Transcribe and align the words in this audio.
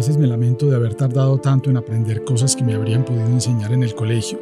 veces 0.00 0.16
me 0.16 0.26
lamento 0.26 0.64
de 0.64 0.76
haber 0.76 0.94
tardado 0.94 1.36
tanto 1.36 1.68
en 1.68 1.76
aprender 1.76 2.24
cosas 2.24 2.56
que 2.56 2.64
me 2.64 2.72
habrían 2.72 3.04
podido 3.04 3.26
enseñar 3.26 3.70
en 3.74 3.82
el 3.82 3.94
colegio. 3.94 4.40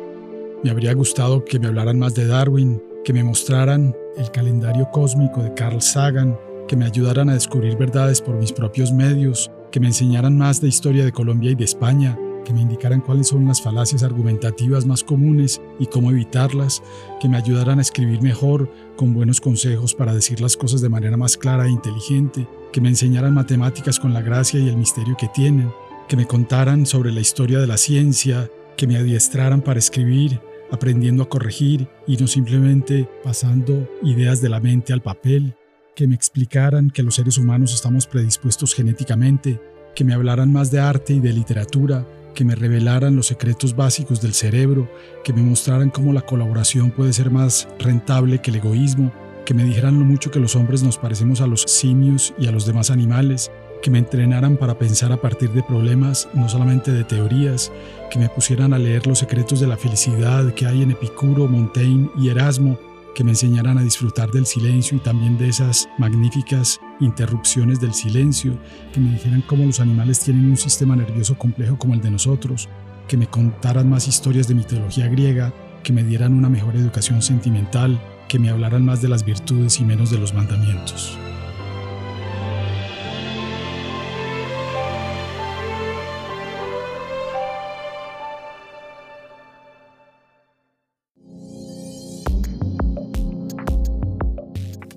Me 0.63 0.71
habría 0.71 0.95
gustado 0.95 1.45
que 1.45 1.59
me 1.59 1.67
hablaran 1.67 1.99
más 1.99 2.15
de 2.15 2.29
Darwin, 2.29 2.81
que 3.05 3.13
me 3.13 3.25
mostraran 3.25 3.93
el 4.17 4.31
calendario 4.31 4.89
cósmico 4.93 5.43
de 5.43 5.53
Carl 5.55 5.83
Sagan, 5.83 6.39
que 6.69 6.77
me 6.77 6.85
ayudaran 6.85 7.29
a 7.29 7.35
descubrir 7.35 7.77
verdades 7.77 8.23
por 8.23 8.37
mis 8.37 8.53
propios 8.53 8.93
medios, 8.93 9.51
que 9.73 9.81
me 9.81 9.89
enseñaran 9.89 10.39
más 10.39 10.61
de 10.61 10.69
historia 10.69 11.05
de 11.05 11.11
Colombia 11.11 11.51
y 11.51 11.57
de 11.57 11.65
España, 11.65 12.17
que 12.49 12.55
me 12.55 12.63
indicaran 12.63 13.03
cuáles 13.03 13.29
son 13.29 13.47
las 13.47 13.61
falacias 13.61 14.03
argumentativas 14.03 14.87
más 14.87 15.05
comunes 15.05 15.61
y 15.79 15.85
cómo 15.85 16.11
evitarlas, 16.11 16.83
que 17.21 17.29
me 17.29 17.37
ayudaran 17.37 17.79
a 17.79 17.83
escribir 17.83 18.23
mejor 18.23 18.73
con 18.97 19.13
buenos 19.13 19.39
consejos 19.39 19.95
para 19.95 20.15
decir 20.15 20.41
las 20.41 20.57
cosas 20.57 20.81
de 20.81 20.89
manera 20.89 21.19
más 21.19 21.37
clara 21.37 21.67
e 21.67 21.71
inteligente, 21.71 22.49
que 22.73 22.81
me 22.81 22.89
enseñaran 22.89 23.35
matemáticas 23.35 24.01
con 24.01 24.15
la 24.15 24.23
gracia 24.23 24.59
y 24.59 24.67
el 24.71 24.79
misterio 24.79 25.15
que 25.19 25.29
tienen, 25.29 25.71
que 26.09 26.17
me 26.17 26.27
contaran 26.27 26.87
sobre 26.87 27.13
la 27.13 27.21
historia 27.21 27.59
de 27.59 27.67
la 27.67 27.77
ciencia, 27.77 28.51
que 28.79 28.87
me 28.87 28.97
adiestraran 28.97 29.61
para 29.61 29.79
escribir, 29.79 30.41
aprendiendo 30.71 31.25
a 31.25 31.29
corregir 31.29 31.87
y 32.07 32.17
no 32.17 32.27
simplemente 32.27 33.07
pasando 33.23 33.87
ideas 34.03 34.41
de 34.41 34.49
la 34.49 34.61
mente 34.61 34.95
al 34.95 35.03
papel, 35.03 35.55
que 35.95 36.07
me 36.07 36.15
explicaran 36.15 36.89
que 36.89 37.03
los 37.03 37.17
seres 37.17 37.37
humanos 37.37 37.75
estamos 37.75 38.07
predispuestos 38.07 38.75
genéticamente, 38.75 39.61
que 39.95 40.05
me 40.05 40.15
hablaran 40.15 40.51
más 40.51 40.71
de 40.71 40.81
arte 40.81 41.13
y 41.13 41.21
de 41.21 41.35
literatura, 41.35 42.07
que 42.39 42.45
me 42.45 42.55
revelaran 42.55 43.17
los 43.17 43.27
secretos 43.27 43.75
básicos 43.75 44.21
del 44.21 44.33
cerebro, 44.33 44.89
que 45.25 45.33
me 45.33 45.43
mostraran 45.43 45.91
cómo 45.91 46.13
la 46.13 46.21
colaboración 46.21 46.93
puede 46.93 47.13
ser 47.13 47.33
más 47.33 47.67
rentable 47.81 48.39
que 48.39 48.53
el 48.53 48.59
egoísmo, 48.59 49.13
que 49.45 49.55
me 49.55 49.65
dijeran 49.65 49.99
lo 49.99 50.05
mucho 50.05 50.31
que 50.31 50.39
los 50.39 50.55
hombres 50.55 50.85
nos 50.85 50.99
parecemos 50.99 51.41
a 51.41 51.49
los 51.49 51.63
simios 51.63 52.33
y 52.39 52.47
a 52.47 52.53
los 52.53 52.65
demás 52.65 52.93
animales, 52.93 53.51
que 53.83 53.91
me 53.91 53.99
entrenaran 53.99 54.57
para 54.57 54.79
pensar 54.79 55.11
a 55.11 55.21
partir 55.21 55.51
de 55.51 55.65
problemas, 55.65 56.29
no 56.33 56.49
solamente 56.49 56.93
de 56.93 57.03
teorías, 57.03 57.73
que 58.09 58.21
me 58.21 58.29
pusieran 58.29 58.73
a 58.73 58.79
leer 58.79 59.09
los 59.09 59.19
secretos 59.19 59.59
de 59.59 59.67
la 59.67 59.77
felicidad 59.77 60.55
que 60.55 60.67
hay 60.67 60.85
en 60.85 60.93
Epicuro, 60.93 61.49
Montaigne 61.49 62.09
y 62.17 62.29
Erasmo, 62.29 62.79
que 63.17 63.25
me 63.25 63.33
enseñaran 63.33 63.79
a 63.79 63.83
disfrutar 63.83 64.31
del 64.31 64.47
silencio 64.47 64.97
y 64.97 65.01
también 65.01 65.39
de 65.39 65.49
esas 65.49 65.89
magníficas 65.99 66.79
interrupciones 67.01 67.81
del 67.81 67.95
silencio, 67.95 68.59
que 68.93 69.01
me 69.01 69.13
dijeran 69.13 69.43
cómo 69.43 69.65
los 69.65 69.81
animales 69.81 70.21
tienen 70.21 70.51
un 70.51 70.57
sistema 70.57 70.97
nervioso 70.97 71.39
complejo 71.39 71.79
como 71.79 71.95
el 71.95 72.01
de 72.01 72.11
nosotros, 72.11 72.69
que 73.07 73.17
me 73.17 73.27
contaran 73.27 73.89
más 73.89 74.09
historias 74.09 74.49
de 74.49 74.55
mitología 74.55 75.09
griega, 75.09 75.53
que 75.83 75.93
me 75.93 76.05
dieran 76.05 76.35
una 76.35 76.49
mejor 76.49 76.77
educación 76.77 77.23
sentimental, 77.23 78.01
que 78.29 78.39
me 78.39 78.51
hablaran 78.51 78.85
más 78.85 79.01
de 79.01 79.09
las 79.09 79.25
virtudes 79.25 79.81
y 79.81 79.85
menos 79.85 80.11
de 80.11 80.19
los 80.19 80.35
mandamientos. 80.35 81.19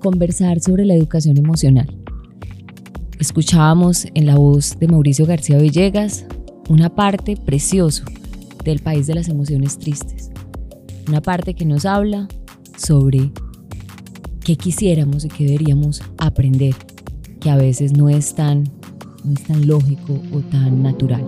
Conversar 0.02 0.60
sobre 0.60 0.84
la 0.84 0.94
educación 0.94 1.38
emocional. 1.38 1.88
Escuchábamos 3.18 4.06
en 4.14 4.26
la 4.26 4.36
voz 4.36 4.76
de 4.78 4.88
Mauricio 4.88 5.26
García 5.26 5.58
Villegas 5.58 6.26
una 6.68 6.94
parte 6.94 7.36
precioso 7.36 8.04
del 8.64 8.80
país 8.80 9.06
de 9.06 9.14
las 9.14 9.28
emociones 9.28 9.78
tristes. 9.78 10.30
Una 11.08 11.20
parte 11.20 11.54
que 11.54 11.64
nos 11.64 11.84
habla 11.84 12.28
sobre 12.76 13.30
qué 14.44 14.56
quisiéramos 14.56 15.24
y 15.24 15.28
qué 15.28 15.44
deberíamos 15.44 16.02
aprender, 16.18 16.74
que 17.40 17.50
a 17.50 17.56
veces 17.56 17.92
no 17.92 18.08
es 18.08 18.34
tan, 18.34 18.64
no 19.24 19.32
es 19.34 19.44
tan 19.44 19.66
lógico 19.66 20.20
o 20.32 20.40
tan 20.40 20.82
natural. 20.82 21.24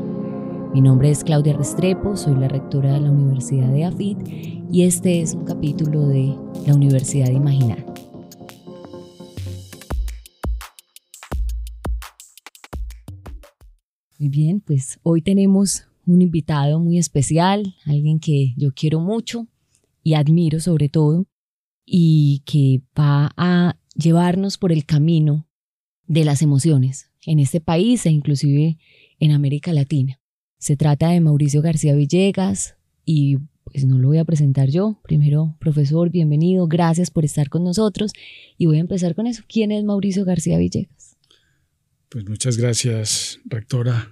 Mi 0.75 0.81
nombre 0.81 1.11
es 1.11 1.23
Claudia 1.23 1.57
Restrepo, 1.57 2.17
soy 2.17 2.35
la 2.35 2.49
rectora 2.49 2.95
de 2.95 3.01
la 3.01 3.11
Universidad 3.11 3.69
de 3.69 3.85
AFIT 3.85 4.19
y 4.73 4.83
este 4.83 5.21
es 5.21 5.35
un 5.35 5.45
capítulo 5.45 6.09
de 6.09 6.35
la 6.67 6.75
Universidad 6.75 7.31
Imaginar. 7.31 7.94
Muy 14.25 14.31
bien, 14.31 14.61
pues 14.61 15.01
hoy 15.03 15.21
tenemos 15.21 15.85
un 16.07 16.23
invitado 16.23 16.81
muy 16.81 16.97
especial, 16.97 17.75
alguien 17.85 18.21
que 18.21 18.55
yo 18.57 18.73
quiero 18.73 18.99
mucho 18.99 19.49
y 20.03 20.15
admiro 20.15 20.61
sobre 20.61 20.89
todo, 20.89 21.27
y 21.85 22.43
que 22.47 22.81
va 22.99 23.33
a 23.37 23.77
llevarnos 23.95 24.57
por 24.57 24.73
el 24.73 24.87
camino 24.87 25.47
de 26.07 26.25
las 26.25 26.41
emociones 26.41 27.11
en 27.27 27.39
este 27.39 27.61
país 27.61 28.07
e 28.07 28.13
inclusive 28.13 28.79
en 29.21 29.33
América 29.33 29.75
Latina. 29.75 30.19
Se 30.57 30.75
trata 30.75 31.11
de 31.11 31.21
Mauricio 31.21 31.61
García 31.61 31.95
Villegas 31.95 32.77
y 33.05 33.37
pues 33.65 33.85
no 33.85 33.99
lo 33.99 34.09
voy 34.09 34.17
a 34.17 34.25
presentar 34.25 34.71
yo. 34.71 35.01
Primero, 35.03 35.55
profesor, 35.61 36.09
bienvenido, 36.09 36.67
gracias 36.67 37.11
por 37.11 37.27
estar 37.27 37.51
con 37.51 37.63
nosotros 37.63 38.13
y 38.57 38.65
voy 38.65 38.79
a 38.79 38.81
empezar 38.81 39.15
con 39.15 39.27
eso. 39.27 39.43
¿Quién 39.47 39.71
es 39.71 39.85
Mauricio 39.85 40.25
García 40.25 40.57
Villegas? 40.57 41.04
Pues 42.15 42.29
muchas 42.29 42.57
gracias, 42.59 43.41
rectora, 43.45 44.09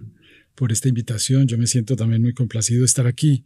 por 0.56 0.72
esta 0.72 0.88
invitación. 0.88 1.46
Yo 1.46 1.56
me 1.56 1.68
siento 1.68 1.94
también 1.94 2.20
muy 2.20 2.34
complacido 2.34 2.80
de 2.80 2.86
estar 2.86 3.06
aquí. 3.06 3.44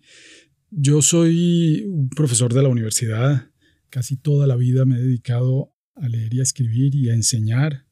Yo 0.71 1.03
soy 1.03 1.85
un 1.87 2.09
profesor 2.09 2.55
de 2.55 2.63
la 2.63 2.71
universidad. 2.71 3.51
Casi 3.91 4.17
toda 4.17 4.47
la 4.47 4.57
vida 4.57 4.87
me 4.87 4.97
he 4.97 5.03
dedicado 5.03 5.75
a 5.95 6.09
leer 6.09 6.33
y 6.33 6.41
a 6.41 6.43
escribir 6.43 6.95
y 6.95 7.11
a 7.11 7.15
enseñar. 7.15 7.85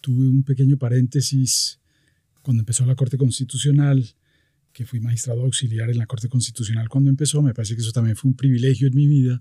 Tuve 0.00 0.26
un 0.26 0.42
pequeño 0.42 0.76
paréntesis 0.76 1.78
cuando 2.42 2.62
empezó 2.62 2.84
la 2.84 2.96
Corte 2.96 3.16
Constitucional, 3.16 4.04
que 4.72 4.84
fui 4.86 4.98
magistrado 4.98 5.42
auxiliar 5.42 5.88
en 5.88 5.98
la 5.98 6.06
Corte 6.06 6.28
Constitucional 6.28 6.88
cuando 6.88 7.10
empezó. 7.10 7.42
Me 7.42 7.54
parece 7.54 7.76
que 7.76 7.82
eso 7.82 7.92
también 7.92 8.16
fue 8.16 8.28
un 8.28 8.36
privilegio 8.36 8.88
en 8.88 8.96
mi 8.96 9.06
vida, 9.06 9.40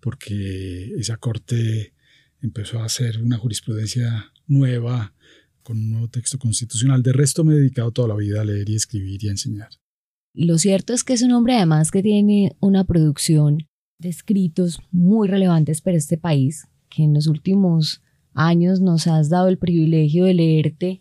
porque 0.00 0.94
esa 0.98 1.16
Corte 1.18 1.94
empezó 2.40 2.80
a 2.80 2.86
hacer 2.86 3.22
una 3.22 3.38
jurisprudencia 3.38 4.32
nueva, 4.48 5.14
con 5.62 5.78
un 5.78 5.90
nuevo 5.90 6.08
texto 6.08 6.38
constitucional. 6.38 7.02
De 7.02 7.12
resto 7.12 7.44
me 7.44 7.54
he 7.54 7.56
dedicado 7.56 7.90
toda 7.90 8.08
la 8.08 8.16
vida 8.16 8.40
a 8.40 8.44
leer 8.44 8.68
y 8.68 8.74
escribir 8.74 9.24
y 9.24 9.28
a 9.28 9.32
enseñar. 9.32 9.68
Lo 10.34 10.58
cierto 10.58 10.94
es 10.94 11.04
que 11.04 11.12
es 11.12 11.22
un 11.22 11.32
hombre 11.32 11.56
además 11.56 11.90
que 11.90 12.02
tiene 12.02 12.56
una 12.60 12.84
producción 12.84 13.66
de 13.98 14.08
escritos 14.08 14.80
muy 14.90 15.28
relevantes 15.28 15.80
para 15.80 15.96
este 15.96 16.16
país, 16.16 16.66
que 16.88 17.02
en 17.02 17.14
los 17.14 17.26
últimos 17.26 18.02
años 18.34 18.80
nos 18.80 19.06
has 19.06 19.28
dado 19.28 19.48
el 19.48 19.58
privilegio 19.58 20.24
de 20.24 20.34
leerte, 20.34 21.00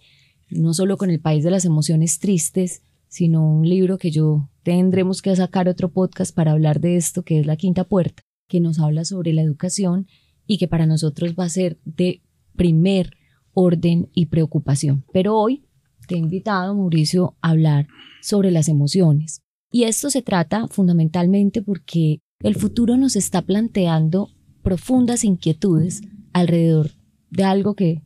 no 0.49 0.73
solo 0.73 0.97
con 0.97 1.09
El 1.09 1.21
País 1.21 1.43
de 1.43 1.51
las 1.51 1.65
Emociones 1.65 2.19
Tristes, 2.19 2.83
sino 3.07 3.45
un 3.45 3.67
libro 3.67 3.97
que 3.97 4.11
yo 4.11 4.49
tendremos 4.63 5.21
que 5.21 5.35
sacar 5.35 5.67
otro 5.67 5.91
podcast 5.91 6.35
para 6.35 6.51
hablar 6.51 6.79
de 6.81 6.97
esto, 6.97 7.23
que 7.23 7.39
es 7.39 7.45
La 7.45 7.55
Quinta 7.55 7.85
Puerta, 7.85 8.21
que 8.47 8.59
nos 8.59 8.79
habla 8.79 9.05
sobre 9.05 9.33
la 9.33 9.41
educación 9.41 10.07
y 10.45 10.57
que 10.57 10.67
para 10.67 10.85
nosotros 10.85 11.35
va 11.39 11.45
a 11.45 11.49
ser 11.49 11.79
de 11.85 12.21
primer 12.55 13.11
orden 13.53 14.09
y 14.13 14.27
preocupación. 14.27 15.03
Pero 15.13 15.37
hoy 15.37 15.63
te 16.07 16.15
he 16.15 16.17
invitado, 16.17 16.75
Mauricio, 16.75 17.35
a 17.41 17.49
hablar 17.49 17.87
sobre 18.21 18.51
las 18.51 18.67
emociones. 18.67 19.41
Y 19.71 19.83
esto 19.83 20.09
se 20.09 20.21
trata 20.21 20.67
fundamentalmente 20.67 21.61
porque 21.61 22.19
el 22.41 22.55
futuro 22.55 22.97
nos 22.97 23.15
está 23.15 23.41
planteando 23.41 24.29
profundas 24.61 25.23
inquietudes 25.23 26.01
alrededor 26.33 26.91
de 27.29 27.43
algo 27.43 27.75
que 27.75 28.03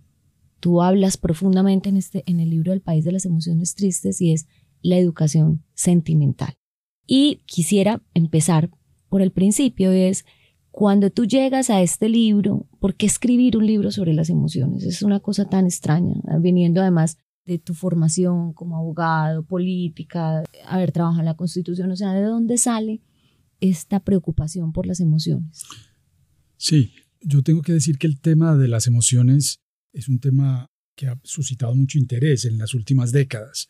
tú 0.59 0.81
hablas 0.81 1.17
profundamente 1.17 1.89
en, 1.89 1.97
este, 1.97 2.23
en 2.27 2.39
el 2.39 2.49
libro 2.49 2.73
El 2.73 2.81
País 2.81 3.03
de 3.05 3.11
las 3.11 3.25
Emociones 3.25 3.75
Tristes 3.75 4.21
y 4.21 4.31
es 4.31 4.47
la 4.81 4.97
educación 4.97 5.63
sentimental. 5.73 6.55
Y 7.07 7.41
quisiera 7.45 8.01
empezar 8.13 8.69
por 9.09 9.21
el 9.21 9.31
principio, 9.31 9.91
es 9.91 10.25
cuando 10.75 11.09
tú 11.09 11.23
llegas 11.25 11.69
a 11.69 11.81
este 11.81 12.09
libro, 12.09 12.67
¿por 12.81 12.95
qué 12.95 13.05
escribir 13.05 13.55
un 13.55 13.65
libro 13.65 13.91
sobre 13.91 14.13
las 14.13 14.29
emociones? 14.29 14.83
Es 14.83 15.03
una 15.03 15.21
cosa 15.21 15.47
tan 15.47 15.63
extraña, 15.67 16.15
viniendo 16.41 16.81
además 16.81 17.17
de 17.45 17.59
tu 17.59 17.73
formación 17.73 18.51
como 18.51 18.75
abogado, 18.75 19.45
política, 19.45 20.43
haber 20.67 20.91
trabajado 20.91 21.21
en 21.21 21.27
la 21.27 21.37
Constitución, 21.37 21.91
o 21.91 21.95
sea, 21.95 22.11
¿de 22.11 22.23
dónde 22.23 22.57
sale 22.57 23.01
esta 23.61 24.01
preocupación 24.01 24.73
por 24.73 24.85
las 24.85 24.99
emociones? 24.99 25.63
Sí, 26.57 26.91
yo 27.21 27.41
tengo 27.41 27.61
que 27.61 27.71
decir 27.71 27.97
que 27.97 28.07
el 28.07 28.19
tema 28.19 28.57
de 28.57 28.67
las 28.67 28.85
emociones 28.85 29.61
es 29.93 30.09
un 30.09 30.19
tema 30.19 30.67
que 30.97 31.07
ha 31.07 31.17
suscitado 31.23 31.73
mucho 31.73 31.97
interés 31.97 32.43
en 32.43 32.57
las 32.57 32.73
últimas 32.73 33.13
décadas. 33.13 33.69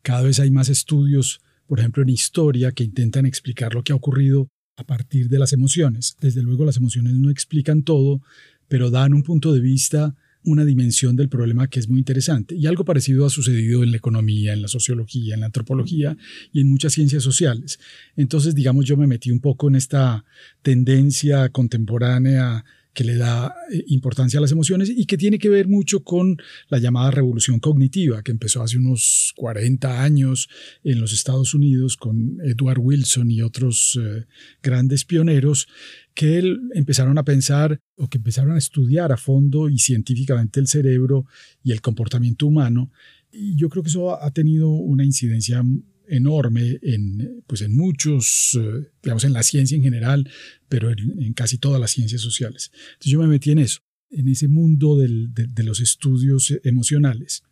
Cada 0.00 0.22
vez 0.22 0.40
hay 0.40 0.50
más 0.50 0.70
estudios, 0.70 1.42
por 1.66 1.80
ejemplo, 1.80 2.02
en 2.02 2.08
historia, 2.08 2.72
que 2.72 2.84
intentan 2.84 3.26
explicar 3.26 3.74
lo 3.74 3.82
que 3.82 3.92
ha 3.92 3.96
ocurrido 3.96 4.48
a 4.76 4.84
partir 4.84 5.28
de 5.28 5.38
las 5.38 5.52
emociones. 5.52 6.16
Desde 6.20 6.42
luego 6.42 6.64
las 6.64 6.76
emociones 6.76 7.14
no 7.14 7.30
explican 7.30 7.82
todo, 7.82 8.20
pero 8.68 8.90
dan 8.90 9.14
un 9.14 9.22
punto 9.22 9.52
de 9.52 9.60
vista, 9.60 10.14
una 10.44 10.64
dimensión 10.64 11.16
del 11.16 11.28
problema 11.28 11.66
que 11.66 11.80
es 11.80 11.88
muy 11.88 11.98
interesante. 11.98 12.54
Y 12.54 12.66
algo 12.66 12.84
parecido 12.84 13.26
ha 13.26 13.30
sucedido 13.30 13.82
en 13.82 13.90
la 13.90 13.96
economía, 13.96 14.52
en 14.52 14.62
la 14.62 14.68
sociología, 14.68 15.34
en 15.34 15.40
la 15.40 15.46
antropología 15.46 16.16
y 16.52 16.60
en 16.60 16.68
muchas 16.68 16.92
ciencias 16.92 17.22
sociales. 17.22 17.80
Entonces, 18.16 18.54
digamos, 18.54 18.84
yo 18.84 18.96
me 18.96 19.06
metí 19.06 19.30
un 19.30 19.40
poco 19.40 19.68
en 19.68 19.74
esta 19.74 20.24
tendencia 20.62 21.48
contemporánea 21.48 22.64
que 22.96 23.04
le 23.04 23.16
da 23.16 23.54
eh, 23.70 23.84
importancia 23.88 24.38
a 24.38 24.40
las 24.40 24.52
emociones 24.52 24.88
y 24.88 25.04
que 25.04 25.18
tiene 25.18 25.38
que 25.38 25.50
ver 25.50 25.68
mucho 25.68 26.02
con 26.02 26.38
la 26.70 26.78
llamada 26.78 27.10
revolución 27.10 27.60
cognitiva 27.60 28.22
que 28.22 28.32
empezó 28.32 28.62
hace 28.62 28.78
unos 28.78 29.34
40 29.36 30.02
años 30.02 30.48
en 30.82 31.02
los 31.02 31.12
Estados 31.12 31.52
Unidos 31.52 31.98
con 31.98 32.38
Edward 32.42 32.78
Wilson 32.78 33.30
y 33.30 33.42
otros 33.42 34.00
eh, 34.02 34.24
grandes 34.62 35.04
pioneros 35.04 35.68
que 36.14 36.38
empezaron 36.72 37.18
a 37.18 37.24
pensar 37.24 37.78
o 37.96 38.08
que 38.08 38.16
empezaron 38.16 38.52
a 38.52 38.58
estudiar 38.58 39.12
a 39.12 39.18
fondo 39.18 39.68
y 39.68 39.78
científicamente 39.78 40.58
el 40.58 40.66
cerebro 40.66 41.26
y 41.62 41.72
el 41.72 41.82
comportamiento 41.82 42.46
humano. 42.46 42.90
Y 43.30 43.56
yo 43.56 43.68
creo 43.68 43.82
que 43.82 43.90
eso 43.90 44.18
ha 44.18 44.30
tenido 44.30 44.70
una 44.70 45.04
incidencia 45.04 45.62
enorme 46.08 46.78
en, 46.82 47.42
pues 47.46 47.62
en 47.62 47.76
muchos, 47.76 48.58
eh, 48.60 48.90
digamos, 49.02 49.24
en 49.24 49.32
la 49.32 49.42
ciencia 49.42 49.76
en 49.76 49.82
general, 49.82 50.28
pero 50.68 50.90
en, 50.90 51.32
casi 51.34 51.58
todas 51.58 51.80
las 51.80 51.90
ciencias 51.90 52.20
sociales. 52.20 52.70
Entonces 52.92 53.12
yo 53.12 53.20
me 53.20 53.26
metí 53.26 53.50
en 53.50 53.58
eso, 53.58 53.80
en 54.10 54.28
ese 54.28 54.48
mundo 54.48 54.96
de, 54.96 55.64
los 55.64 55.80
estudios 55.80 56.52
emocionales 56.64 57.42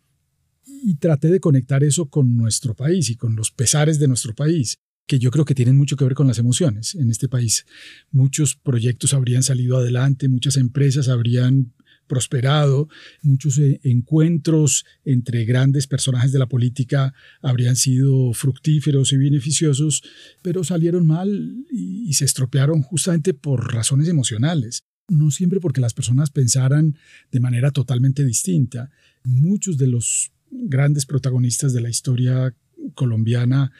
y 0.65 0.95
traté 0.95 1.29
de 1.29 1.39
conectar 1.39 1.83
eso 1.83 2.09
con 2.09 2.35
nuestro 2.35 2.75
país 2.75 3.09
y 3.09 3.15
con 3.15 3.35
los 3.35 3.51
pesares 3.51 3.99
de 3.99 4.07
nuestro 4.07 4.33
país 4.33 4.77
que 5.07 5.19
yo 5.19 5.29
creo 5.29 5.45
que 5.45 5.53
tienen 5.53 5.77
mucho 5.77 5.97
que 5.97 6.03
ver 6.03 6.15
con 6.15 6.27
las 6.27 6.39
emociones 6.39 6.95
en 6.95 7.11
este 7.11 7.29
país. 7.29 7.65
Muchos 8.11 8.55
proyectos 8.55 9.13
habrían 9.13 9.43
salido 9.43 9.77
adelante, 9.77 10.27
muchas 10.27 10.57
empresas 10.57 11.09
habrían 11.09 11.73
prosperado, 12.07 12.87
muchos 13.21 13.57
eh, 13.57 13.79
encuentros 13.83 14.85
entre 15.03 15.45
grandes 15.45 15.87
personajes 15.87 16.31
de 16.31 16.39
la 16.39 16.47
política 16.47 17.13
habrían 17.41 17.75
sido 17.75 18.33
fructíferos 18.33 19.13
y 19.13 19.17
beneficiosos, 19.17 20.03
pero 20.41 20.63
salieron 20.63 21.05
mal 21.05 21.65
y, 21.71 22.13
se 22.13 22.25
estropearon 22.25 22.81
justamente 22.81 23.33
por 23.33 23.73
razones 23.73 24.07
emocionales 24.07 24.85
no 25.07 25.29
siempre 25.29 25.59
porque 25.59 25.81
las 25.81 25.93
personas 25.93 26.31
pensaran 26.31 26.97
de 27.31 27.39
manera 27.39 27.69
totalmente 27.69 28.25
distinta. 28.25 28.89
Muchos 29.23 29.77
de 29.77 29.85
los 29.85 30.31
grandes 30.49 31.05
protagonistas 31.05 31.73
de 31.73 31.81
la 31.81 31.89
historia 31.89 32.55
colombiana 32.95 33.71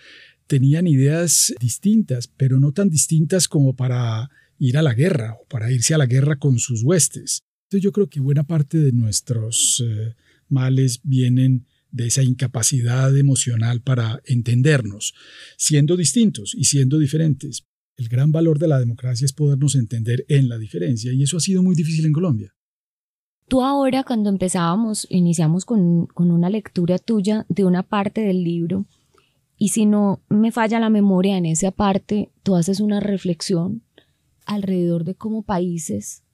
tenían 0.47 0.87
ideas 0.87 1.53
distintas, 1.59 2.27
pero 2.27 2.59
no 2.59 2.71
tan 2.71 2.89
distintas 2.89 3.47
como 3.47 3.75
para 3.75 4.29
ir 4.59 4.77
a 4.77 4.81
la 4.81 4.93
guerra 4.93 5.35
o 5.41 5.45
para 5.47 5.71
irse 5.71 5.93
a 5.93 5.97
la 5.97 6.05
guerra 6.05 6.37
con 6.37 6.59
sus 6.59 6.83
huestes. 6.83 7.44
Entonces 7.65 7.83
yo 7.83 7.91
creo 7.91 8.09
que 8.09 8.19
buena 8.19 8.43
parte 8.43 8.77
de 8.77 8.91
nuestros 8.91 9.83
eh, 9.85 10.13
males 10.49 11.01
vienen 11.03 11.65
de 11.91 12.07
esa 12.07 12.21
incapacidad 12.21 13.15
emocional 13.17 13.81
para 13.81 14.21
entendernos, 14.25 15.13
siendo 15.57 15.97
distintos 15.97 16.53
y 16.53 16.65
siendo 16.65 16.99
diferentes. 16.99 17.65
El 17.97 18.09
gran 18.09 18.31
valor 18.31 18.59
de 18.59 18.67
la 18.67 18.79
democracia 18.79 19.25
es 19.25 19.33
podernos 19.33 19.75
entender 19.75 20.25
en 20.27 20.49
la 20.49 20.57
diferencia 20.57 21.13
y 21.13 21.23
eso 21.23 21.37
ha 21.37 21.39
sido 21.39 21.63
muy 21.63 21.75
difícil 21.75 22.05
en 22.05 22.11
Colombia. 22.11 22.53
Tú 23.47 23.61
ahora, 23.61 24.03
cuando 24.03 24.29
empezábamos, 24.29 25.07
iniciamos 25.09 25.65
con, 25.65 26.07
con 26.07 26.31
una 26.31 26.49
lectura 26.49 26.99
tuya 26.99 27.45
de 27.47 27.63
una 27.63 27.83
parte 27.83 28.21
del 28.21 28.43
libro 28.43 28.85
y 29.57 29.69
si 29.69 29.85
no 29.85 30.21
me 30.27 30.51
falla 30.51 30.79
la 30.79 30.89
memoria 30.89 31.37
en 31.37 31.45
esa 31.45 31.71
parte, 31.71 32.29
tú 32.43 32.55
haces 32.55 32.79
una 32.79 32.99
reflexión 32.99 33.83
alrededor 34.45 35.05
de 35.05 35.15
cómo 35.15 35.43
países 35.43 36.24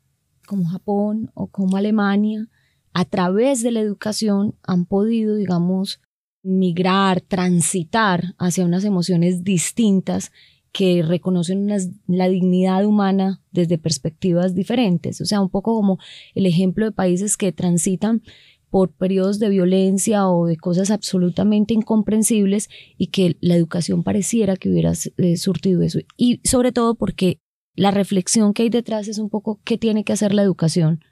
como 0.51 0.65
Japón 0.65 1.31
o 1.33 1.48
como 1.48 1.77
Alemania, 1.77 2.50
a 2.92 3.06
través 3.06 3.63
de 3.63 3.71
la 3.71 3.80
educación 3.80 4.53
han 4.63 4.86
podido, 4.86 5.38
digamos, 5.38 6.01
migrar, 6.44 7.21
transitar 7.21 8.36
hacia 8.38 8.65
unas 8.65 8.83
emociones 8.83 9.45
distintas 9.45 10.33
que 10.74 11.03
reconocen 11.03 11.69
la 12.07 12.27
dignidad 12.27 12.86
humana 12.86 13.42
desde 13.53 13.77
perspectivas 13.77 14.53
diferentes. 14.53 15.21
O 15.21 15.25
sea, 15.25 15.39
un 15.39 15.48
poco 15.48 15.74
como 15.74 16.00
el 16.36 16.45
ejemplo 16.45 16.83
de 16.83 16.92
países 16.92 17.38
que 17.38 17.53
transitan 17.53 18.21
por 18.69 18.92
periodos 18.92 19.39
de 19.39 19.48
violencia 19.48 20.27
o 20.27 20.48
de 20.48 20.57
cosas 20.57 20.92
absolutamente 20.92 21.74
incomprensibles 21.74 22.68
y 22.98 23.07
que 23.07 23.38
la 23.39 23.56
educación 23.56 24.03
pareciera 24.03 24.57
que 24.57 24.69
hubiera 24.69 24.92
eh, 25.15 25.38
surtido 25.38 25.81
eso. 25.81 26.00
Y 26.18 26.42
sobre 26.44 26.74
todo 26.74 26.95
porque 26.95 27.39
la 27.81 27.89
reflexión 27.89 28.53
que 28.53 28.61
hay 28.61 28.69
detrás 28.69 29.07
es 29.07 29.17
un 29.17 29.31
poco 29.31 29.59
qué 29.63 29.75
tiene 29.75 30.03
que 30.03 30.13
hacer 30.13 30.35
la 30.35 30.43
educación 30.43 31.03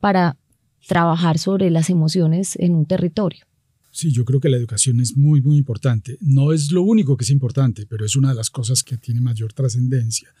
para 0.00 0.36
trabajar 0.88 1.38
sobre 1.38 1.70
las 1.70 1.88
emociones 1.88 2.56
en 2.56 2.74
un 2.74 2.84
territorio. 2.84 3.46
Sí, 3.92 4.10
yo 4.10 4.24
creo 4.24 4.40
que 4.40 4.48
la 4.48 4.56
educación 4.56 4.98
es 4.98 5.16
muy, 5.16 5.40
muy 5.40 5.56
importante. 5.56 6.18
No 6.20 6.52
es 6.52 6.72
lo 6.72 6.82
único 6.82 7.16
que 7.16 7.22
es 7.22 7.30
importante, 7.30 7.86
pero 7.86 8.04
es 8.04 8.16
una 8.16 8.30
de 8.30 8.34
las 8.34 8.50
cosas 8.50 8.82
que 8.82 8.96
tiene 8.96 9.20
mayor 9.20 9.52
trascendencia. 9.52 10.34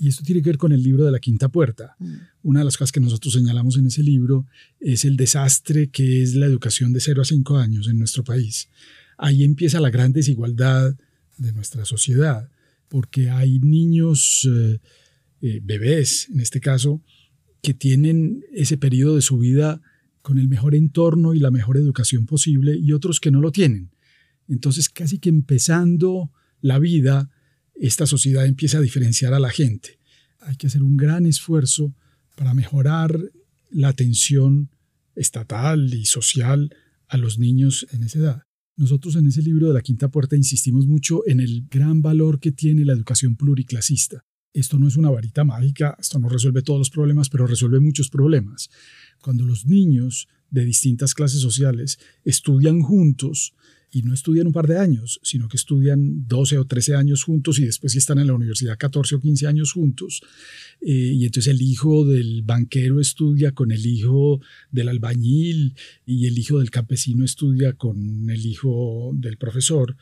Y 0.00 0.08
esto 0.08 0.24
tiene 0.24 0.42
que 0.42 0.50
ver 0.50 0.58
con 0.58 0.72
el 0.72 0.82
libro 0.82 1.04
de 1.04 1.12
la 1.12 1.20
quinta 1.20 1.48
puerta. 1.48 1.94
Mm. 2.00 2.14
Una 2.42 2.58
de 2.58 2.64
las 2.64 2.76
cosas 2.76 2.90
que 2.90 2.98
nosotros 2.98 3.32
señalamos 3.32 3.76
en 3.76 3.86
ese 3.86 4.02
libro 4.02 4.44
es 4.80 5.04
el 5.04 5.16
desastre 5.16 5.88
que 5.88 6.20
es 6.20 6.34
la 6.34 6.46
educación 6.46 6.92
de 6.92 6.98
0 6.98 7.22
a 7.22 7.24
5 7.24 7.56
años 7.58 7.86
en 7.86 7.96
nuestro 8.00 8.24
país. 8.24 8.68
Ahí 9.16 9.44
empieza 9.44 9.78
la 9.78 9.90
gran 9.90 10.12
desigualdad 10.12 10.96
de 11.36 11.52
nuestra 11.52 11.84
sociedad, 11.84 12.50
porque 12.88 13.30
hay 13.30 13.60
niños... 13.60 14.48
Eh, 14.50 14.80
eh, 15.40 15.60
bebés, 15.62 16.28
en 16.30 16.40
este 16.40 16.60
caso, 16.60 17.02
que 17.62 17.74
tienen 17.74 18.44
ese 18.52 18.76
periodo 18.76 19.16
de 19.16 19.22
su 19.22 19.38
vida 19.38 19.80
con 20.22 20.38
el 20.38 20.48
mejor 20.48 20.74
entorno 20.74 21.34
y 21.34 21.38
la 21.38 21.50
mejor 21.50 21.76
educación 21.76 22.26
posible 22.26 22.76
y 22.76 22.92
otros 22.92 23.20
que 23.20 23.30
no 23.30 23.40
lo 23.40 23.52
tienen. 23.52 23.90
Entonces, 24.48 24.88
casi 24.88 25.18
que 25.18 25.28
empezando 25.28 26.32
la 26.60 26.78
vida, 26.78 27.30
esta 27.74 28.06
sociedad 28.06 28.46
empieza 28.46 28.78
a 28.78 28.82
diferenciar 28.82 29.34
a 29.34 29.40
la 29.40 29.50
gente. 29.50 29.98
Hay 30.40 30.56
que 30.56 30.66
hacer 30.66 30.82
un 30.82 30.96
gran 30.96 31.26
esfuerzo 31.26 31.94
para 32.36 32.54
mejorar 32.54 33.18
la 33.70 33.88
atención 33.88 34.70
estatal 35.14 35.92
y 35.92 36.06
social 36.06 36.74
a 37.08 37.16
los 37.16 37.38
niños 37.38 37.86
en 37.92 38.04
esa 38.04 38.18
edad. 38.18 38.42
Nosotros 38.76 39.16
en 39.16 39.26
ese 39.26 39.42
libro 39.42 39.68
de 39.68 39.74
la 39.74 39.82
Quinta 39.82 40.08
Puerta 40.08 40.36
insistimos 40.36 40.86
mucho 40.86 41.26
en 41.26 41.40
el 41.40 41.66
gran 41.68 42.00
valor 42.00 42.38
que 42.38 42.52
tiene 42.52 42.84
la 42.84 42.92
educación 42.92 43.34
pluriclasista. 43.36 44.22
Esto 44.60 44.78
no 44.78 44.88
es 44.88 44.96
una 44.96 45.10
varita 45.10 45.44
mágica, 45.44 45.96
esto 45.98 46.18
no 46.18 46.28
resuelve 46.28 46.62
todos 46.62 46.78
los 46.78 46.90
problemas, 46.90 47.28
pero 47.28 47.46
resuelve 47.46 47.80
muchos 47.80 48.10
problemas. 48.10 48.70
Cuando 49.20 49.44
los 49.44 49.66
niños 49.66 50.28
de 50.50 50.64
distintas 50.64 51.14
clases 51.14 51.40
sociales 51.40 51.98
estudian 52.24 52.80
juntos, 52.80 53.54
y 53.90 54.02
no 54.02 54.12
estudian 54.12 54.46
un 54.46 54.52
par 54.52 54.66
de 54.66 54.78
años, 54.78 55.18
sino 55.22 55.48
que 55.48 55.56
estudian 55.56 56.26
12 56.28 56.58
o 56.58 56.66
13 56.66 56.94
años 56.94 57.24
juntos 57.24 57.58
y 57.58 57.64
después 57.64 57.92
si 57.92 57.98
están 57.98 58.18
en 58.18 58.26
la 58.26 58.34
universidad 58.34 58.76
14 58.76 59.16
o 59.16 59.20
15 59.20 59.46
años 59.46 59.72
juntos. 59.72 60.20
Eh, 60.80 60.92
y 61.14 61.24
entonces 61.24 61.52
el 61.52 61.62
hijo 61.62 62.04
del 62.04 62.42
banquero 62.42 63.00
estudia 63.00 63.52
con 63.52 63.72
el 63.72 63.86
hijo 63.86 64.40
del 64.70 64.88
albañil 64.88 65.74
y 66.04 66.26
el 66.26 66.38
hijo 66.38 66.58
del 66.58 66.70
campesino 66.70 67.24
estudia 67.24 67.72
con 67.72 68.28
el 68.28 68.44
hijo 68.44 69.12
del 69.14 69.38
profesor. 69.38 69.96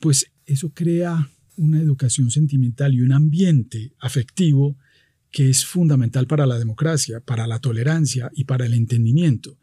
Pues 0.00 0.30
eso 0.44 0.70
crea 0.74 1.30
una 1.58 1.80
educación 1.80 2.30
sentimental 2.30 2.94
y 2.94 3.02
un 3.02 3.12
ambiente 3.12 3.92
afectivo 3.98 4.76
que 5.30 5.50
es 5.50 5.64
fundamental 5.64 6.26
para 6.26 6.46
la 6.46 6.58
democracia, 6.58 7.20
para 7.20 7.46
la 7.46 7.58
tolerancia 7.58 8.30
y 8.34 8.44
para 8.44 8.64
el 8.64 8.74
entendimiento. 8.74 9.58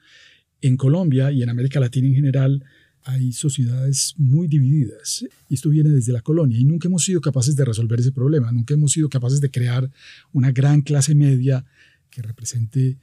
En 0.61 0.77
Colombia 0.77 1.31
y 1.31 1.41
en 1.41 1.49
América 1.49 1.79
Latina 1.79 2.07
en 2.07 2.15
general 2.15 2.63
hay 3.03 3.33
sociedades 3.33 4.15
muy 4.17 4.47
divididas. 4.47 5.25
Esto 5.49 5.69
viene 5.69 5.89
desde 5.89 6.11
la 6.11 6.21
colonia. 6.21 6.57
Y 6.57 6.65
nunca 6.65 6.87
hemos 6.87 7.03
sido 7.03 7.21
capaces 7.21 7.55
de 7.55 7.63
resolver 7.63 7.99
ese 7.99 8.11
problema, 8.11 8.51
nunca 8.51 8.73
hemos 8.73 8.91
sido 8.91 9.09
capaces 9.09 9.41
de 9.41 9.51
crear 9.51 9.89
una 10.33 10.51
gran 10.51 10.81
clase 10.81 11.13
media 11.15 11.65
que 12.09 12.21
represente 12.21 12.97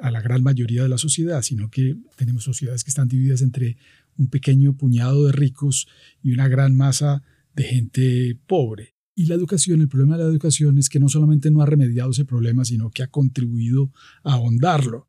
a 0.00 0.10
la 0.10 0.20
gran 0.20 0.42
mayoría 0.42 0.82
de 0.82 0.88
la 0.88 0.98
sociedad, 0.98 1.42
sino 1.42 1.70
que 1.70 1.96
tenemos 2.16 2.44
sociedades 2.44 2.84
que 2.84 2.90
están 2.90 3.08
divididas 3.08 3.42
entre 3.42 3.76
un 4.16 4.28
pequeño 4.28 4.74
puñado 4.74 5.26
de 5.26 5.32
ricos 5.32 5.88
y 6.22 6.32
una 6.32 6.48
gran 6.48 6.76
masa 6.76 7.22
de 7.58 7.64
gente 7.64 8.40
pobre. 8.46 8.94
Y 9.16 9.26
la 9.26 9.34
educación, 9.34 9.80
el 9.80 9.88
problema 9.88 10.16
de 10.16 10.22
la 10.22 10.30
educación 10.30 10.78
es 10.78 10.88
que 10.88 11.00
no 11.00 11.08
solamente 11.08 11.50
no 11.50 11.60
ha 11.60 11.66
remediado 11.66 12.12
ese 12.12 12.24
problema, 12.24 12.64
sino 12.64 12.90
que 12.90 13.02
ha 13.02 13.08
contribuido 13.08 13.90
a 14.22 14.34
ahondarlo. 14.34 15.08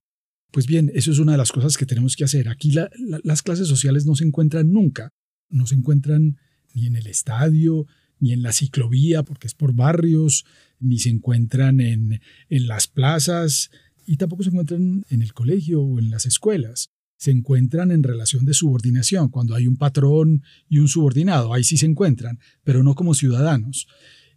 Pues 0.51 0.65
bien, 0.65 0.91
eso 0.95 1.11
es 1.11 1.19
una 1.19 1.33
de 1.33 1.37
las 1.37 1.51
cosas 1.51 1.77
que 1.77 1.85
tenemos 1.85 2.15
que 2.15 2.23
hacer. 2.23 2.49
Aquí 2.49 2.71
las 2.71 3.43
clases 3.43 3.67
sociales 3.67 4.07
no 4.07 4.15
se 4.15 4.25
encuentran 4.25 4.71
nunca. 4.71 5.13
No 5.47 5.67
se 5.67 5.75
encuentran 5.75 6.37
ni 6.73 6.87
en 6.87 6.95
el 6.95 7.05
estadio, 7.05 7.85
ni 8.19 8.33
en 8.33 8.41
la 8.41 8.51
ciclovía, 8.51 9.21
porque 9.21 9.45
es 9.45 9.53
por 9.53 9.73
barrios, 9.73 10.43
ni 10.79 10.97
se 10.97 11.09
encuentran 11.09 11.79
en, 11.79 12.19
en 12.49 12.67
las 12.67 12.87
plazas, 12.87 13.69
y 14.07 14.17
tampoco 14.17 14.41
se 14.41 14.49
encuentran 14.49 15.05
en 15.09 15.21
el 15.21 15.33
colegio 15.33 15.83
o 15.83 15.99
en 15.99 16.09
las 16.09 16.25
escuelas 16.25 16.89
se 17.19 17.31
encuentran 17.31 17.91
en 17.91 18.01
relación 18.01 18.45
de 18.45 18.53
subordinación, 18.53 19.27
cuando 19.27 19.53
hay 19.53 19.67
un 19.67 19.75
patrón 19.75 20.41
y 20.69 20.79
un 20.79 20.87
subordinado, 20.87 21.53
ahí 21.53 21.65
sí 21.65 21.75
se 21.75 21.85
encuentran, 21.85 22.39
pero 22.63 22.81
no 22.81 22.95
como 22.95 23.13
ciudadanos. 23.13 23.87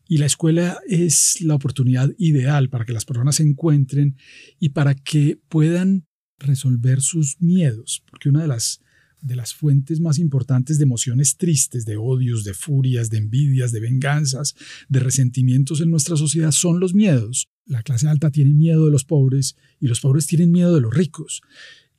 Y 0.09 0.19
la 0.19 0.27
escuela 0.27 0.81
es 0.89 1.41
la 1.43 1.55
oportunidad 1.55 2.11
ideal 2.19 2.69
para 2.71 2.85
que 2.85 2.93
las 2.93 3.05
personas 3.05 3.37
se 3.37 3.45
encuentren 3.45 4.17
y 4.59 4.71
para 4.71 4.97
que 4.97 5.39
puedan 5.49 6.07
resolver 6.39 7.01
sus 7.01 7.41
miedos, 7.41 8.03
porque 8.11 8.29
una 8.29 8.43
de 8.43 8.49
las 8.49 8.81
de 9.23 9.37
las 9.37 9.55
fuentes 9.55 10.01
más 10.01 10.19
importantes 10.19 10.79
de 10.79 10.83
emociones 10.83 11.37
tristes, 11.37 11.85
de 11.85 11.97
odios, 11.97 12.43
de 12.43 12.55
furias, 12.55 13.09
de 13.09 13.19
envidias, 13.19 13.71
de 13.71 13.79
venganzas, 13.79 14.57
de 14.89 14.99
resentimientos 14.99 15.81
en 15.81 15.93
nuestra 15.93 16.17
sociedad 16.17 16.51
son 16.51 16.81
los 16.81 16.93
miedos. 16.93 17.49
La 17.65 17.85
clase 17.85 18.09
alta 18.09 18.33
tiene 18.33 18.53
miedo 18.53 18.85
de 18.85 18.91
los 18.91 19.05
pobres 19.05 19.55
y 19.79 19.87
los 19.87 20.01
pobres 20.01 20.27
tienen 20.27 20.51
miedo 20.51 20.75
de 20.75 20.81
los 20.81 20.93
ricos. 20.93 21.41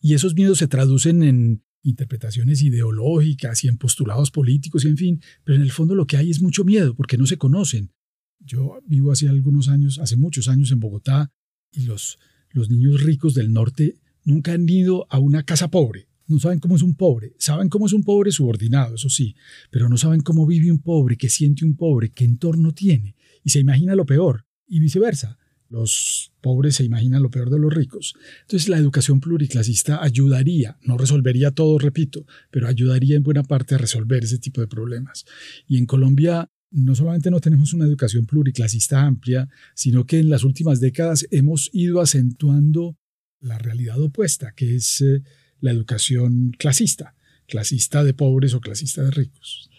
Y 0.03 0.13
esos 0.13 0.35
miedos 0.35 0.57
se 0.57 0.67
traducen 0.67 1.23
en 1.23 1.63
interpretaciones 1.81 2.61
ideológicas 2.61 3.63
y 3.63 3.69
en 3.69 3.77
postulados 3.77 4.31
políticos 4.31 4.85
y 4.85 4.89
en 4.89 4.97
fin, 4.97 5.21
pero 5.43 5.55
en 5.55 5.61
el 5.61 5.71
fondo 5.71 5.95
lo 5.95 6.05
que 6.05 6.17
hay 6.17 6.29
es 6.29 6.41
mucho 6.41 6.63
miedo 6.63 6.93
porque 6.93 7.17
no 7.17 7.25
se 7.25 7.37
conocen. 7.37 7.93
Yo 8.39 8.79
vivo 8.85 9.11
hace 9.11 9.29
algunos 9.29 9.69
años, 9.69 9.99
hace 9.99 10.17
muchos 10.17 10.49
años 10.49 10.71
en 10.71 10.81
Bogotá 10.81 11.31
y 11.71 11.83
los, 11.83 12.19
los 12.51 12.69
niños 12.69 13.01
ricos 13.01 13.33
del 13.33 13.51
norte 13.51 13.95
nunca 14.25 14.51
han 14.51 14.67
ido 14.67 15.07
a 15.09 15.19
una 15.19 15.43
casa 15.43 15.71
pobre 15.71 16.09
no 16.27 16.39
saben 16.39 16.59
cómo 16.59 16.75
es 16.75 16.81
un 16.81 16.95
pobre, 16.95 17.33
saben 17.37 17.69
cómo 17.69 17.85
es 17.85 17.93
un 17.93 18.03
pobre 18.03 18.31
subordinado, 18.31 18.95
eso 18.95 19.09
sí, 19.09 19.35
pero 19.69 19.89
no 19.89 19.97
saben 19.97 20.21
cómo 20.21 20.45
vive 20.45 20.71
un 20.71 20.81
pobre, 20.81 21.17
qué 21.17 21.29
siente 21.29 21.65
un 21.65 21.75
pobre, 21.75 22.11
qué 22.11 22.23
entorno 22.23 22.73
tiene, 22.73 23.15
y 23.43 23.49
se 23.49 23.59
imagina 23.59 23.95
lo 23.95 24.05
peor, 24.05 24.45
y 24.67 24.79
viceversa. 24.79 25.37
Los 25.73 26.31
pobres 26.39 26.75
se 26.75 26.83
imaginan 26.83 27.23
lo 27.23 27.31
peor 27.31 27.49
de 27.49 27.57
los 27.57 27.73
ricos. 27.73 28.13
Entonces 28.41 28.69
la 28.69 28.77
educación 28.77 29.19
pluriclasista 29.19 30.03
ayudaría, 30.03 30.77
no 30.83 30.99
resolvería 30.99 31.49
todo, 31.49 31.79
repito, 31.79 32.27
pero 32.51 32.67
ayudaría 32.67 33.15
en 33.15 33.23
buena 33.23 33.41
parte 33.41 33.73
a 33.73 33.79
resolver 33.79 34.23
ese 34.23 34.37
tipo 34.37 34.61
de 34.61 34.67
problemas. 34.67 35.25
Y 35.67 35.79
en 35.79 35.87
Colombia 35.87 36.47
no 36.69 36.93
solamente 36.93 37.31
no 37.31 37.39
tenemos 37.39 37.73
una 37.73 37.85
educación 37.85 38.27
pluriclasista 38.27 39.01
amplia, 39.01 39.49
sino 39.73 40.05
que 40.05 40.19
en 40.19 40.29
las 40.29 40.43
últimas 40.43 40.79
décadas 40.79 41.25
hemos 41.31 41.71
ido 41.73 42.01
acentuando 42.01 42.95
la 43.39 43.57
realidad 43.57 43.99
opuesta, 43.99 44.53
que 44.55 44.75
es 44.75 45.01
eh, 45.01 45.23
la 45.59 45.71
educación 45.71 46.51
clasista, 46.59 47.15
clasista 47.47 48.03
de 48.03 48.13
pobres 48.13 48.53
o 48.53 48.61
clasista 48.61 49.01
de 49.01 49.09
ricos. 49.09 49.71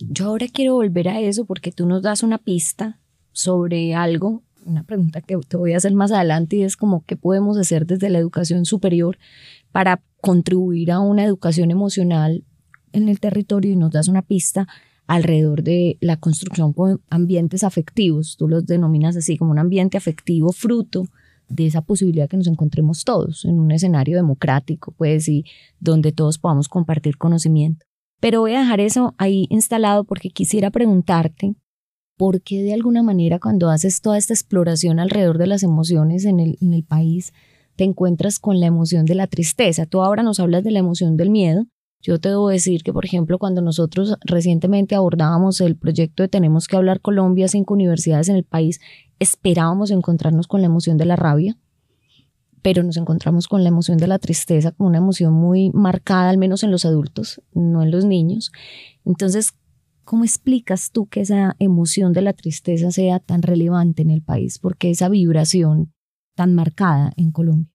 Yo 0.00 0.24
ahora 0.24 0.48
quiero 0.48 0.74
volver 0.74 1.06
a 1.06 1.20
eso 1.20 1.44
porque 1.44 1.70
tú 1.70 1.86
nos 1.86 2.02
das 2.02 2.24
una 2.24 2.38
pista 2.38 3.00
sobre 3.30 3.94
algo, 3.94 4.42
una 4.66 4.82
pregunta 4.82 5.20
que 5.20 5.36
te 5.36 5.56
voy 5.56 5.72
a 5.72 5.76
hacer 5.78 5.94
más 5.94 6.12
adelante 6.12 6.56
y 6.56 6.62
es 6.62 6.76
como 6.76 7.04
qué 7.06 7.16
podemos 7.16 7.56
hacer 7.56 7.86
desde 7.86 8.10
la 8.10 8.18
educación 8.18 8.64
superior 8.64 9.18
para 9.72 10.02
contribuir 10.20 10.90
a 10.90 11.00
una 11.00 11.24
educación 11.24 11.70
emocional 11.70 12.44
en 12.92 13.08
el 13.08 13.20
territorio 13.20 13.72
y 13.72 13.76
nos 13.76 13.92
das 13.92 14.08
una 14.08 14.22
pista 14.22 14.66
alrededor 15.06 15.62
de 15.62 15.98
la 16.00 16.16
construcción 16.16 16.72
con 16.72 17.00
ambientes 17.10 17.62
afectivos, 17.62 18.36
tú 18.36 18.48
los 18.48 18.66
denominas 18.66 19.16
así 19.16 19.36
como 19.36 19.52
un 19.52 19.58
ambiente 19.58 19.96
afectivo 19.96 20.52
fruto 20.52 21.04
de 21.48 21.66
esa 21.66 21.80
posibilidad 21.80 22.28
que 22.28 22.36
nos 22.36 22.48
encontremos 22.48 23.04
todos 23.04 23.44
en 23.44 23.60
un 23.60 23.70
escenario 23.70 24.16
democrático, 24.16 24.92
pues, 24.92 25.28
y 25.28 25.44
donde 25.78 26.10
todos 26.10 26.38
podamos 26.38 26.68
compartir 26.68 27.18
conocimiento. 27.18 27.86
Pero 28.20 28.40
voy 28.40 28.54
a 28.54 28.60
dejar 28.60 28.80
eso 28.80 29.14
ahí 29.18 29.46
instalado 29.50 30.04
porque 30.04 30.30
quisiera 30.30 30.70
preguntarte 30.70 31.54
por 32.16 32.40
qué 32.40 32.62
de 32.62 32.72
alguna 32.72 33.02
manera 33.02 33.38
cuando 33.38 33.70
haces 33.70 34.00
toda 34.00 34.18
esta 34.18 34.32
exploración 34.32 34.98
alrededor 34.98 35.38
de 35.38 35.46
las 35.46 35.62
emociones 35.62 36.24
en 36.24 36.40
el, 36.40 36.84
país, 36.84 37.32
te 37.76 37.84
encuentras 37.84 38.38
con 38.38 38.58
la 38.58 38.66
emoción 38.66 39.04
de 39.04 39.14
la 39.14 39.26
tristeza. 39.26 39.86
Tú 39.86 40.00
ahora 40.00 40.22
nos 40.22 40.40
hablas 40.40 40.64
de 40.64 40.70
la 40.70 40.78
emoción 40.78 41.16
del 41.16 41.30
miedo. 41.30 41.66
Yo 42.00 42.18
te 42.18 42.30
debo 42.30 42.48
decir 42.48 42.82
que, 42.82 42.92
por 42.92 43.04
ejemplo, 43.04 43.38
cuando 43.38 43.60
nosotros 43.60 44.16
recientemente 44.24 44.94
abordábamos 44.94 45.60
el 45.60 45.76
proyecto 45.76 46.22
de 46.22 46.28
Tenemos 46.28 46.68
que 46.68 46.76
hablar 46.76 47.00
Colombia, 47.00 47.48
cinco 47.48 47.74
universidades 47.74 48.28
en 48.28 48.36
el 48.36 48.44
país, 48.44 48.80
esperábamos 49.18 49.90
encontrarnos 49.90 50.46
con 50.46 50.60
la 50.60 50.66
emoción 50.66 50.96
de 50.96 51.04
la 51.04 51.16
rabia, 51.16 51.58
pero 52.62 52.82
nos 52.82 52.96
encontramos 52.96 53.48
con 53.48 53.62
la 53.62 53.68
emoción 53.68 53.98
de 53.98 54.06
la 54.06 54.18
tristeza, 54.18 54.72
como 54.72 54.88
una 54.88 54.98
emoción 54.98 55.32
muy 55.32 55.70
marcada, 55.70 56.30
al 56.30 56.38
menos 56.38 56.62
en 56.62 56.70
los 56.70 56.84
adultos, 56.84 57.42
no 57.52 57.82
en 57.82 57.90
los 57.90 58.04
niños. 58.04 58.52
Entonces, 59.04 59.54
¿cómo 60.06 60.24
explicas 60.24 60.92
tú 60.92 61.06
que 61.06 61.20
esa 61.20 61.56
emoción 61.58 62.14
de 62.14 62.22
la 62.22 62.32
tristeza 62.32 62.90
sea 62.90 63.18
tan 63.18 63.42
relevante 63.42 64.00
en 64.00 64.10
el 64.10 64.22
país? 64.22 64.58
porque 64.58 64.90
esa 64.90 65.10
vibración 65.10 65.92
tan 66.34 66.54
marcada 66.54 67.12
en 67.16 67.32
Colombia? 67.32 67.70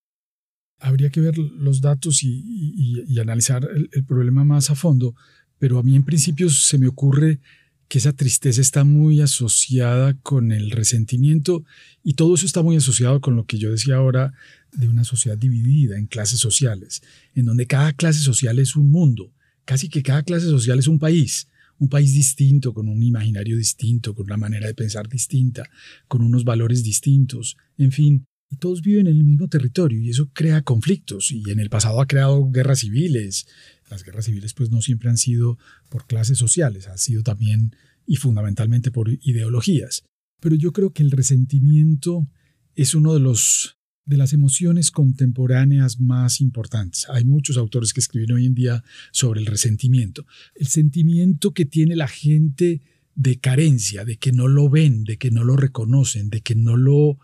Habría 0.79 1.09
que 1.09 1.21
ver 1.21 1.37
los 1.37 1.81
datos 1.81 2.23
y, 2.23 3.19
analizar 3.19 3.69
el 3.91 4.03
problema 4.05 4.43
más 4.43 4.71
a 4.71 4.75
fondo, 4.75 5.13
pero 5.59 5.77
a 5.77 5.83
mí 5.83 5.95
en 5.95 6.03
principio 6.03 6.49
se 6.49 6.79
me 6.79 6.87
ocurre 6.87 7.39
que 7.87 7.97
esa 7.97 8.13
tristeza 8.13 8.61
está 8.61 8.85
muy 8.85 9.19
asociada 9.19 10.13
con 10.23 10.53
el 10.53 10.71
resentimiento 10.71 11.65
y 12.03 12.13
todo 12.13 12.35
eso 12.35 12.45
está 12.45 12.63
muy 12.63 12.77
asociado 12.77 13.19
con 13.19 13.35
lo 13.35 13.45
que 13.45 13.57
yo 13.57 13.69
decía 13.69 13.97
ahora 13.97 14.33
de 14.71 14.87
una 14.87 15.03
sociedad 15.03 15.37
dividida 15.37 15.97
en 15.97 16.07
clases 16.07 16.39
sociales, 16.39 17.03
en 17.35 17.45
donde 17.45 17.67
cada 17.67 17.91
clase 17.91 18.19
social 18.19 18.59
es 18.59 18.77
un 18.77 18.89
mundo, 18.89 19.33
casi 19.65 19.89
que 19.89 20.01
cada 20.01 20.23
clase 20.23 20.45
social 20.45 20.79
es 20.79 20.87
un 20.87 20.99
país, 20.99 21.49
un 21.81 21.89
país 21.89 22.13
distinto, 22.13 22.75
con 22.75 22.87
un 22.87 23.01
imaginario 23.01 23.57
distinto, 23.57 24.13
con 24.13 24.25
una 24.25 24.37
manera 24.37 24.67
de 24.67 24.75
pensar 24.75 25.09
distinta, 25.09 25.67
con 26.07 26.21
unos 26.21 26.43
valores 26.43 26.83
distintos, 26.83 27.57
en 27.75 27.91
fin, 27.91 28.25
todos 28.59 28.83
viven 28.83 29.07
en 29.07 29.17
el 29.17 29.23
mismo 29.23 29.47
territorio 29.47 29.99
y 29.99 30.11
eso 30.11 30.29
crea 30.31 30.61
conflictos 30.61 31.31
y 31.31 31.49
en 31.49 31.59
el 31.59 31.71
pasado 31.71 31.99
ha 31.99 32.05
creado 32.05 32.51
guerras 32.51 32.79
civiles, 32.79 33.47
las 33.89 34.03
guerras 34.03 34.25
civiles 34.25 34.53
pues 34.53 34.69
no 34.69 34.83
siempre 34.83 35.09
han 35.09 35.17
sido 35.17 35.57
por 35.89 36.05
clases 36.05 36.37
sociales, 36.37 36.87
han 36.87 36.99
sido 36.99 37.23
también 37.23 37.75
y 38.05 38.17
fundamentalmente 38.17 38.91
por 38.91 39.09
ideologías. 39.09 40.03
Pero 40.39 40.55
yo 40.55 40.73
creo 40.73 40.93
que 40.93 41.01
el 41.01 41.09
resentimiento 41.09 42.27
es 42.75 42.93
uno 42.93 43.15
de 43.15 43.21
los 43.21 43.79
de 44.05 44.17
las 44.17 44.33
emociones 44.33 44.91
contemporáneas 44.91 45.99
más 45.99 46.41
importantes. 46.41 47.07
Hay 47.09 47.23
muchos 47.23 47.57
autores 47.57 47.93
que 47.93 47.99
escriben 47.99 48.33
hoy 48.35 48.45
en 48.45 48.55
día 48.55 48.83
sobre 49.11 49.39
el 49.39 49.45
resentimiento. 49.45 50.25
El 50.55 50.67
sentimiento 50.67 51.53
que 51.53 51.65
tiene 51.65 51.95
la 51.95 52.07
gente 52.07 52.81
de 53.15 53.39
carencia, 53.39 54.05
de 54.05 54.17
que 54.17 54.31
no 54.31 54.47
lo 54.47 54.69
ven, 54.69 55.03
de 55.03 55.17
que 55.17 55.31
no 55.31 55.43
lo 55.43 55.55
reconocen, 55.55 56.29
de 56.29 56.41
que 56.41 56.55
no 56.55 56.77
lo 56.77 57.19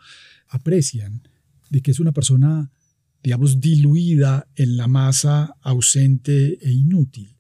aprecian, 0.48 1.28
de 1.70 1.82
que 1.82 1.92
es 1.92 2.00
una 2.00 2.12
persona 2.12 2.72
digamos, 3.28 3.60
diluida 3.60 4.48
en 4.56 4.78
la 4.78 4.88
masa 4.88 5.56
ausente 5.62 6.58
e 6.62 6.72
inútil. 6.72 7.36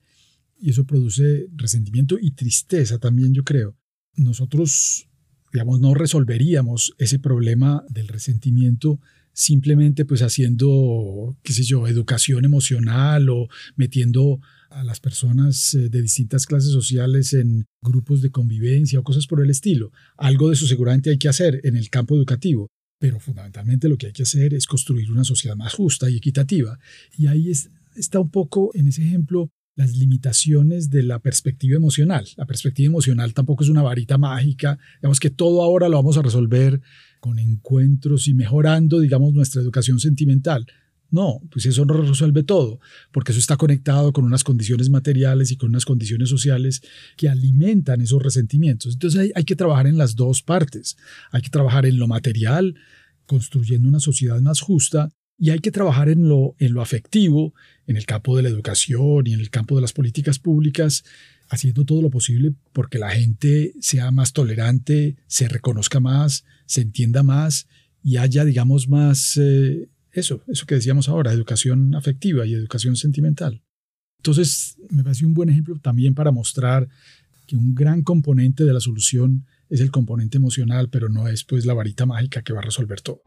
Y 0.60 0.72
eso 0.72 0.86
produce 0.86 1.48
resentimiento 1.56 2.18
y 2.20 2.32
tristeza 2.32 2.98
también, 3.00 3.34
yo 3.34 3.44
creo. 3.44 3.76
Nosotros, 4.16 5.08
digamos, 5.54 5.80
no 5.80 5.94
resolveríamos 5.94 6.94
ese 6.98 7.20
problema 7.20 7.86
del 7.90 8.10
resentimiento 8.10 9.00
simplemente 9.38 10.04
pues 10.04 10.24
haciendo, 10.24 11.38
qué 11.44 11.54
sé 11.54 11.62
yo, 11.62 11.88
educación 11.88 12.44
emocional 12.44 13.30
o 13.30 13.48
metiendo 13.76 14.40
a 14.72 14.84
las 14.84 15.00
personas 15.00 15.76
eh, 15.76 15.90
de 15.90 16.02
distintas 16.02 16.48
clases 16.48 16.72
sociales 16.72 17.34
en 17.34 17.66
grupos 17.80 18.24
de 18.24 18.32
convivencia 18.32 19.00
o 19.00 19.04
cosas 19.04 19.28
por 19.28 19.40
el 19.44 19.52
estilo. 19.52 19.92
Algo 20.18 20.48
de 20.48 20.56
eso 20.56 20.66
seguramente 20.66 21.12
hay 21.12 21.20
que 21.20 21.30
hacer 21.30 21.62
en 21.64 21.76
el 21.76 21.92
campo 21.92 22.16
educativo, 22.16 22.72
pero 23.00 23.20
fundamentalmente 23.20 23.88
lo 23.88 23.98
que 24.00 24.08
hay 24.08 24.14
que 24.14 24.24
hacer 24.24 24.56
es 24.56 24.66
construir 24.66 25.12
una 25.12 25.24
sociedad 25.24 25.56
más 25.56 25.76
justa 25.76 26.10
y 26.10 26.18
equitativa. 26.18 26.80
Y 27.16 27.28
ahí 27.28 27.52
está 27.96 28.20
un 28.20 28.32
poco 28.32 28.72
en 28.74 28.88
ese 28.88 29.04
ejemplo 29.04 29.52
las 29.76 29.96
limitaciones 29.96 30.90
de 30.90 31.04
la 31.04 31.20
perspectiva 31.20 31.78
emocional. 31.78 32.28
La 32.36 32.48
perspectiva 32.48 32.88
emocional 32.88 33.36
tampoco 33.36 33.64
es 33.64 33.70
una 33.70 33.84
varita 33.84 34.18
mágica. 34.18 34.80
Digamos 35.00 35.20
que 35.20 35.30
todo 35.30 35.62
ahora 35.62 35.88
lo 35.88 35.98
vamos 35.98 36.18
a 36.18 36.24
resolver 36.24 36.82
con 37.20 37.40
encuentros 37.40 38.28
y 38.28 38.34
mejorando, 38.34 39.00
digamos, 39.00 39.34
nuestra 39.34 39.62
educación 39.62 40.00
sentimental. 40.00 40.66
No, 41.10 41.40
pues 41.50 41.66
eso 41.66 41.86
no 41.86 41.94
resuelve 41.94 42.44
todo, 42.44 42.80
porque 43.12 43.32
eso 43.32 43.40
está 43.40 43.56
conectado 43.56 44.12
con 44.12 44.26
unas 44.26 44.44
condiciones 44.44 44.90
materiales 44.90 45.52
y 45.52 45.56
con 45.56 45.70
unas 45.70 45.86
condiciones 45.86 46.30
sociales 46.30 46.82
que 47.16 47.30
alimentan 47.30 48.02
esos 48.02 48.22
resentimientos. 48.22 48.94
Entonces 48.94 49.32
hay, 49.34 49.44
que 49.46 49.56
trabajar 49.56 49.88
en 49.88 49.98
las 49.98 50.16
dos 50.16 50.42
partes. 50.42 50.98
Hay 51.32 51.42
que 51.42 51.50
trabajar 51.50 51.86
en 51.86 51.98
lo 51.98 52.08
material, 52.08 52.76
construyendo 53.26 53.88
una 53.88 54.02
sociedad 54.02 54.42
más 54.42 54.60
justa, 54.60 55.10
y 55.40 55.52
hay 55.52 55.60
que 55.60 55.72
trabajar 55.72 56.10
en 56.10 56.28
lo, 56.28 56.56
en 56.58 56.74
lo 56.74 56.82
afectivo, 56.82 57.54
en 57.86 57.96
el 57.96 58.06
campo 58.06 58.36
de 58.36 58.44
la 58.44 58.50
educación 58.50 59.28
y 59.28 59.34
en 59.34 59.40
el 59.40 59.50
campo 59.50 59.76
de 59.76 59.82
las 59.82 59.94
políticas 59.94 60.40
públicas, 60.40 61.04
haciendo 61.48 61.86
todo 61.86 62.02
lo 62.02 62.10
posible 62.10 62.54
porque 62.74 62.98
la 62.98 63.12
gente 63.12 63.74
sea 63.80 64.12
más 64.12 64.34
tolerante, 64.34 65.16
se 65.28 65.48
reconozca 65.48 66.00
más, 66.00 66.44
se 66.68 66.82
entienda 66.82 67.24
más 67.24 67.68
y 68.04 68.18
haya, 68.18 68.46
digamos, 68.46 68.88
más... 68.88 69.38
Eh, 69.38 69.90
eso, 70.12 70.44
eso 70.48 70.66
que 70.66 70.76
decíamos 70.76 71.10
ahora, 71.10 71.32
educación 71.32 71.96
afectiva 71.96 72.46
y 72.46 72.54
educación 72.54 72.96
sentimental. 72.96 73.62
Entonces, 74.20 74.78
me 74.90 75.04
parece 75.04 75.26
un 75.26 75.34
buen 75.34 75.50
ejemplo 75.50 75.78
también 75.80 76.14
para 76.14 76.32
mostrar 76.32 76.88
que 77.46 77.56
un 77.56 77.76
gran 77.76 78.04
componente 78.04 78.64
de 78.64 78.74
la 78.74 78.80
solución 78.80 79.46
es 79.70 79.80
el 79.80 79.92
componente 79.92 80.38
emocional, 80.38 80.90
pero 80.90 81.10
no 81.10 81.28
es 81.28 81.44
pues 81.44 81.66
la 81.66 81.74
varita 81.74 82.06
mágica 82.06 82.42
que 82.42 82.54
va 82.54 82.60
a 82.60 82.64
resolver 82.64 83.02
todo. 83.02 83.22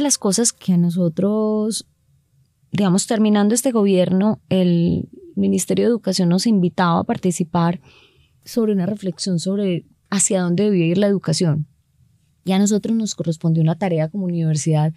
Las 0.00 0.18
cosas 0.18 0.52
que 0.52 0.72
a 0.72 0.76
nosotros, 0.76 1.86
digamos, 2.72 3.06
terminando 3.06 3.54
este 3.54 3.72
gobierno, 3.72 4.40
el 4.48 5.08
Ministerio 5.36 5.84
de 5.84 5.90
Educación 5.90 6.28
nos 6.28 6.46
invitaba 6.46 7.00
a 7.00 7.04
participar 7.04 7.80
sobre 8.44 8.72
una 8.72 8.86
reflexión 8.86 9.38
sobre 9.38 9.86
hacia 10.10 10.42
dónde 10.42 10.64
debía 10.64 10.86
ir 10.86 10.98
la 10.98 11.06
educación. 11.06 11.66
Y 12.44 12.52
a 12.52 12.58
nosotros 12.58 12.96
nos 12.96 13.14
correspondió 13.14 13.62
una 13.62 13.76
tarea 13.76 14.08
como 14.08 14.24
universidad 14.24 14.94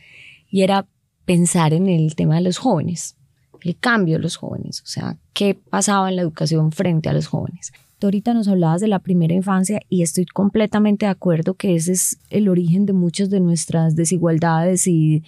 y 0.50 0.62
era 0.62 0.88
pensar 1.26 1.74
en 1.74 1.88
el 1.88 2.16
tema 2.16 2.36
de 2.36 2.42
los 2.42 2.58
jóvenes, 2.58 3.18
el 3.62 3.78
cambio 3.78 4.16
de 4.16 4.24
los 4.24 4.38
jóvenes, 4.38 4.82
o 4.82 4.88
sea, 4.88 5.18
qué 5.34 5.54
pasaba 5.54 6.10
en 6.10 6.16
la 6.16 6.22
educación 6.24 6.72
frente 6.72 7.10
a 7.10 7.14
los 7.14 7.28
jóvenes. 7.28 7.72
Tú 8.02 8.08
ahorita 8.08 8.34
nos 8.34 8.48
hablabas 8.48 8.82
de 8.82 8.88
la 8.88 8.98
primera 8.98 9.36
infancia 9.36 9.80
y 9.88 10.02
estoy 10.02 10.26
completamente 10.26 11.06
de 11.06 11.12
acuerdo 11.12 11.54
que 11.54 11.76
ese 11.76 11.92
es 11.92 12.18
el 12.32 12.50
origen 12.50 12.88
de 12.88 12.94
muchas 12.94 13.30
de 13.30 13.40
nuestras 13.40 13.96
desigualdades 13.96 14.88
y, 14.88 15.24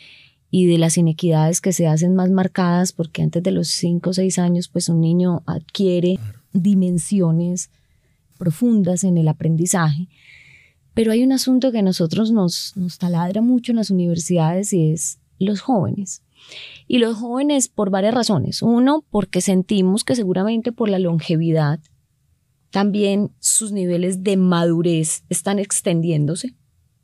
y 0.50 0.66
de 0.66 0.80
las 0.80 0.98
inequidades 0.98 1.62
que 1.62 1.72
se 1.72 1.86
hacen 1.86 2.16
más 2.16 2.32
marcadas 2.32 2.92
porque 2.92 3.22
antes 3.22 3.44
de 3.44 3.52
los 3.52 3.68
5 3.68 4.10
o 4.10 4.14
6 4.14 4.40
años 4.40 4.70
pues 4.70 4.90
un 4.90 5.02
niño 5.02 5.44
adquiere 5.46 6.18
dimensiones 6.52 7.70
profundas 8.40 9.04
en 9.04 9.20
el 9.20 9.28
aprendizaje. 9.28 10.08
Pero 10.96 11.12
hay 11.12 11.24
un 11.24 11.32
asunto 11.32 11.72
que 11.72 11.78
a 11.78 11.84
nosotros 11.84 12.32
nos, 12.32 12.76
nos 12.76 12.98
taladra 12.98 13.44
mucho 13.44 13.72
en 13.72 13.76
las 13.76 13.92
universidades 13.92 14.74
y 14.74 14.94
es 14.94 15.20
los 15.38 15.62
jóvenes. 15.62 16.24
Y 16.88 16.98
los 16.98 17.18
jóvenes 17.18 17.68
por 17.68 17.92
varias 17.92 18.16
razones. 18.16 18.64
Uno, 18.64 19.06
porque 19.12 19.42
sentimos 19.42 20.04
que 20.04 20.16
seguramente 20.16 20.72
por 20.72 20.90
la 20.90 20.98
longevidad 20.98 21.80
también 22.74 23.30
sus 23.38 23.72
niveles 23.72 24.24
de 24.24 24.36
madurez 24.36 25.26
están 25.30 25.60
extendiéndose. 25.60 26.56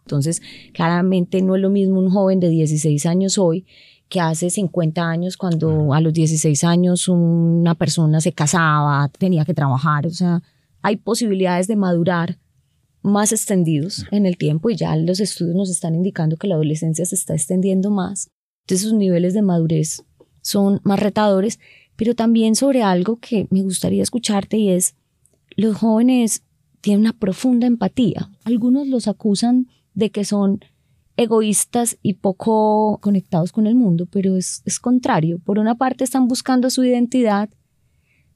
Entonces, 0.02 0.42
claramente 0.74 1.44
no 1.44 1.56
es 1.56 1.62
lo 1.62 1.70
mismo 1.70 2.00
un 2.00 2.10
joven 2.10 2.40
de 2.40 2.50
16 2.50 3.06
años 3.06 3.38
hoy 3.38 3.68
que 4.08 4.20
hace 4.20 4.50
50 4.50 5.08
años 5.08 5.38
cuando 5.38 5.94
a 5.94 6.02
los 6.02 6.12
16 6.12 6.64
años 6.64 7.08
una 7.08 7.76
persona 7.76 8.20
se 8.20 8.34
casaba, 8.34 9.08
tenía 9.10 9.46
que 9.46 9.54
trabajar, 9.54 10.08
o 10.08 10.10
sea, 10.10 10.42
hay 10.82 10.96
posibilidades 10.96 11.68
de 11.68 11.76
madurar 11.76 12.40
más 13.04 13.32
extendidos 13.32 14.08
en 14.10 14.26
el 14.26 14.38
tiempo 14.38 14.72
y 14.72 14.76
ya 14.76 14.96
los 14.96 15.20
estudios 15.20 15.56
nos 15.56 15.70
están 15.70 15.94
indicando 15.94 16.38
que 16.38 16.48
la 16.48 16.56
adolescencia 16.56 17.06
se 17.06 17.14
está 17.14 17.36
extendiendo 17.36 17.92
más. 17.92 18.32
Entonces 18.64 18.90
sus 18.90 18.98
niveles 18.98 19.36
de 19.36 19.44
madurez 19.44 20.04
son 20.42 20.82
más 20.84 21.00
retadores, 21.00 21.60
pero 21.96 22.16
también 22.16 22.56
sobre 22.56 22.82
algo 22.82 23.20
que 23.20 23.46
me 23.52 23.62
gustaría 23.62 24.02
escucharte 24.02 24.58
y 24.58 24.70
es 24.70 24.96
los 25.56 25.78
jóvenes 25.78 26.44
tienen 26.82 27.02
una 27.02 27.14
profunda 27.14 27.68
empatía. 27.68 28.30
Algunos 28.44 28.88
los 28.88 29.08
acusan 29.08 29.68
de 29.94 30.12
que 30.12 30.24
son 30.26 30.60
egoístas 31.18 31.98
y 32.02 32.14
poco 32.14 32.98
conectados 33.02 33.52
con 33.52 33.68
el 33.68 33.76
mundo, 33.76 34.08
pero 34.10 34.38
es, 34.38 34.64
contrario. 34.82 35.40
Por 35.40 35.60
una 35.60 35.76
parte 35.76 36.06
están 36.06 36.30
buscando 36.30 36.70
su 36.70 36.86
identidad, 36.86 37.50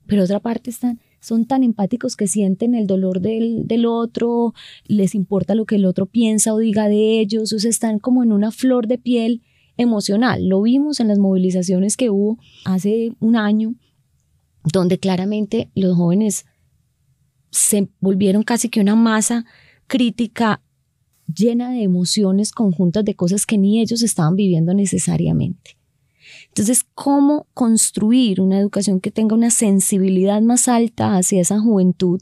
pero 0.06 0.24
otra 0.24 0.42
parte 0.42 0.70
están, 0.70 1.00
son 1.22 1.46
tan 1.46 1.64
empáticos 1.64 2.18
que 2.18 2.28
sienten 2.28 2.76
el 2.76 2.86
dolor 2.86 3.22
del, 3.22 3.66
del, 3.68 3.86
otro, 3.86 4.54
les 4.86 5.16
importa 5.16 5.56
lo 5.56 5.66
que 5.66 5.76
el 5.76 5.86
otro 5.86 6.08
piensa 6.08 6.54
o 6.54 6.58
diga 6.58 6.90
de 6.90 7.22
ellos, 7.22 7.54
o 7.54 7.60
sea, 7.60 7.70
están 7.70 8.00
como 8.00 8.22
en 8.22 8.34
una 8.34 8.52
flor 8.52 8.88
de 8.88 8.98
piel 8.98 9.42
emocional. 9.78 10.50
Lo 10.50 10.62
vimos 10.62 11.00
en 11.00 11.08
las 11.08 11.20
movilizaciones 11.20 11.96
que 11.96 12.10
hubo 12.10 12.38
hace 12.66 13.14
un 13.22 13.38
año, 13.38 13.76
donde 14.74 15.00
claramente 15.00 15.72
los 15.74 15.96
jóvenes 15.96 16.46
se 17.54 17.88
volvieron 18.00 18.44
casi 18.44 18.68
que 18.68 18.82
una 18.82 18.96
masa 18.96 19.46
crítica 19.86 20.62
llena 21.34 21.72
de 21.72 21.84
emociones 21.84 22.52
conjuntas 22.52 23.06
de 23.06 23.16
cosas 23.16 23.46
que 23.46 23.60
ni 23.60 23.80
ellos 23.80 24.02
estaban 24.02 24.36
viviendo 24.36 24.74
necesariamente. 24.74 25.78
Entonces, 26.48 26.84
¿cómo 26.96 27.48
construir 27.54 28.42
una 28.42 28.60
educación 28.60 29.00
que 29.00 29.12
tenga 29.12 29.36
una 29.36 29.52
sensibilidad 29.52 30.42
más 30.42 30.68
alta 30.68 31.16
hacia 31.16 31.42
esa 31.42 31.60
juventud 31.60 32.20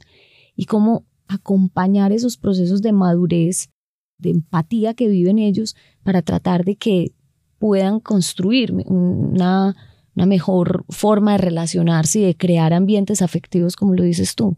y 0.55 0.65
cómo 0.65 1.05
acompañar 1.27 2.11
esos 2.11 2.37
procesos 2.37 2.81
de 2.81 2.91
madurez, 2.91 3.69
de 4.17 4.31
empatía 4.31 4.93
que 4.93 5.07
viven 5.07 5.39
ellos 5.39 5.75
para 6.03 6.21
tratar 6.21 6.65
de 6.65 6.75
que 6.75 7.13
puedan 7.57 8.01
construir 8.01 8.73
una, 8.73 9.75
una 10.15 10.25
mejor 10.25 10.85
forma 10.89 11.33
de 11.33 11.37
relacionarse 11.39 12.19
y 12.19 12.23
de 12.23 12.35
crear 12.35 12.73
ambientes 12.73 13.21
afectivos, 13.21 13.75
como 13.75 13.95
lo 13.95 14.03
dices 14.03 14.35
tú? 14.35 14.57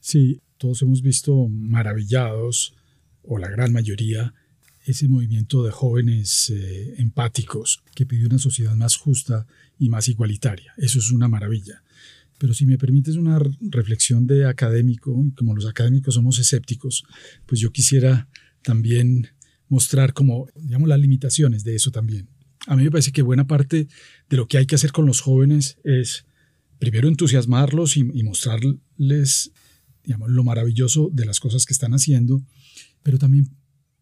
Sí, 0.00 0.40
todos 0.58 0.82
hemos 0.82 1.02
visto 1.02 1.48
maravillados, 1.48 2.74
o 3.22 3.38
la 3.38 3.48
gran 3.48 3.72
mayoría, 3.72 4.34
ese 4.84 5.06
movimiento 5.06 5.62
de 5.62 5.70
jóvenes 5.70 6.50
eh, 6.50 6.94
empáticos 6.98 7.82
que 7.94 8.06
pidió 8.06 8.26
una 8.26 8.38
sociedad 8.38 8.74
más 8.74 8.96
justa 8.96 9.46
y 9.78 9.90
más 9.90 10.08
igualitaria. 10.08 10.72
Eso 10.78 10.98
es 10.98 11.10
una 11.10 11.28
maravilla. 11.28 11.82
Pero 12.38 12.54
si 12.54 12.64
me 12.64 12.78
permites 12.78 13.16
una 13.16 13.38
reflexión 13.60 14.26
de 14.26 14.46
académico, 14.46 15.22
y 15.24 15.32
como 15.32 15.54
los 15.54 15.66
académicos 15.66 16.14
somos 16.14 16.38
escépticos, 16.38 17.04
pues 17.46 17.60
yo 17.60 17.70
quisiera 17.70 18.28
también 18.62 19.28
mostrar 19.68 20.12
como, 20.14 20.48
digamos, 20.54 20.88
las 20.88 21.00
limitaciones 21.00 21.64
de 21.64 21.74
eso 21.74 21.90
también. 21.90 22.28
A 22.68 22.76
mí 22.76 22.84
me 22.84 22.90
parece 22.90 23.12
que 23.12 23.22
buena 23.22 23.46
parte 23.46 23.88
de 24.28 24.36
lo 24.36 24.46
que 24.46 24.58
hay 24.58 24.66
que 24.66 24.74
hacer 24.74 24.92
con 24.92 25.06
los 25.06 25.22
jóvenes 25.22 25.78
es 25.84 26.26
primero 26.78 27.08
entusiasmarlos 27.08 27.96
y, 27.96 28.04
mostrarles 28.04 29.52
lo 30.04 30.44
maravilloso 30.44 31.08
de 31.10 31.24
las 31.24 31.40
cosas 31.40 31.64
que 31.64 31.72
están 31.72 31.92
haciendo, 31.92 32.42
pero 33.02 33.18
también 33.18 33.56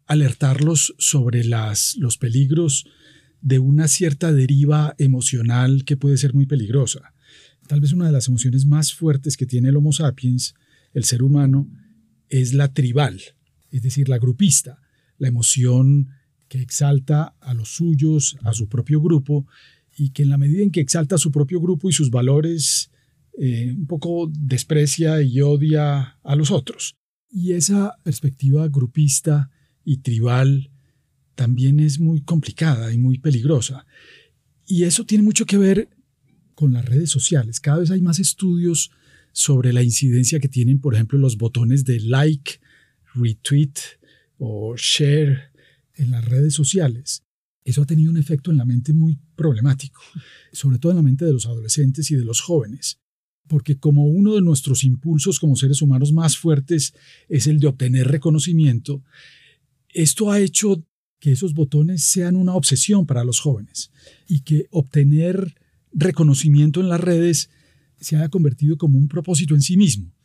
alertarlos 0.07 0.97
sobre 0.99 1.45
las, 1.45 1.95
los 1.97 2.19
peligros 2.19 2.87
de 3.41 3.61
una 3.61 3.87
cierta 3.87 4.33
deriva 4.33 4.97
emocional 4.99 5.85
que 5.85 5.97
puede 5.97 6.17
ser 6.17 6.35
muy 6.35 6.47
peligrosa. 6.47 7.15
Tal 7.69 7.81
vez 7.81 7.93
una 7.93 8.07
de 8.07 8.13
las 8.13 8.27
emociones 8.27 8.67
más 8.67 8.93
fuertes 8.93 9.37
que 9.37 9.47
tiene 9.47 9.69
el 9.69 9.77
Homo 9.77 9.93
sapiens, 9.93 10.55
el 10.93 11.05
ser 11.05 11.23
humano, 11.23 11.69
es 12.29 12.53
la 12.53 12.73
tribal, 12.73 13.21
es 13.71 13.83
decir, 13.83 14.09
la 14.09 14.19
grupista, 14.19 14.81
la 15.19 15.29
emoción 15.29 16.09
que 16.49 16.61
exalta 16.61 17.35
a 17.41 17.55
los 17.55 17.69
suyos, 17.69 18.37
a 18.43 18.53
su 18.53 18.69
propio 18.69 19.01
grupo, 19.01 19.47
y 19.97 20.11
que 20.11 20.23
en 20.23 20.31
la 20.31 20.39
medida 20.39 20.63
en 20.63 20.71
que 20.71 20.81
exalta 20.81 21.15
a 21.15 21.19
su 21.19 21.33
propio 21.33 21.61
grupo 21.61 21.89
y 21.89 21.93
sus 21.93 22.11
valores, 22.11 22.91
eh, 23.39 23.73
un 23.77 23.87
poco 23.87 24.31
desprecia 24.33 25.23
y 25.23 25.41
odia 25.41 26.19
a 26.23 26.37
los 26.37 26.51
otros. 26.51 26.97
Y 27.31 27.53
esa 27.53 27.97
perspectiva 28.03 28.69
grupista 28.69 29.51
y 29.85 29.99
tribal 29.99 30.71
también 31.35 31.81
es 31.81 32.01
muy 32.01 32.23
complicada 32.23 32.93
y 32.93 32.99
muy 32.99 33.19
peligrosa. 33.19 33.87
Y 34.67 34.85
eso 34.85 35.05
tiene 35.05 35.25
mucho 35.25 35.47
que 35.47 35.59
ver 35.59 35.89
con 36.55 36.73
las 36.73 36.85
redes 36.85 37.11
sociales. 37.11 37.61
Cada 37.61 37.79
vez 37.79 37.91
hay 37.91 38.01
más 38.01 38.19
estudios 38.19 38.91
sobre 39.33 39.73
la 39.73 39.83
incidencia 39.83 40.41
que 40.41 40.49
tienen, 40.49 40.81
por 40.81 40.95
ejemplo, 40.95 41.19
los 41.19 41.37
botones 41.37 41.85
de 41.85 42.01
like, 42.01 42.59
retweet 43.15 43.75
o 44.39 44.75
share 44.77 45.51
en 45.97 46.11
las 46.11 46.25
redes 46.25 46.55
sociales. 46.55 47.23
Eso 47.65 47.83
ha 47.83 47.87
tenido 47.87 48.11
un 48.11 48.17
efecto 48.17 48.51
en 48.51 48.59
la 48.59 48.65
mente 48.65 48.93
muy 48.93 49.19
problemático, 49.35 50.01
sobre 50.53 50.79
todo 50.79 50.93
en 50.93 50.97
la 50.97 51.03
mente 51.03 51.25
de 51.25 51.33
los 51.33 51.47
adolescentes 51.47 52.11
y 52.11 52.15
de 52.15 52.25
los 52.25 52.41
jóvenes, 52.41 53.01
porque 53.49 53.79
como 53.79 54.07
uno 54.07 54.35
de 54.35 54.41
nuestros 54.41 54.85
impulsos 54.85 55.41
como 55.41 55.57
seres 55.57 55.83
humanos 55.83 56.13
más 56.13 56.37
fuertes 56.37 56.95
es 57.29 57.47
el 57.47 57.59
de 57.59 57.67
obtener 57.67 58.09
reconocimiento, 58.09 59.03
esto 59.89 60.31
ha 60.31 60.41
hecho 60.41 60.85
que 61.19 61.33
esos 61.33 61.55
botones 61.55 62.05
sean 62.05 62.37
una 62.37 62.55
obsesión 62.55 63.07
para 63.07 63.25
los 63.25 63.41
jóvenes 63.41 63.91
y 64.29 64.41
que 64.41 64.67
obtener 64.71 65.55
reconocimiento 65.93 66.81
en 66.81 66.89
las 66.89 67.01
redes 67.01 67.51
se 67.99 68.17
haya 68.17 68.29
convertido 68.29 68.77
como 68.77 68.99
un 68.99 69.09
propósito 69.09 69.55
en 69.55 69.63
sí 69.63 69.77
mismo 69.77 70.16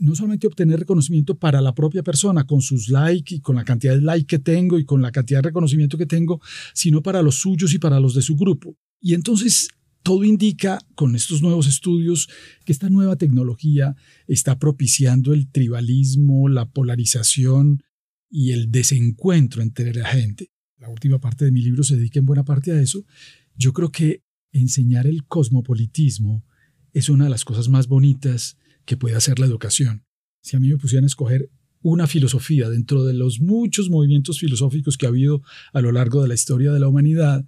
no 0.00 0.14
solamente 0.14 0.46
obtener 0.46 0.80
reconocimiento 0.80 1.38
para 1.38 1.60
la 1.60 1.74
propia 1.74 2.02
persona 2.02 2.44
con 2.44 2.62
sus 2.62 2.88
likes 2.88 3.34
y 3.34 3.40
con 3.40 3.56
la 3.56 3.64
cantidad 3.64 3.94
de 3.94 4.00
likes 4.00 4.26
que 4.26 4.38
tengo 4.38 4.78
y 4.78 4.84
con 4.84 5.02
la 5.02 5.12
cantidad 5.12 5.38
de 5.38 5.48
reconocimiento 5.48 5.98
que 5.98 6.06
tengo, 6.06 6.40
sino 6.72 7.02
para 7.02 7.22
los 7.22 7.36
suyos 7.36 7.74
y 7.74 7.78
para 7.78 8.00
los 8.00 8.14
de 8.14 8.22
su 8.22 8.34
grupo. 8.34 8.76
Y 8.98 9.12
entonces 9.12 9.68
todo 10.02 10.24
indica 10.24 10.78
con 10.94 11.14
estos 11.14 11.42
nuevos 11.42 11.66
estudios 11.66 12.28
que 12.64 12.72
esta 12.72 12.88
nueva 12.88 13.16
tecnología 13.16 13.94
está 14.26 14.58
propiciando 14.58 15.34
el 15.34 15.50
tribalismo, 15.50 16.48
la 16.48 16.70
polarización 16.70 17.82
y 18.30 18.52
el 18.52 18.70
desencuentro 18.70 19.60
entre 19.60 19.92
la 19.92 20.08
gente. 20.08 20.50
La 20.78 20.88
última 20.88 21.20
parte 21.20 21.44
de 21.44 21.52
mi 21.52 21.60
libro 21.60 21.84
se 21.84 21.96
dedica 21.96 22.18
en 22.18 22.24
buena 22.24 22.44
parte 22.44 22.72
a 22.72 22.80
eso. 22.80 23.04
Yo 23.54 23.74
creo 23.74 23.92
que 23.92 24.22
enseñar 24.50 25.06
el 25.06 25.26
cosmopolitismo 25.26 26.42
es 26.94 27.10
una 27.10 27.24
de 27.24 27.30
las 27.30 27.44
cosas 27.44 27.68
más 27.68 27.86
bonitas 27.86 28.56
que 28.90 28.96
puede 28.96 29.14
hacer 29.14 29.38
la 29.38 29.46
educación. 29.46 30.02
Si 30.42 30.56
a 30.56 30.58
mí 30.58 30.68
me 30.68 30.76
pusieran 30.76 31.04
a 31.04 31.06
escoger 31.06 31.48
una 31.80 32.08
filosofía 32.08 32.68
dentro 32.68 33.04
de 33.04 33.14
los 33.14 33.38
muchos 33.38 33.88
movimientos 33.88 34.40
filosóficos 34.40 34.98
que 34.98 35.06
ha 35.06 35.10
habido 35.10 35.42
a 35.72 35.80
lo 35.80 35.92
largo 35.92 36.20
de 36.22 36.26
la 36.26 36.34
historia 36.34 36.72
de 36.72 36.80
la 36.80 36.88
humanidad, 36.88 37.46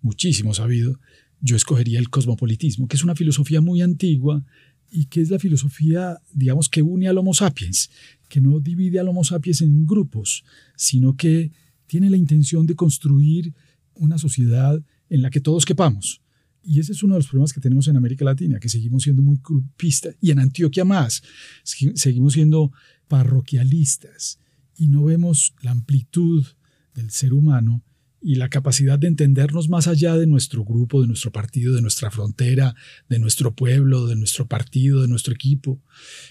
muchísimos 0.00 0.58
ha 0.58 0.62
habido, 0.64 0.98
yo 1.42 1.54
escogería 1.54 1.98
el 1.98 2.08
cosmopolitismo, 2.08 2.88
que 2.88 2.96
es 2.96 3.04
una 3.04 3.14
filosofía 3.14 3.60
muy 3.60 3.82
antigua 3.82 4.42
y 4.90 5.04
que 5.04 5.20
es 5.20 5.28
la 5.28 5.38
filosofía, 5.38 6.16
digamos, 6.32 6.70
que 6.70 6.80
une 6.80 7.08
al 7.08 7.18
Homo 7.18 7.34
sapiens, 7.34 7.90
que 8.30 8.40
no 8.40 8.58
divide 8.58 9.00
al 9.00 9.08
Homo 9.08 9.22
sapiens 9.22 9.60
en 9.60 9.86
grupos, 9.86 10.44
sino 10.76 11.14
que 11.14 11.52
tiene 11.88 12.08
la 12.08 12.16
intención 12.16 12.64
de 12.64 12.74
construir 12.74 13.52
una 13.92 14.16
sociedad 14.16 14.82
en 15.10 15.20
la 15.20 15.28
que 15.28 15.42
todos 15.42 15.66
quepamos. 15.66 16.22
Y 16.70 16.78
ese 16.78 16.92
es 16.92 17.02
uno 17.02 17.14
de 17.14 17.18
los 17.18 17.26
problemas 17.26 17.52
que 17.52 17.60
tenemos 17.60 17.88
en 17.88 17.96
América 17.96 18.24
Latina, 18.24 18.60
que 18.60 18.68
seguimos 18.68 19.02
siendo 19.02 19.22
muy 19.22 19.40
grupistas, 19.42 20.14
y 20.20 20.30
en 20.30 20.38
Antioquia 20.38 20.84
más, 20.84 21.20
seguimos 21.64 22.34
siendo 22.34 22.70
parroquialistas 23.08 24.38
y 24.76 24.86
no 24.86 25.02
vemos 25.02 25.52
la 25.62 25.72
amplitud 25.72 26.46
del 26.94 27.10
ser 27.10 27.34
humano 27.34 27.82
y 28.22 28.36
la 28.36 28.48
capacidad 28.50 29.00
de 29.00 29.08
entendernos 29.08 29.68
más 29.68 29.88
allá 29.88 30.16
de 30.16 30.28
nuestro 30.28 30.64
grupo, 30.64 31.00
de 31.00 31.08
nuestro 31.08 31.32
partido, 31.32 31.74
de 31.74 31.82
nuestra 31.82 32.12
frontera, 32.12 32.76
de 33.08 33.18
nuestro 33.18 33.52
pueblo, 33.52 34.06
de 34.06 34.14
nuestro 34.14 34.46
partido, 34.46 35.02
de 35.02 35.08
nuestro 35.08 35.34
equipo. 35.34 35.82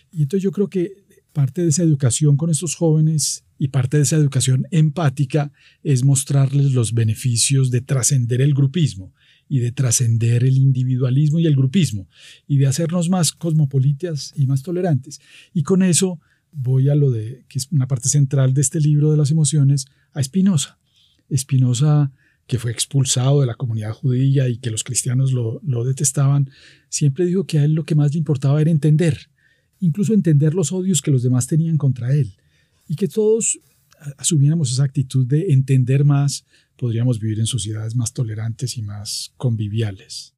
Y 0.10 0.22
entonces 0.22 0.42
yo 0.42 0.54
creo 0.54 0.70
que 0.70 1.04
parte 1.34 1.64
de 1.64 1.68
esa 1.68 1.84
educación 1.84 2.38
con 2.38 2.50
estos 2.50 2.76
jóvenes 2.76 3.44
y 3.58 3.68
parte 3.68 3.98
de 3.98 4.04
esa 4.04 4.16
educación 4.16 4.68
empática 4.72 5.52
es 5.84 6.06
mostrarles 6.06 6.72
los 6.72 6.94
beneficios 6.94 7.72
de 7.72 7.82
trascender 7.82 8.40
el 8.40 8.54
grupismo 8.54 9.14
y 9.50 9.60
de 9.60 9.72
trascender 9.72 10.44
el 10.44 10.58
individualismo 10.58 11.40
y 11.40 11.48
el 11.48 11.56
grupismo 11.56 12.08
y 12.48 12.58
de 12.58 12.68
hacernos 12.68 13.10
más 13.10 13.32
cosmopolitas 13.34 14.32
y 14.36 14.46
más 14.46 14.62
tolerantes. 14.62 15.20
Y 15.54 15.64
con 15.64 15.82
eso 15.82 16.20
voy 16.52 16.88
a 16.90 16.96
lo 16.96 17.10
de, 17.10 17.46
que 17.50 17.58
es 17.58 17.68
una 17.72 17.88
parte 17.88 18.10
central 18.10 18.54
de 18.54 18.62
este 18.62 18.80
libro 18.80 19.12
de 19.12 19.18
las 19.18 19.32
emociones, 19.32 19.88
a 20.14 20.24
Spinoza. 20.24 20.78
Spinoza, 21.36 22.12
que 22.48 22.60
fue 22.60 22.72
expulsado 22.72 23.42
de 23.42 23.48
la 23.48 23.56
comunidad 23.56 23.94
judía 23.94 24.48
y 24.48 24.58
que 24.58 24.72
los 24.72 24.84
cristianos 24.84 25.32
lo, 25.32 25.60
lo 25.64 25.84
detestaban, 25.84 26.50
siempre 26.88 27.26
dijo 27.26 27.46
que 27.46 27.60
a 27.60 27.66
él 27.66 27.74
lo 27.74 27.86
que 27.86 27.96
más 27.96 28.14
le 28.14 28.20
importaba 28.20 28.62
era 28.62 28.72
entender, 28.72 29.30
incluso 29.80 30.14
entender 30.14 30.54
los 30.54 30.72
odios 30.72 31.02
que 31.02 31.12
los 31.12 31.24
demás 31.24 31.48
tenían 31.48 31.78
contra 31.78 32.14
él, 32.14 32.34
y 32.88 32.96
que 32.96 33.08
todos 33.08 33.60
asumiéramos 34.18 34.72
esa 34.72 34.84
actitud 34.84 35.26
de 35.26 35.52
entender 35.52 36.04
más, 36.04 36.46
podríamos 36.78 37.20
vivir 37.20 37.40
en 37.40 37.48
sociedades 37.48 37.96
más 37.96 38.14
tolerantes 38.14 38.78
y 38.78 38.82
más 38.82 39.34
conviviales. 39.38 40.34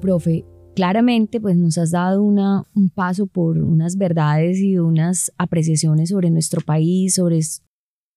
Profe, 0.00 0.44
claramente 0.74 1.40
pues 1.40 1.56
nos 1.56 1.78
has 1.78 1.92
dado 1.92 2.22
una, 2.22 2.64
un 2.74 2.90
paso 2.90 3.26
por 3.26 3.58
unas 3.58 3.96
verdades 3.96 4.58
y 4.58 4.78
unas 4.78 5.32
apreciaciones 5.38 6.10
sobre 6.10 6.30
nuestro 6.30 6.60
país, 6.60 7.14
sobre 7.14 7.40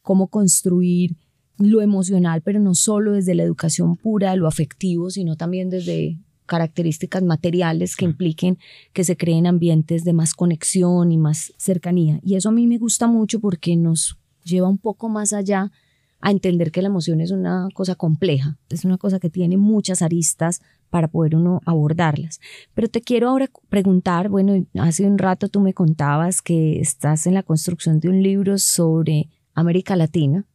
cómo 0.01 0.27
construir 0.27 1.15
lo 1.59 1.81
emocional, 1.81 2.41
pero 2.41 2.59
no 2.59 2.75
solo 2.75 3.13
desde 3.13 3.35
la 3.35 3.43
educación 3.43 3.95
pura, 3.95 4.35
lo 4.35 4.47
afectivo, 4.47 5.09
sino 5.09 5.35
también 5.37 5.69
desde 5.69 6.19
características 6.45 7.23
materiales 7.23 7.95
que 7.95 8.05
impliquen 8.05 8.57
que 8.93 9.03
se 9.03 9.17
creen 9.17 9.47
ambientes 9.47 10.03
de 10.03 10.13
más 10.13 10.33
conexión 10.33 11.11
y 11.11 11.17
más 11.17 11.53
cercanía. 11.57 12.19
Y 12.23 12.35
eso 12.35 12.49
a 12.49 12.51
mí 12.51 12.67
me 12.67 12.77
gusta 12.77 13.07
mucho 13.07 13.39
porque 13.39 13.75
nos 13.75 14.17
lleva 14.43 14.67
un 14.67 14.77
poco 14.77 15.09
más 15.09 15.33
allá 15.33 15.71
a 16.19 16.31
entender 16.31 16.71
que 16.71 16.81
la 16.81 16.87
emoción 16.87 17.21
es 17.21 17.31
una 17.31 17.69
cosa 17.73 17.95
compleja, 17.95 18.57
es 18.69 18.85
una 18.85 18.97
cosa 18.97 19.19
que 19.19 19.29
tiene 19.29 19.57
muchas 19.57 20.01
aristas 20.01 20.61
para 20.89 21.07
poder 21.07 21.35
uno 21.35 21.61
abordarlas. 21.65 22.39
Pero 22.73 22.87
te 22.87 23.01
quiero 23.01 23.29
ahora 23.29 23.49
preguntar, 23.69 24.29
bueno, 24.29 24.65
hace 24.79 25.05
un 25.05 25.17
rato 25.17 25.49
tú 25.49 25.61
me 25.61 25.73
contabas 25.73 26.41
que 26.41 26.79
estás 26.79 27.27
en 27.27 27.33
la 27.33 27.43
construcción 27.43 27.99
de 27.99 28.09
un 28.09 28.23
libro 28.23 28.57
sobre 28.57 29.29
América 29.53 29.95
Latina 29.95 30.45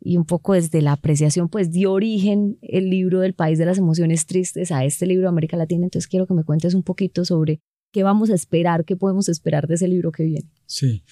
y 0.00 0.16
un 0.16 0.24
poco 0.24 0.54
desde 0.54 0.82
la 0.82 0.92
apreciación 0.92 1.48
pues 1.48 1.70
dio 1.70 1.92
origen 1.92 2.58
el 2.62 2.90
libro 2.90 3.20
del 3.20 3.34
país 3.34 3.58
de 3.58 3.66
las 3.66 3.78
emociones 3.78 4.26
tristes 4.26 4.72
a 4.72 4.84
este 4.84 5.06
libro 5.06 5.22
de 5.22 5.28
América 5.28 5.56
Latina, 5.56 5.84
entonces 5.84 6.08
quiero 6.08 6.26
que 6.26 6.34
me 6.34 6.44
cuentes 6.44 6.74
un 6.74 6.82
poquito 6.82 7.24
sobre 7.24 7.60
qué 7.92 8.02
vamos 8.02 8.30
a 8.30 8.34
esperar, 8.34 8.84
qué 8.84 8.96
podemos 8.96 9.28
esperar 9.28 9.68
de 9.68 9.74
ese 9.74 9.86
libro 9.86 10.10
que 10.10 10.24
viene. 10.24 10.50
Sí, 10.66 11.04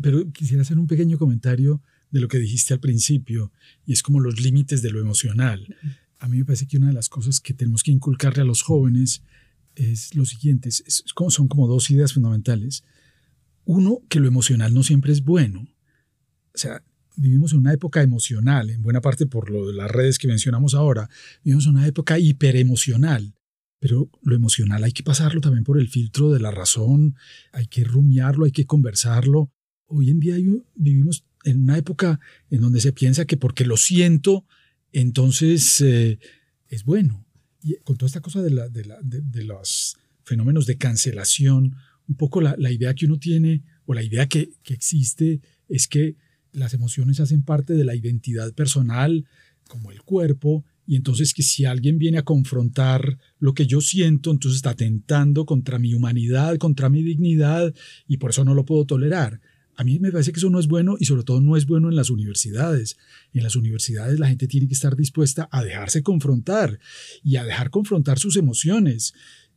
pero 0.00 0.30
quisiera 0.32 0.62
hacer 0.62 0.78
un 0.78 0.86
pequeño 0.86 1.18
comentario 1.18 1.82
de 2.10 2.20
lo 2.20 2.28
que 2.28 2.38
dijiste 2.38 2.72
al 2.72 2.80
principio, 2.80 3.52
y 3.84 3.92
es 3.92 4.02
como 4.02 4.20
los 4.20 4.40
límites 4.40 4.80
de 4.82 4.90
lo 4.90 5.00
emocional. 5.00 5.76
A 6.18 6.28
mí 6.28 6.38
me 6.38 6.44
parece 6.44 6.66
que 6.66 6.78
una 6.78 6.88
de 6.88 6.92
las 6.92 7.08
cosas 7.08 7.40
que 7.40 7.54
tenemos 7.54 7.82
que 7.82 7.90
inculcarle 7.90 8.42
a 8.42 8.46
los 8.46 8.62
jóvenes 8.62 9.22
es 9.74 10.14
lo 10.14 10.24
siguiente, 10.24 10.70
son 10.70 11.48
como 11.48 11.68
dos 11.68 11.90
ideas 11.90 12.14
fundamentales. 12.14 12.84
Uno, 13.64 14.00
que 14.08 14.20
lo 14.20 14.28
emocional 14.28 14.72
no 14.72 14.82
siempre 14.82 15.12
es 15.12 15.22
bueno. 15.22 15.66
O 16.54 16.58
sea, 16.58 16.82
vivimos 17.16 17.52
en 17.52 17.58
una 17.58 17.72
época 17.72 18.02
emocional, 18.02 18.70
en 18.70 18.82
buena 18.82 19.00
parte 19.00 19.26
por 19.26 19.50
las 19.50 19.90
redes 19.90 20.18
que 20.18 20.28
mencionamos 20.28 20.74
ahora, 20.74 21.08
vivimos 21.42 21.66
en 21.66 21.72
una 21.72 21.86
época 21.86 22.18
hiperemocional. 22.18 23.34
Pero 23.78 24.10
lo 24.22 24.34
emocional 24.34 24.84
hay 24.84 24.92
que 24.92 25.02
pasarlo 25.02 25.40
también 25.40 25.64
por 25.64 25.78
el 25.78 25.88
filtro 25.88 26.32
de 26.32 26.40
la 26.40 26.50
razón, 26.50 27.14
hay 27.52 27.66
que 27.66 27.84
rumiarlo, 27.84 28.46
hay 28.46 28.52
que 28.52 28.64
conversarlo. 28.64 29.52
Hoy 29.86 30.10
en 30.10 30.18
día 30.18 30.36
vivimos 30.74 31.26
en 31.44 31.62
una 31.62 31.76
época 31.76 32.18
en 32.50 32.62
donde 32.62 32.80
se 32.80 32.92
piensa 32.92 33.26
que 33.26 33.36
porque 33.36 33.66
lo 33.66 33.76
siento, 33.76 34.46
entonces 34.92 35.80
eh, 35.80 36.18
es 36.68 36.84
bueno. 36.84 37.24
Y 37.62 37.76
con 37.84 37.96
toda 37.96 38.06
esta 38.06 38.20
cosa 38.20 38.42
de, 38.42 39.44
los 39.44 39.96
fenómenos 40.24 40.66
de 40.66 40.78
cancelación, 40.78 41.76
un 42.08 42.16
poco 42.16 42.40
la, 42.40 42.70
idea 42.70 42.94
que 42.94 43.06
uno 43.06 43.18
tiene 43.18 43.62
o 43.86 43.94
la 43.94 44.02
idea 44.02 44.28
que, 44.28 44.50
que 44.62 44.74
existe 44.74 45.40
es 45.68 45.88
que 45.88 46.16
las 46.52 46.74
emociones 46.74 47.20
hacen 47.20 47.42
parte 47.42 47.74
de 47.74 47.84
la 47.84 47.94
identidad 47.94 48.52
personal, 48.54 49.26
como 49.68 49.90
el 49.90 50.02
cuerpo, 50.02 50.64
y 50.86 50.94
entonces 50.94 51.34
que 51.34 51.42
si 51.42 51.64
alguien 51.64 51.98
viene 51.98 52.18
a 52.18 52.24
confrontar 52.24 53.18
lo 53.38 53.54
que 53.54 53.66
yo 53.66 53.80
siento, 53.80 54.30
entonces 54.30 54.56
está 54.56 54.70
atentando 54.70 55.44
contra 55.44 55.78
mi 55.78 55.94
humanidad, 55.94 56.56
contra 56.58 56.88
mi 56.88 57.02
dignidad, 57.02 57.74
y 58.06 58.18
por 58.18 58.30
eso 58.30 58.44
no 58.44 58.54
lo 58.54 58.64
puedo 58.64 58.86
tolerar. 58.86 59.40
A 59.76 59.84
mí 59.84 59.98
me 59.98 60.10
parece 60.10 60.32
que 60.32 60.38
eso 60.38 60.50
no 60.50 60.58
es 60.58 60.68
bueno 60.68 60.96
y 60.98 61.04
sobre 61.04 61.22
todo 61.22 61.40
no 61.40 61.56
es 61.56 61.66
bueno 61.66 61.90
en 61.90 61.96
las 61.96 62.08
universidades. 62.08 62.96
En 63.34 63.42
las 63.42 63.56
universidades 63.56 64.18
la 64.18 64.28
gente 64.28 64.46
tiene 64.46 64.66
que 64.66 64.74
estar 64.74 64.96
dispuesta 64.96 65.48
a 65.52 65.62
dejarse 65.62 66.02
confrontar 66.02 66.78
y 67.22 67.36
a 67.36 67.44
dejar 67.44 67.70
confrontar 67.70 68.18
sus 68.18 68.36
emociones 68.36 69.12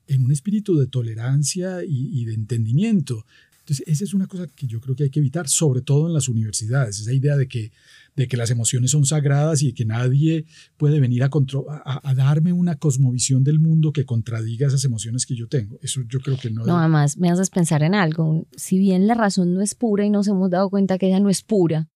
en 0.07 0.25
un 0.25 0.31
espíritu 0.31 0.77
de 0.77 0.87
tolerancia 0.87 1.83
y, 1.87 2.25
de 2.25 2.33
entendimiento. 2.33 3.25
Entonces, 3.59 3.87
esa 3.87 4.03
es 4.03 4.13
una 4.13 4.25
cosa 4.25 4.47
que 4.47 4.67
yo 4.67 4.81
creo 4.81 4.95
que 4.95 5.03
hay 5.03 5.09
que 5.11 5.19
evitar, 5.19 5.47
sobre 5.47 5.81
todo 5.81 6.07
en 6.07 6.13
las 6.13 6.27
universidades, 6.27 6.99
esa 6.99 7.13
idea 7.13 7.37
de 7.37 7.47
que 7.47 7.71
de 8.19 8.27
que 8.27 8.35
las 8.35 8.51
emociones 8.51 8.91
son 8.91 9.05
sagradas 9.05 9.63
y 9.63 9.71
que 9.71 9.85
nadie 9.85 10.45
puede 10.75 10.99
venir 10.99 11.23
a, 11.23 11.29
a, 11.29 12.13
darme 12.13 12.51
una 12.51 12.75
cosmovisión 12.75 13.45
del 13.45 13.59
mundo 13.59 13.93
que 13.93 14.03
contradiga 14.03 14.67
esas 14.67 14.83
emociones 14.83 15.25
que 15.25 15.35
yo 15.35 15.47
tengo. 15.47 15.79
Eso 15.81 16.01
yo 16.05 16.19
creo 16.19 16.37
que 16.37 16.51
no. 16.51 16.65
No, 16.65 16.77
además 16.77 17.17
me 17.17 17.31
haces 17.31 17.49
pensar 17.49 17.81
en 17.81 17.95
algo. 17.95 18.45
Si 18.57 18.77
bien 18.77 19.07
la 19.07 19.13
razón 19.13 19.53
no 19.53 19.61
es 19.61 19.73
pura 19.73 20.05
y 20.05 20.09
nos 20.09 20.27
hemos 20.27 20.49
dado 20.49 20.69
cuenta 20.69 20.97
que 20.97 21.07
ella 21.07 21.21
no 21.21 21.29
es 21.29 21.43
pura, 21.43 21.87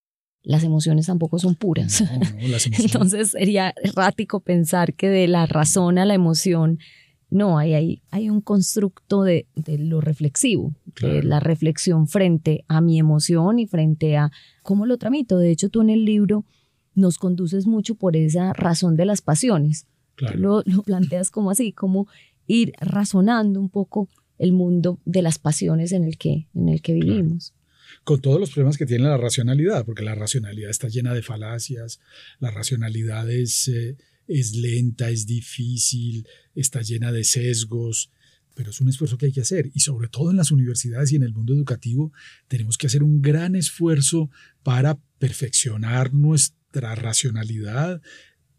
las 0.42 0.64
emociones 0.64 1.06
tampoco 1.06 1.38
son 1.38 1.56
puras. 1.56 2.02
Entonces 2.78 3.32
sería 3.32 3.74
errático 3.82 4.40
pensar 4.40 4.94
que 4.94 5.10
de 5.10 5.28
la 5.28 5.44
razón 5.44 5.98
a 5.98 6.06
la 6.06 6.14
emoción 6.14 6.78
no, 7.30 7.58
hay, 7.58 7.74
hay, 7.74 8.02
hay 8.10 8.30
un 8.30 8.40
constructo 8.40 9.22
de, 9.22 9.46
de 9.56 9.78
lo 9.78 10.00
reflexivo, 10.00 10.74
de 11.00 11.22
la 11.22 11.40
reflexión 11.40 12.06
frente 12.06 12.64
a 12.68 12.80
mi 12.80 12.98
emoción 12.98 13.58
y 13.58 13.66
frente 13.66 14.16
a 14.16 14.30
cómo 14.62 14.86
lo 14.86 14.98
tramito. 14.98 15.38
De 15.38 15.50
hecho, 15.50 15.68
tú 15.68 15.82
en 15.82 15.90
el 15.90 16.04
libro 16.04 16.44
nos 16.94 17.18
conduces 17.18 17.66
mucho 17.66 17.96
por 17.96 18.16
esa 18.16 18.52
razón 18.52 18.96
de 18.96 19.06
las 19.06 19.20
pasiones. 19.20 19.86
Lo, 20.36 20.62
lo, 20.64 20.82
planteas 20.82 21.30
como 21.30 21.50
así, 21.50 21.72
como 21.72 22.06
ir 22.46 22.72
razonando 22.80 23.58
un 23.58 23.68
poco 23.68 24.08
el 24.38 24.52
mundo 24.52 25.00
de 25.04 25.22
las 25.22 25.38
pasiones 25.38 25.92
en 25.92 26.04
el 26.04 26.18
que, 26.18 26.48
en 26.54 26.68
el 26.68 26.82
que 26.82 26.92
vivimos. 26.92 27.54
Con 28.04 28.20
todos 28.20 28.38
los 28.38 28.50
problemas 28.50 28.76
que 28.76 28.86
tiene 28.86 29.04
la 29.04 29.16
racionalidad, 29.16 29.84
porque 29.84 30.04
la 30.04 30.14
racionalidad 30.14 30.70
está 30.70 30.88
llena 30.88 31.14
de 31.14 31.22
falacias, 31.22 32.00
la 32.38 32.50
racionalidad 32.50 33.28
es... 33.30 33.68
Eh, 33.68 33.96
es 34.28 34.54
lenta, 34.54 35.10
es 35.10 35.26
difícil, 35.26 36.26
está 36.54 36.82
llena 36.82 37.12
de 37.12 37.24
sesgos, 37.24 38.10
pero 38.54 38.70
es 38.70 38.80
un 38.80 38.88
esfuerzo 38.88 39.18
que 39.18 39.26
hay 39.26 39.32
que 39.32 39.40
hacer 39.40 39.70
y 39.74 39.80
sobre 39.80 40.08
todo 40.08 40.30
en 40.30 40.36
las 40.36 40.50
universidades 40.50 41.12
y 41.12 41.16
en 41.16 41.24
el 41.24 41.34
mundo 41.34 41.54
educativo 41.54 42.12
tenemos 42.48 42.78
que 42.78 42.86
hacer 42.86 43.02
un 43.02 43.20
gran 43.20 43.56
esfuerzo 43.56 44.30
para 44.62 44.98
perfeccionar 45.18 46.14
nuestra 46.14 46.94
racionalidad, 46.94 48.00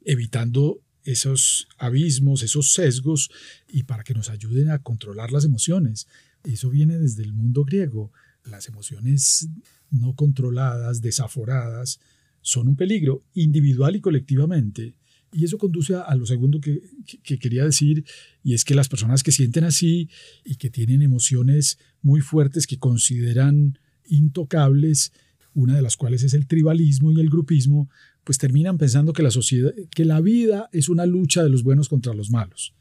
evitando 0.03 0.81
esos 1.03 1.67
abismos, 1.77 2.43
esos 2.43 2.73
sesgos 2.73 3.29
y 3.67 3.83
para 3.83 4.03
que 4.03 4.13
nos 4.13 4.29
ayuden 4.29 4.69
a 4.69 4.79
controlar 4.79 5.31
las 5.31 5.45
emociones. 5.45 6.07
Eso 6.43 6.69
viene 6.69 6.97
desde 6.97 7.23
el 7.23 7.33
mundo 7.33 7.63
griego. 7.63 8.11
Las 8.43 8.67
emociones 8.67 9.47
no 9.91 10.15
controladas, 10.15 11.01
desaforadas, 11.01 11.99
son 12.41 12.67
un 12.67 12.75
peligro 12.75 13.23
individual 13.33 13.95
y 13.95 14.01
colectivamente 14.01 14.93
Y 15.35 15.43
eso 15.43 15.57
conduce 15.57 15.95
a, 15.95 16.15
lo 16.15 16.25
segundo 16.25 16.61
que, 16.61 16.81
quería 17.23 17.65
decir, 17.65 18.05
y 18.41 18.53
es 18.53 18.63
que 18.63 18.73
las 18.73 18.87
personas 18.87 19.21
que 19.21 19.33
sienten 19.33 19.65
así 19.65 20.09
y 20.45 20.55
que 20.55 20.69
tienen 20.69 21.01
emociones 21.01 21.77
muy 22.01 22.21
fuertes 22.21 22.65
que 22.65 22.79
consideran 22.79 23.77
intocables, 24.05 25.11
una 25.53 25.75
de 25.75 25.81
las 25.81 25.97
cuales 25.97 26.23
es 26.23 26.33
el 26.35 26.47
tribalismo 26.47 27.11
y 27.11 27.19
el 27.19 27.29
grupismo, 27.29 27.89
pues 28.23 28.37
terminan 28.37 28.77
pensando 28.77 29.11
que 29.11 29.23
la 29.23 29.31
sociedad, 29.31 29.73
que 29.93 30.05
la 30.05 30.21
vida 30.21 30.69
es 30.71 30.87
una 30.87 31.05
lucha 31.05 31.43
de 31.43 31.49
los 31.49 31.63
buenos 31.63 31.89
contra 31.89 32.13
los 32.13 32.29
malos. 32.29 32.73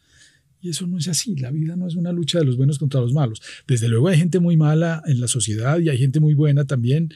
Y 0.61 0.69
eso 0.69 0.87
no 0.87 0.99
es 0.99 1.09
así, 1.09 1.35
la 1.35 1.51
vida 1.51 1.75
no 1.75 1.89
es 1.89 1.97
una 1.97 2.13
lucha 2.13 2.39
de 2.39 2.45
los 2.45 2.57
buenos 2.57 2.79
contra 2.79 3.01
los 3.01 3.13
malos. 3.13 3.43
Desde 3.67 3.89
luego 3.89 4.07
hay 4.07 4.17
gente 4.17 4.39
muy 4.39 4.57
mala 4.57 5.03
en 5.07 5.21
la 5.21 5.27
sociedad 5.27 5.81
y 5.81 5.89
hay 5.89 5.99
gente 5.99 6.21
muy 6.21 6.35
buena 6.35 6.67
también, 6.67 7.13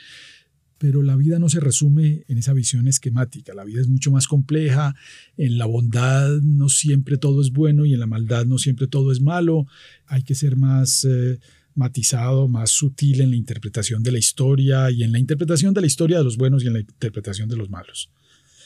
pero 0.79 1.03
la 1.03 1.17
vida 1.17 1.39
no 1.39 1.49
se 1.49 1.61
resume 1.61 2.25
en 2.29 2.39
esa 2.39 2.53
visión 2.53 2.87
esquemática, 2.87 3.53
la 3.53 3.65
vida 3.65 3.81
es 3.81 3.89
mucho 3.89 4.11
más 4.11 4.27
compleja, 4.27 4.95
en 5.37 5.59
la 5.59 5.67
bondad 5.67 6.31
no 6.43 6.69
siempre 6.69 7.19
todo 7.19 7.43
es 7.43 7.51
bueno 7.51 7.85
y 7.85 7.95
en 7.95 8.01
la 8.01 8.07
maldad 8.07 8.47
no 8.47 8.59
siempre 8.59 8.87
todo 8.87 9.13
es 9.13 9.21
malo, 9.21 9.67
hay 10.07 10.23
que 10.23 10.35
ser 10.35 10.57
más 10.57 11.05
eh, 11.05 11.39
matizado, 11.75 12.49
más 12.49 12.71
sutil 12.71 13.21
en 13.21 13.31
la 13.31 13.37
interpretación 13.37 14.03
de 14.03 14.13
la 14.13 14.19
historia 14.19 14.91
y 14.91 15.03
en 15.03 15.13
la 15.13 15.19
interpretación 15.19 15.75
de 15.75 15.81
la 15.81 15.87
historia 15.87 16.19
de 16.19 16.25
los 16.25 16.37
buenos 16.37 16.63
y 16.63 16.69
en 16.69 16.75
la 16.75 16.81
interpretación 16.81 17.49
de 17.49 17.57
los 17.57 17.71
malos. 17.71 18.11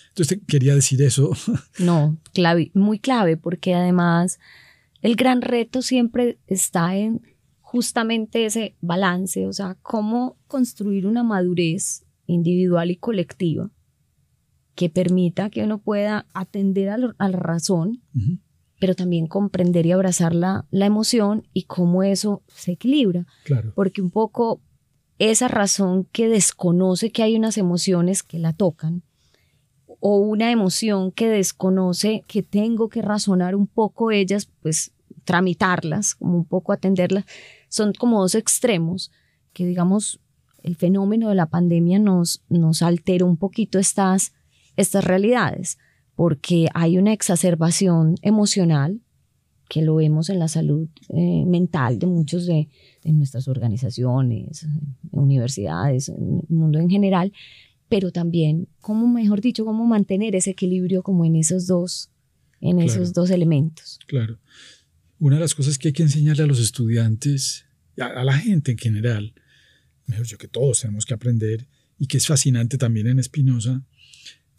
Entonces 0.09 0.41
quería 0.47 0.75
decir 0.75 1.03
eso. 1.03 1.31
No, 1.79 2.19
muy 2.75 2.99
clave, 2.99 3.37
porque 3.37 3.75
además 3.75 4.39
el 5.01 5.17
gran 5.17 5.43
reto 5.43 5.83
siempre 5.83 6.39
está 6.47 6.97
en 6.97 7.23
justamente 7.73 8.45
ese 8.45 8.77
balance, 8.83 9.47
o 9.47 9.53
sea, 9.55 9.79
cómo 9.81 10.37
construir 10.47 11.07
una 11.07 11.23
madurez 11.23 12.05
individual 12.27 12.91
y 12.91 12.97
colectiva 12.97 13.71
que 14.75 14.91
permita 14.91 15.49
que 15.49 15.65
uno 15.65 15.79
pueda 15.79 16.27
atender 16.35 16.91
a, 16.91 16.99
la 16.99 17.15
razón, 17.31 18.03
pero 18.79 18.95
también 18.95 19.27
comprender 19.27 19.87
y 19.87 19.93
abrazar 19.93 20.35
la, 20.35 20.67
la, 20.71 20.85
emoción 20.85 21.49
y 21.55 21.63
cómo 21.63 22.03
eso 22.03 22.43
se 22.49 22.73
equilibra. 22.73 23.27
Claro. 23.45 23.73
Porque 23.75 24.03
un 24.03 24.11
poco 24.11 24.61
esa 25.19 25.49
razón 25.49 26.05
que 26.13 26.29
desconoce 26.29 27.11
que 27.11 27.23
hay 27.23 27.37
unas 27.37 27.57
emociones 27.57 28.23
que 28.23 28.39
la 28.39 28.53
tocan, 28.53 29.03
o 29.99 30.19
una 30.19 30.51
emoción 30.51 31.11
que 31.11 31.29
desconoce 31.29 32.23
que 32.27 32.43
tengo 32.43 32.91
que 32.91 33.01
razonar 33.01 33.55
un 33.55 33.67
poco 33.67 34.11
ellas, 34.11 34.51
pues 34.61 34.93
tramitarlas, 35.25 36.15
como 36.15 36.37
un 36.37 36.45
poco 36.45 36.73
atenderlas, 36.73 37.25
son 37.73 37.95
como 37.95 38.21
dos 38.21 38.35
extremos 38.35 39.11
que 39.55 39.65
digamos 39.65 40.21
el 40.63 40.77
fenómeno 40.77 41.31
de 41.31 41.35
la 41.35 41.47
pandemia 41.47 41.99
nos, 41.99 42.43
nos 42.51 42.83
alteró 42.83 43.27
un 43.27 43.39
poquito 43.39 43.79
estas, 43.79 44.35
estas 44.77 45.05
realidades, 45.05 45.79
porque 46.15 46.69
hay 46.75 46.99
una 46.99 47.15
exacerbación 47.15 48.17
emocional 48.21 49.01
que 49.71 49.81
lo 49.81 49.95
vemos 49.95 50.29
en 50.29 50.39
la 50.39 50.49
salud 50.49 50.87
eh, 51.09 51.45
mental 51.47 51.99
de 51.99 52.07
muchos 52.07 52.45
de, 52.45 52.69
de, 53.03 53.13
nuestras 53.13 53.49
organizaciones, 53.49 54.67
universidades, 55.11 56.11
en 56.11 56.41
el 56.41 56.55
mundo 56.55 56.79
en 56.79 56.91
general, 56.91 57.33
pero 57.89 58.13
también, 58.13 58.69
como 58.83 59.09
mejor 59.09 59.41
dicho, 59.41 59.65
cómo 59.65 59.87
mantener 59.87 60.37
ese 60.37 60.51
equilibrio 60.51 61.03
como 61.03 61.25
en 61.25 61.37
esos 61.37 61.67
dos, 61.67 62.11
en 62.61 62.81
esos 62.81 63.15
dos 63.15 63.31
elementos. 63.31 63.99
Claro. 64.07 64.39
Una 65.23 65.37
de 65.37 65.43
las 65.43 65.55
cosas 65.55 65.79
que 65.79 65.87
hay 65.87 65.93
que 65.93 66.03
enseñarle 66.03 66.43
a 66.43 66.49
los 66.49 66.59
estudiantes, 66.59 67.65
a, 67.97 68.25
la 68.25 68.37
gente 68.37 68.73
en 68.73 68.79
general, 68.79 69.35
mejor 70.05 70.27
yo 70.27 70.37
que 70.37 70.49
todos 70.49 70.81
tenemos 70.81 71.07
que 71.07 71.15
aprender 71.15 71.69
y 71.97 72.09
que 72.09 72.17
es 72.17 72.27
fascinante 72.27 72.77
también 72.77 73.07
en 73.07 73.23
Spinoza, 73.23 73.85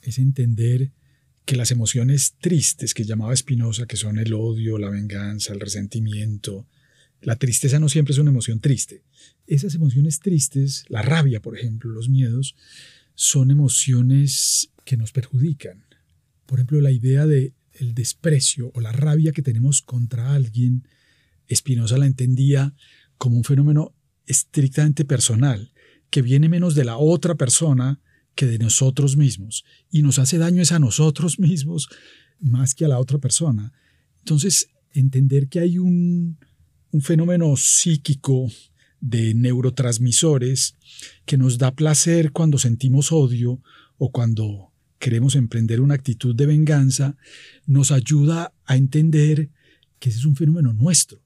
es 0.02 0.20
entender 0.20 0.94
que 1.44 1.58
las 1.58 1.72
emociones 1.72 2.36
tristes 2.40 2.94
que 2.94 3.04
llamaba 3.04 3.36
Spinoza, 3.36 3.88
que 3.88 3.98
son 3.98 4.18
el 4.20 4.34
odio, 4.34 4.78
la 4.78 4.90
venganza, 4.90 5.52
el 5.52 5.60
resentimiento, 5.60 6.66
la 7.20 7.36
tristeza 7.36 7.78
no 7.78 7.90
siempre 7.90 8.14
es 8.14 8.20
una 8.20 8.32
emoción 8.32 8.62
triste. 8.62 9.04
Esas 9.48 9.76
emociones 9.76 10.22
tristes, 10.22 10.86
la 10.88 11.02
rabia, 11.02 11.42
por 11.42 11.58
ejemplo, 11.58 11.92
los 11.92 12.08
miedos, 12.08 12.56
son 13.16 13.52
emociones 13.52 14.70
que 14.86 14.96
nos 14.96 15.12
perjudican. 15.12 15.84
Por 16.46 16.60
ejemplo, 16.60 16.80
la 16.80 16.92
idea 16.92 17.26
de 17.26 17.52
el 17.74 17.94
desprecio 17.94 18.72
o 18.74 18.82
la 18.82 18.92
rabia 18.92 19.32
que 19.32 19.42
tenemos 19.42 19.82
contra 19.82 20.34
alguien, 20.34 20.88
Spinoza 21.52 21.98
la 21.98 22.06
entendía 22.06 22.74
como 23.18 23.38
un 23.38 23.44
fenómeno 23.44 23.94
estrictamente 24.26 25.06
personal, 25.06 25.72
que 26.10 26.22
viene 26.22 26.50
menos 26.50 26.76
de 26.76 26.86
la 26.86 26.98
otra 26.98 27.36
persona 27.36 28.02
que 28.36 28.46
de 28.46 28.60
nosotros 28.60 29.18
mismos, 29.18 29.64
y 29.92 30.02
nos 30.02 30.20
hace 30.20 30.38
daño 30.38 30.62
es 30.62 30.72
a 30.72 30.80
nosotros 30.80 31.40
mismos 31.40 31.90
más 32.40 32.74
que 32.76 32.86
a 32.86 32.88
la 32.88 33.00
otra 33.00 33.20
persona. 33.20 33.74
Entonces, 34.20 34.70
entender 34.92 35.48
que 35.50 35.60
hay 35.60 35.78
un, 35.78 36.38
un 36.92 37.02
fenómeno 37.02 37.56
psíquico 37.56 38.48
de 39.00 39.34
neurotransmisores 39.34 40.76
que 41.26 41.38
nos 41.38 41.58
da 41.58 41.72
placer 41.72 42.32
cuando 42.32 42.58
sentimos 42.58 43.12
odio 43.12 43.62
o 43.98 44.12
cuando 44.12 44.73
queremos 45.04 45.36
emprender 45.36 45.82
una 45.82 45.96
actitud 45.96 46.34
de 46.34 46.46
venganza, 46.46 47.18
nos 47.66 47.92
ayuda 47.92 48.54
a 48.64 48.78
entender 48.78 49.50
que 50.00 50.10
ese 50.10 50.20
es 50.20 50.26
un 50.26 50.38
fenómeno 50.38 50.72
nuestro. 50.72 51.22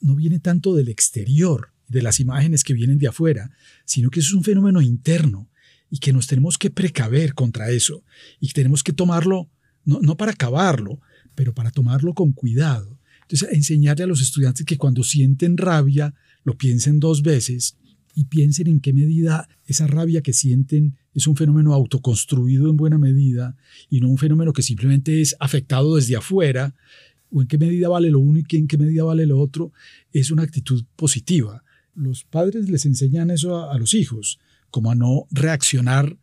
No 0.00 0.14
viene 0.14 0.38
tanto 0.38 0.76
del 0.76 0.88
exterior, 0.88 1.72
de 1.88 2.02
las 2.02 2.20
imágenes 2.20 2.62
que 2.62 2.72
vienen 2.72 2.98
de 2.98 3.08
afuera, 3.08 3.50
sino 3.84 4.10
que 4.10 4.20
es 4.20 4.32
un 4.32 4.44
fenómeno 4.44 4.80
interno 4.80 5.50
y 5.90 5.98
que 5.98 6.12
nos 6.12 6.28
tenemos 6.28 6.56
que 6.56 6.70
precaver 6.70 7.34
contra 7.34 7.68
eso 7.70 8.04
y 8.38 8.46
que 8.46 8.54
tenemos 8.54 8.84
que 8.84 8.92
tomarlo, 8.92 9.50
no, 9.84 9.98
no 10.00 10.16
para 10.16 10.30
acabarlo, 10.30 11.00
pero 11.34 11.52
para 11.52 11.72
tomarlo 11.72 12.14
con 12.14 12.30
cuidado. 12.30 12.96
Entonces, 13.22 13.48
enseñarle 13.50 14.04
a 14.04 14.06
los 14.06 14.22
estudiantes 14.22 14.64
que 14.64 14.78
cuando 14.78 15.02
sienten 15.02 15.56
rabia, 15.56 16.14
lo 16.44 16.56
piensen 16.56 17.00
dos 17.00 17.22
veces 17.22 17.76
y 18.14 18.26
piensen 18.26 18.68
en 18.68 18.78
qué 18.78 18.92
medida 18.92 19.48
esa 19.66 19.88
rabia 19.88 20.22
que 20.22 20.32
sienten 20.32 20.96
es 21.16 21.26
un 21.26 21.34
fenómeno 21.34 21.72
autoconstruido 21.72 22.68
en 22.68 22.76
buena 22.76 22.98
medida 22.98 23.56
y 23.88 24.00
no 24.00 24.08
un 24.08 24.18
fenómeno 24.18 24.52
que 24.52 24.62
simplemente 24.62 25.22
es 25.22 25.34
afectado 25.40 25.96
desde 25.96 26.14
afuera, 26.14 26.74
o 27.30 27.40
en 27.40 27.48
qué 27.48 27.56
medida 27.56 27.88
vale 27.88 28.10
lo 28.10 28.20
uno 28.20 28.38
y 28.38 28.56
en 28.56 28.68
qué 28.68 28.76
medida 28.76 29.02
vale 29.02 29.24
lo 29.24 29.40
otro, 29.40 29.72
es 30.12 30.30
una 30.30 30.42
actitud 30.42 30.84
positiva. 30.94 31.64
Los 31.94 32.24
padres 32.24 32.68
les 32.68 32.84
enseñan 32.84 33.30
eso 33.30 33.70
a, 33.70 33.78
los 33.78 33.94
hijos, 33.94 34.38
como 34.70 34.90
a 34.90 34.94
no 34.94 35.26
reaccionar 35.30 36.18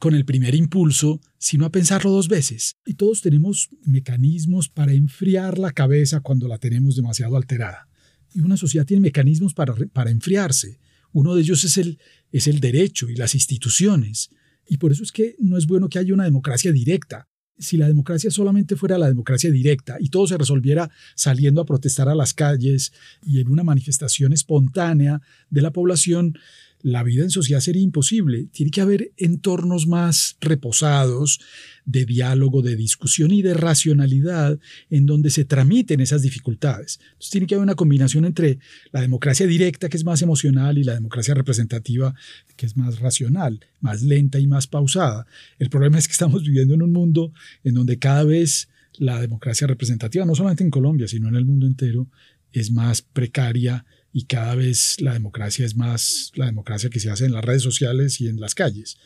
con 0.00 0.12
el 0.12 0.24
primer 0.24 0.56
impulso, 0.56 1.20
sino 1.38 1.64
a 1.64 1.70
pensarlo 1.70 2.10
dos 2.10 2.26
veces. 2.26 2.76
Y 2.84 2.94
todos 2.94 3.22
tenemos 3.22 3.70
mecanismos 3.84 4.68
para 4.68 4.92
enfriar 4.92 5.56
la 5.56 5.70
cabeza 5.70 6.18
cuando 6.18 6.48
la 6.48 6.58
tenemos 6.58 6.96
demasiado 6.96 7.36
alterada. 7.36 7.88
Y 8.34 8.40
una 8.40 8.56
sociedad 8.56 8.84
tiene 8.84 9.02
mecanismos 9.02 9.54
para, 9.54 9.74
para 9.92 10.10
enfriarse. 10.10 10.80
Uno 11.12 11.34
de 11.34 11.42
ellos 11.42 11.64
es 11.64 11.78
el, 11.78 11.98
es 12.32 12.46
el 12.46 12.60
derecho 12.60 13.08
y 13.08 13.16
las 13.16 13.34
instituciones. 13.34 14.30
Y 14.68 14.78
por 14.78 14.92
eso 14.92 15.02
es 15.02 15.12
que 15.12 15.36
no 15.38 15.56
es 15.56 15.66
bueno 15.66 15.88
que 15.88 15.98
haya 15.98 16.14
una 16.14 16.24
democracia 16.24 16.72
directa. 16.72 17.28
Si 17.58 17.76
la 17.76 17.88
democracia 17.88 18.30
solamente 18.30 18.76
fuera 18.76 18.98
la 18.98 19.08
democracia 19.08 19.50
directa 19.50 19.96
y 19.98 20.10
todo 20.10 20.26
se 20.26 20.36
resolviera 20.36 20.90
saliendo 21.14 21.62
a 21.62 21.64
protestar 21.64 22.08
a 22.08 22.14
las 22.14 22.34
calles 22.34 22.92
y 23.22 23.40
en 23.40 23.48
una 23.48 23.62
manifestación 23.62 24.34
espontánea 24.34 25.22
de 25.48 25.62
la 25.62 25.72
población, 25.72 26.38
la 26.86 27.02
vida 27.02 27.24
en 27.24 27.30
sociedad 27.30 27.58
sería 27.58 27.82
imposible. 27.82 28.46
Tiene 28.52 28.70
que 28.70 28.80
haber 28.80 29.12
entornos 29.16 29.88
más 29.88 30.36
reposados 30.40 31.40
de 31.84 32.04
diálogo, 32.04 32.62
de 32.62 32.76
discusión 32.76 33.32
y 33.32 33.42
de 33.42 33.54
racionalidad 33.54 34.60
en 34.88 35.04
donde 35.04 35.30
se 35.30 35.44
tramiten 35.44 35.98
esas 35.98 36.22
dificultades. 36.22 37.00
Entonces 37.02 37.30
tiene 37.30 37.48
que 37.48 37.56
haber 37.56 37.64
una 37.64 37.74
combinación 37.74 38.24
entre 38.24 38.60
la 38.92 39.00
democracia 39.00 39.48
directa, 39.48 39.88
que 39.88 39.96
es 39.96 40.04
más 40.04 40.22
emocional, 40.22 40.78
y 40.78 40.84
la 40.84 40.94
democracia 40.94 41.34
representativa, 41.34 42.14
que 42.54 42.66
es 42.66 42.76
más 42.76 43.00
racional, 43.00 43.58
más 43.80 44.02
lenta 44.02 44.38
y 44.38 44.46
más 44.46 44.68
pausada. 44.68 45.26
El 45.58 45.70
problema 45.70 45.98
es 45.98 46.06
que 46.06 46.12
estamos 46.12 46.44
viviendo 46.44 46.74
en 46.74 46.82
un 46.82 46.92
mundo 46.92 47.32
en 47.64 47.74
donde 47.74 47.98
cada 47.98 48.22
vez 48.22 48.68
la 48.96 49.20
democracia 49.20 49.66
representativa, 49.66 50.24
no 50.24 50.36
solamente 50.36 50.62
en 50.62 50.70
Colombia, 50.70 51.08
sino 51.08 51.26
en 51.26 51.34
el 51.34 51.46
mundo 51.46 51.66
entero, 51.66 52.08
es 52.52 52.70
más 52.70 53.02
precaria 53.02 53.84
y 54.16 54.24
cada 54.24 54.54
vez 54.54 54.98
la 55.02 55.12
democracia 55.12 55.66
es 55.66 55.76
más 55.76 56.32
la 56.36 56.46
democracia 56.46 56.88
que 56.88 57.00
se 57.00 57.10
hace 57.10 57.26
en 57.26 57.34
las 57.34 57.44
redes 57.44 57.60
sociales 57.60 58.18
y 58.22 58.28
en 58.28 58.40
las 58.40 58.54
calles. 58.54 58.96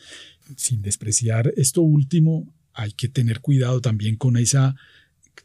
Sin 0.55 0.81
despreciar 0.81 1.51
esto 1.57 1.81
último, 1.81 2.47
hay 2.71 2.93
que 2.93 3.09
tener 3.09 3.41
cuidado 3.41 3.81
también 3.81 4.15
con 4.15 4.37
esa, 4.37 4.73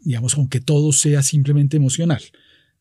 digamos, 0.03 0.35
aunque 0.35 0.61
todo 0.61 0.93
sea 0.93 1.21
simplemente 1.25 1.79
emocional. 1.79 2.23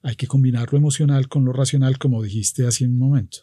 Hay 0.04 0.16
que 0.16 0.28
combinar 0.28 0.72
lo 0.72 0.78
emocional 0.78 1.28
con 1.28 1.44
lo 1.44 1.54
racional, 1.54 1.98
como 1.98 2.22
dijiste 2.22 2.68
hace 2.68 2.86
un 2.86 3.00
momento. 3.00 3.40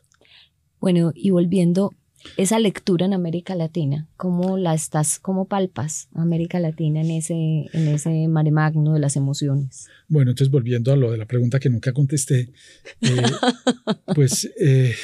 Bueno, 0.79 1.11
y 1.13 1.31
volviendo 1.31 1.97
esa 2.37 2.59
lectura 2.59 3.07
en 3.07 3.13
América 3.13 3.55
Latina, 3.55 4.09
¿cómo 4.17 4.57
la 4.57 4.75
estás, 4.75 5.19
cómo 5.19 5.47
palpas 5.47 6.09
América 6.15 6.61
Latina 6.61 7.01
en 7.01 7.11
ese, 7.11 7.35
en 7.35 7.89
ese 7.89 8.29
mare 8.29 8.51
magno 8.51 8.95
de 8.95 9.01
las 9.01 9.17
emociones? 9.17 9.89
Bueno, 10.09 10.31
entonces 10.31 10.51
volviendo 10.51 10.93
a 10.93 10.97
lo 10.97 11.11
de 11.11 11.19
la 11.19 11.27
pregunta 11.27 11.59
que 11.59 11.71
nunca 11.71 11.93
contesté, 11.93 12.51
eh, 13.01 13.23
pues 14.15 14.51
eh, 14.59 14.95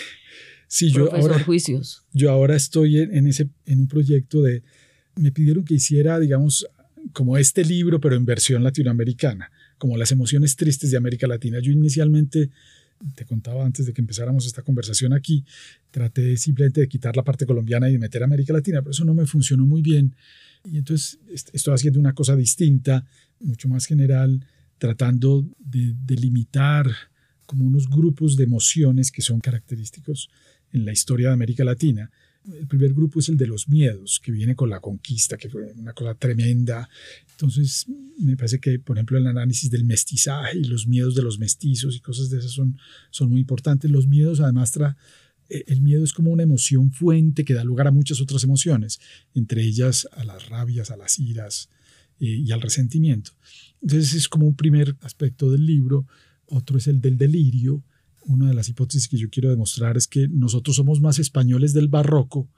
sí, 0.66 0.90
yo 0.90 1.12
ahora, 1.14 1.38
juicios. 1.44 2.04
yo 2.12 2.30
ahora 2.30 2.56
estoy 2.56 2.98
en, 2.98 3.26
ese, 3.26 3.48
en 3.66 3.80
un 3.80 3.88
proyecto 3.88 4.42
de, 4.42 4.62
me 5.16 5.32
pidieron 5.32 5.64
que 5.64 5.74
hiciera, 5.74 6.18
digamos, 6.18 6.66
como 7.12 7.36
este 7.36 7.64
libro, 7.64 8.00
pero 8.00 8.16
en 8.16 8.24
versión 8.24 8.62
latinoamericana, 8.62 9.50
como 9.78 9.96
las 9.96 10.12
emociones 10.12 10.56
tristes 10.56 10.90
de 10.90 10.96
América 10.96 11.26
Latina. 11.26 11.58
Yo 11.60 11.72
inicialmente, 11.72 12.50
te 13.14 13.24
contaba 13.24 13.64
antes 13.64 13.86
de 13.86 13.92
que 13.92 14.00
empezáramos 14.00 14.46
esta 14.46 14.62
conversación 14.62 15.12
aquí, 15.12 15.44
traté 15.90 16.36
simplemente 16.36 16.80
de 16.80 16.88
quitar 16.88 17.16
la 17.16 17.24
parte 17.24 17.46
colombiana 17.46 17.88
y 17.88 17.92
de 17.92 17.98
meter 17.98 18.22
América 18.22 18.52
Latina, 18.52 18.80
pero 18.80 18.90
eso 18.90 19.04
no 19.04 19.14
me 19.14 19.26
funcionó 19.26 19.66
muy 19.66 19.82
bien. 19.82 20.14
Y 20.64 20.78
entonces 20.78 21.18
estoy 21.52 21.74
haciendo 21.74 22.00
una 22.00 22.14
cosa 22.14 22.36
distinta, 22.36 23.06
mucho 23.40 23.68
más 23.68 23.86
general, 23.86 24.44
tratando 24.78 25.46
de 25.58 25.94
delimitar 26.04 26.86
como 27.46 27.64
unos 27.64 27.88
grupos 27.88 28.36
de 28.36 28.44
emociones 28.44 29.10
que 29.10 29.22
son 29.22 29.40
característicos 29.40 30.28
en 30.72 30.84
la 30.84 30.92
historia 30.92 31.28
de 31.28 31.34
América 31.34 31.64
Latina. 31.64 32.10
El 32.52 32.66
primer 32.66 32.94
grupo 32.94 33.20
es 33.20 33.28
el 33.28 33.36
de 33.36 33.46
los 33.46 33.68
miedos, 33.68 34.20
que 34.22 34.32
viene 34.32 34.54
con 34.54 34.70
la 34.70 34.80
conquista, 34.80 35.36
que 35.36 35.50
fue 35.50 35.72
una 35.74 35.92
cosa 35.92 36.14
tremenda. 36.14 36.88
Entonces, 37.32 37.86
me 38.18 38.36
parece 38.36 38.58
que, 38.58 38.78
por 38.78 38.96
ejemplo, 38.96 39.18
el 39.18 39.26
análisis 39.26 39.70
del 39.70 39.84
mestizaje 39.84 40.58
y 40.58 40.64
los 40.64 40.86
miedos 40.86 41.14
de 41.14 41.22
los 41.22 41.38
mestizos 41.38 41.96
y 41.96 42.00
cosas 42.00 42.30
de 42.30 42.38
esas 42.38 42.52
son, 42.52 42.78
son 43.10 43.30
muy 43.30 43.40
importantes. 43.40 43.90
Los 43.90 44.06
miedos, 44.06 44.40
además, 44.40 44.72
tra 44.72 44.96
eh, 45.48 45.64
el 45.66 45.80
miedo 45.80 46.04
es 46.04 46.12
como 46.12 46.30
una 46.30 46.42
emoción 46.42 46.92
fuente 46.92 47.44
que 47.44 47.54
da 47.54 47.64
lugar 47.64 47.86
a 47.86 47.92
muchas 47.92 48.20
otras 48.20 48.44
emociones, 48.44 49.00
entre 49.34 49.62
ellas 49.62 50.08
a 50.12 50.24
las 50.24 50.48
rabias, 50.48 50.90
a 50.90 50.96
las 50.96 51.18
iras 51.18 51.68
eh, 52.20 52.26
y 52.26 52.52
al 52.52 52.60
resentimiento. 52.60 53.32
Entonces, 53.82 54.14
es 54.14 54.28
como 54.28 54.46
un 54.46 54.54
primer 54.54 54.96
aspecto 55.00 55.50
del 55.50 55.66
libro. 55.66 56.06
Otro 56.46 56.78
es 56.78 56.86
el 56.86 57.00
del 57.00 57.18
delirio, 57.18 57.84
una 58.28 58.48
de 58.48 58.54
las 58.54 58.68
hipótesis 58.68 59.08
que 59.08 59.16
yo 59.16 59.28
quiero 59.30 59.50
demostrar 59.50 59.96
es 59.96 60.06
que 60.06 60.28
nosotros 60.28 60.76
somos 60.76 61.00
más 61.00 61.18
españoles 61.18 61.72
del 61.72 61.88
barroco, 61.88 62.48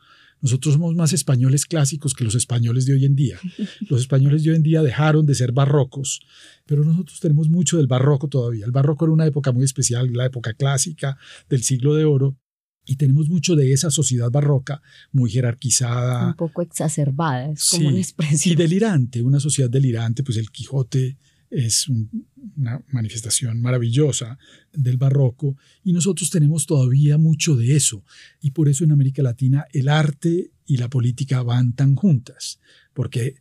nosotros 0.42 0.74
somos 0.74 0.94
más 0.94 1.12
españoles 1.12 1.66
clásicos 1.66 2.14
que 2.14 2.24
los 2.24 2.34
españoles 2.34 2.86
de 2.86 2.94
hoy 2.94 3.04
en 3.04 3.14
día. 3.14 3.38
Los 3.90 4.00
españoles 4.00 4.42
de 4.42 4.50
hoy 4.50 4.56
en 4.56 4.62
día 4.62 4.82
dejaron 4.82 5.26
de 5.26 5.34
ser 5.34 5.52
barrocos, 5.52 6.20
pero 6.64 6.82
nosotros 6.82 7.20
tenemos 7.20 7.50
mucho 7.50 7.76
del 7.76 7.86
barroco 7.86 8.28
todavía. 8.28 8.64
El 8.64 8.72
barroco 8.72 9.04
era 9.04 9.12
una 9.12 9.26
época 9.26 9.52
muy 9.52 9.64
especial, 9.64 10.10
la 10.12 10.26
época 10.26 10.54
clásica 10.54 11.18
del 11.48 11.62
siglo 11.62 11.94
de 11.94 12.04
oro, 12.04 12.38
y 12.86 12.96
tenemos 12.96 13.28
mucho 13.28 13.54
de 13.54 13.72
esa 13.72 13.90
sociedad 13.90 14.30
barroca 14.30 14.80
muy 15.12 15.30
jerarquizada. 15.30 16.28
Un 16.28 16.34
poco 16.34 16.62
exacerbada, 16.62 17.50
es 17.50 17.68
como 17.68 17.88
una 17.88 17.98
expresión. 17.98 18.52
Y 18.52 18.56
delirante, 18.56 19.22
una 19.22 19.40
sociedad 19.40 19.70
delirante, 19.70 20.24
pues 20.24 20.38
el 20.38 20.50
Quijote 20.50 21.18
es 21.50 21.88
una 21.88 22.82
manifestación 22.92 23.60
maravillosa 23.60 24.38
del 24.72 24.96
barroco 24.96 25.56
y 25.84 25.92
nosotros 25.92 26.30
tenemos 26.30 26.66
todavía 26.66 27.18
mucho 27.18 27.56
de 27.56 27.76
eso. 27.76 28.04
Y 28.40 28.52
por 28.52 28.68
eso 28.68 28.84
en 28.84 28.92
América 28.92 29.22
Latina 29.22 29.66
el 29.72 29.88
arte 29.88 30.52
y 30.64 30.76
la 30.76 30.88
política 30.88 31.42
van 31.42 31.74
tan 31.74 31.96
juntas, 31.96 32.60
porque 32.94 33.34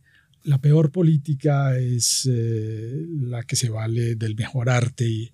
la 0.44 0.58
peor 0.58 0.90
política 0.90 1.78
es 1.78 2.28
eh, 2.30 3.06
la 3.20 3.42
que 3.42 3.56
se 3.56 3.68
vale 3.68 4.14
del 4.14 4.34
mejor 4.34 4.70
arte. 4.70 5.08
Y 5.08 5.32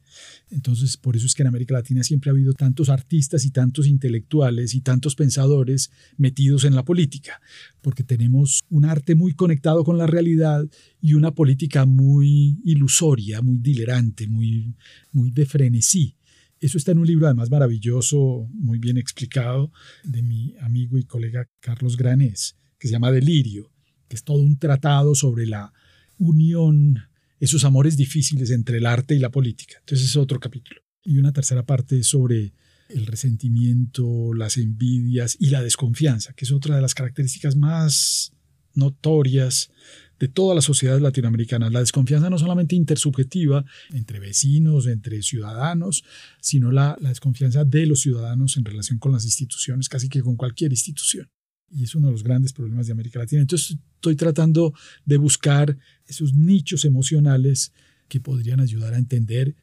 entonces, 0.51 0.97
por 0.97 1.16
eso 1.16 1.27
es 1.27 1.35
que 1.35 1.42
en 1.42 1.49
América 1.49 1.75
Latina 1.75 2.03
siempre 2.03 2.31
ha 2.31 2.33
habido 2.33 2.55
tantos 2.55 2.88
artistas 2.88 3.45
y 3.45 3.51
tantos 3.51 3.87
intelectuales 3.87 4.75
y 4.75 4.81
tantos 4.81 5.14
pensadores 5.14 5.90
metidos 6.16 6.64
en 6.64 6.75
la 6.75 6.85
política, 6.85 7.40
porque 7.83 8.03
tenemos 8.03 8.61
un 8.69 8.85
arte 8.85 9.14
muy 9.14 9.35
conectado 9.35 9.85
con 9.85 9.97
la 9.97 10.07
realidad 10.07 10.66
y 11.01 11.14
una 11.14 11.33
política 11.33 11.87
muy 11.87 12.59
ilusoria, 12.64 13.42
muy 13.42 13.59
dilerante, 13.59 14.27
muy, 14.27 14.75
muy 15.12 15.31
de 15.31 15.47
frenesí. 15.47 16.16
Eso 16.59 16.79
está 16.79 16.92
en 16.92 16.99
un 16.99 17.07
libro 17.07 17.27
además 17.27 17.51
maravilloso, 17.51 18.49
muy 18.53 18.79
bien 18.79 18.97
explicado, 18.97 19.71
de 20.03 20.23
mi 20.23 20.55
amigo 20.61 20.97
y 20.99 21.05
colega 21.05 21.49
Carlos 21.61 21.97
Granés, 21.97 22.57
que 22.79 22.88
se 22.88 22.92
llama 22.92 23.12
Delirio 23.12 23.76
que 24.09 24.16
es 24.16 24.25
todo 24.25 24.38
un 24.38 24.59
tratado 24.59 25.14
sobre 25.14 25.47
la 25.47 25.73
unión, 26.19 27.01
esos 27.40 27.64
amores 27.64 27.97
difíciles 27.97 28.51
entre 28.51 28.79
el 28.79 28.87
arte 28.87 29.14
y 29.14 29.19
la 29.19 29.31
política. 29.31 29.77
Entonces 29.81 30.09
es 30.09 30.16
otro 30.16 30.40
capítulo. 30.40 30.81
Y 31.05 31.19
una 31.19 31.33
tercera 31.33 31.64
parte 31.64 32.03
sobre 32.03 32.53
el 32.88 33.07
resentimiento, 33.07 34.33
las 34.35 34.57
envidias 34.57 35.37
y 35.38 35.51
la 35.51 35.62
desconfianza, 35.62 36.33
que 36.35 36.45
es 36.45 36.53
otra 36.53 36.77
de 36.77 36.83
las 36.83 36.95
características 36.95 37.57
más 37.57 38.33
notorias 38.75 39.71
de 40.19 40.29
todas 40.29 40.55
las 40.55 40.64
sociedades 40.64 41.03
latinoamericanas. 41.03 41.73
La 41.73 41.81
desconfianza 41.81 42.31
no 42.31 42.38
solamente 42.38 42.77
intersubjetiva 42.77 43.64
entre 43.92 44.21
vecinos, 44.21 44.87
entre 44.87 45.23
ciudadanos, 45.23 46.05
sino 46.40 46.71
la, 46.71 46.97
la 47.01 47.11
desconfianza 47.11 47.64
de 47.64 47.87
los 47.87 48.01
ciudadanos 48.01 48.57
en 48.57 48.64
relación 48.64 48.99
con 48.99 49.12
las 49.12 49.25
instituciones, 49.25 49.88
casi 49.88 50.09
que 50.09 50.23
con 50.23 50.37
cualquier 50.37 50.73
institución. 50.73 51.29
Y 51.71 51.85
es 51.85 51.95
uno 51.95 52.07
de 52.07 52.13
los 52.13 52.23
grandes 52.23 52.53
problemas 52.53 52.87
de 52.87 52.93
América 52.93 53.19
Latina. 53.19 53.43
Entonces 53.43 53.77
estoy 53.95 54.17
tratando 54.17 54.73
de 55.05 55.17
buscar 55.17 55.77
esos 56.07 56.35
nichos 56.35 56.85
emocionales 56.85 57.73
que 58.09 58.21
podrían 58.21 58.61
ayudar 58.61 58.95
a 58.95 58.99
entender, 58.99 59.55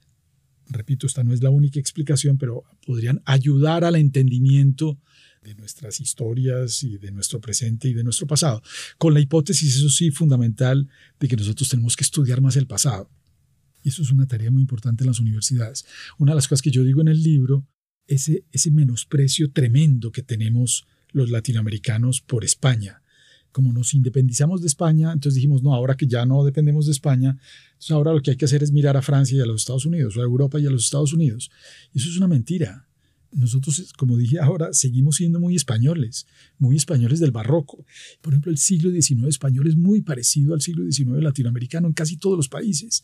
repito, 0.68 1.08
esta 1.08 1.24
no 1.24 1.34
es 1.34 1.42
la 1.42 1.50
única 1.50 1.80
explicación, 1.80 2.38
pero 2.38 2.64
podrían 2.86 3.22
ayudar 3.26 3.84
al 3.86 3.96
entendimiento 3.96 5.00
de 5.44 5.56
nuestras 5.56 6.00
historias 6.00 6.84
y 6.84 6.98
de 6.98 7.12
nuestro 7.12 7.40
presente 7.42 7.90
y 7.90 7.94
de 7.94 8.04
nuestro 8.04 8.28
pasado, 8.28 8.62
con 8.98 9.14
la 9.14 9.20
hipótesis, 9.20 9.76
eso 9.76 9.90
sí, 9.90 10.12
fundamental, 10.12 10.88
de 11.20 11.28
que 11.28 11.36
nosotros 11.36 11.70
tenemos 11.70 11.96
que 11.96 12.04
estudiar 12.04 12.42
más 12.42 12.56
el 12.56 12.68
pasado. 12.68 13.10
Y 13.84 13.90
eso 13.90 14.02
es 14.02 14.12
una 14.12 14.26
tarea 14.26 14.50
muy 14.50 14.62
importante 14.62 15.04
en 15.04 15.10
las 15.10 15.20
universidades. 15.20 15.86
Una 16.18 16.32
de 16.32 16.36
las 16.36 16.48
cosas 16.48 16.62
que 16.62 16.72
yo 16.72 16.84
digo 16.84 17.02
en 17.02 17.10
el 17.10 17.22
libro, 17.22 17.68
ese, 18.08 18.46
ese 18.52 18.72
menosprecio 18.72 19.52
tremendo 19.52 20.12
que 20.12 20.24
tenemos 20.24 20.86
los 21.14 21.30
latinoamericanos 21.30 22.22
por 22.22 22.44
España. 22.44 23.02
Como 23.52 23.72
nos 23.72 23.94
independizamos 23.94 24.62
de 24.62 24.68
España, 24.68 25.12
entonces 25.14 25.36
dijimos, 25.36 25.64
no, 25.64 25.74
ahora 25.74 25.96
que 25.96 26.08
ya 26.08 26.26
no 26.26 26.44
dependemos 26.44 26.88
de 26.88 26.92
España, 26.92 27.38
entonces 27.68 27.92
ahora 27.92 28.12
lo 28.12 28.22
que 28.22 28.32
hay 28.32 28.38
que 28.38 28.46
hacer 28.46 28.64
es 28.64 28.72
mirar 28.72 28.98
a 28.98 29.02
Francia 29.02 29.38
y 29.38 29.42
a 29.42 29.46
los 29.46 29.62
Estados 29.62 29.86
Unidos, 29.86 30.18
o 30.18 30.22
a 30.22 30.24
Europa 30.24 30.60
y 30.60 30.66
a 30.66 30.72
los 30.72 30.86
Estados 30.86 31.14
Unidos. 31.14 31.52
Y 31.94 32.00
eso 32.00 32.10
es 32.10 32.18
una 32.18 32.28
mentira 32.28 32.88
nosotros, 33.36 33.94
como 33.98 34.18
dije 34.18 34.40
ahora, 34.40 34.74
seguimos 34.74 35.18
siendo 35.18 35.40
muy 35.40 35.56
españoles, 35.56 36.28
muy 36.58 36.76
españoles 36.76 37.20
del 37.20 37.32
barroco. 37.32 37.86
Por 38.22 38.34
ejemplo, 38.34 38.52
el 38.52 38.58
siglo 38.58 38.92
XIX 38.92 39.28
español 39.28 39.68
es 39.68 39.76
muy 39.76 40.02
parecido 40.02 40.54
al 40.54 40.62
siglo 40.62 40.90
XIX 40.90 41.24
latinoamericano 41.24 41.88
en 41.88 41.94
casi 41.94 42.18
todos 42.18 42.38
los 42.38 42.50
países. 42.50 43.04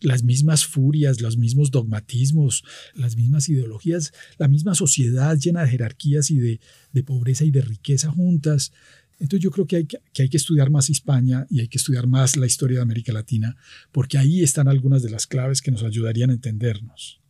Las 0.00 0.22
mismas 0.22 0.64
furias, 0.64 1.20
los 1.20 1.36
mismos 1.36 1.70
dogmatismos, 1.70 2.64
las 2.94 3.16
mismas 3.16 3.48
ideologías, 3.48 4.12
la 4.38 4.48
misma 4.48 4.74
sociedad 4.74 5.36
llena 5.36 5.62
de 5.62 5.70
jerarquías 5.70 6.30
y 6.30 6.38
de, 6.38 6.60
pobreza 7.04 7.44
y 7.44 7.50
de 7.50 7.62
riqueza 7.62 8.10
juntas. 8.10 8.72
Entonces 9.18 9.42
yo 9.42 9.50
creo 9.50 9.66
que 9.66 9.76
hay 9.76 9.86
que, 9.86 9.98
que 10.12 10.22
hay 10.22 10.28
que 10.28 10.36
estudiar 10.36 10.70
más 10.70 10.90
España 10.90 11.46
y 11.50 11.60
hay 11.60 11.68
que 11.68 11.78
estudiar 11.78 12.06
más 12.06 12.36
la 12.36 12.46
historia 12.46 12.78
de 12.78 12.82
América 12.82 13.12
Latina, 13.12 13.56
porque 13.92 14.18
ahí 14.18 14.42
están 14.42 14.68
algunas 14.68 15.02
de 15.02 15.10
las 15.10 15.26
claves 15.26 15.60
que 15.62 15.70
nos 15.70 15.82
ayudarían 15.82 16.30
a 16.30 16.34
entendernos. 16.34 17.23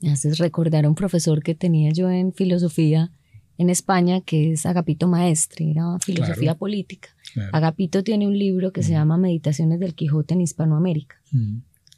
Me 0.00 0.12
haces 0.12 0.38
recordar 0.38 0.84
a 0.84 0.88
un 0.88 0.94
profesor 0.94 1.42
que 1.42 1.54
tenía 1.54 1.90
yo 1.90 2.10
en 2.10 2.32
filosofía 2.32 3.10
en 3.58 3.70
España, 3.70 4.20
que 4.20 4.52
es 4.52 4.66
Agapito 4.66 5.08
Maestre, 5.08 5.70
era 5.70 5.98
filosofía 6.00 6.56
política. 6.56 7.08
Agapito 7.52 8.02
tiene 8.02 8.26
un 8.26 8.38
libro 8.38 8.72
que 8.72 8.82
se 8.82 8.92
llama 8.92 9.16
Meditaciones 9.16 9.80
del 9.80 9.94
Quijote 9.94 10.34
en 10.34 10.42
Hispanoamérica. 10.42 11.16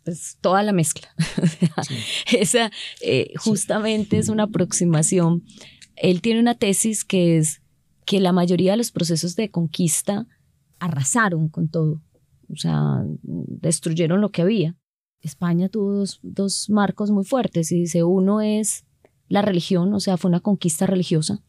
Es 0.04 0.38
toda 0.40 0.62
la 0.62 0.72
mezcla. 0.72 1.08
Esa 2.32 2.70
eh, 3.02 3.32
justamente 3.36 4.18
es 4.18 4.28
una 4.28 4.44
aproximación. 4.44 5.42
Él 5.96 6.22
tiene 6.22 6.40
una 6.40 6.54
tesis 6.54 7.04
que 7.04 7.38
es 7.38 7.60
que 8.06 8.20
la 8.20 8.32
mayoría 8.32 8.70
de 8.70 8.78
los 8.78 8.90
procesos 8.90 9.36
de 9.36 9.50
conquista 9.50 10.26
arrasaron 10.78 11.48
con 11.48 11.68
todo, 11.68 12.00
o 12.48 12.56
sea, 12.56 13.02
destruyeron 13.22 14.20
lo 14.20 14.30
que 14.30 14.42
había. 14.42 14.76
España 15.22 15.68
tuvo 15.68 16.04
dos, 16.22 16.70
marcos 16.70 17.10
muy 17.10 17.24
fuertes 17.24 17.72
y 17.72 17.80
dice, 17.80 18.04
uno 18.04 18.40
es 18.40 18.84
la 19.28 19.42
religión, 19.42 19.92
o 19.92 20.00
sea, 20.00 20.16
fue 20.16 20.28
una 20.28 20.40
conquista 20.40 20.86
religiosa 20.86 21.42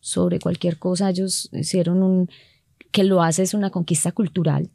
sobre 0.00 0.38
cualquier 0.38 0.78
cosa. 0.78 1.10
Ellos 1.10 1.50
hicieron 1.52 2.02
un, 2.02 2.30
que 2.92 3.04
lo 3.04 3.22
hace 3.22 3.42
es 3.42 3.54
una 3.54 3.70
conquista 3.70 4.12
cultural. 4.12 4.70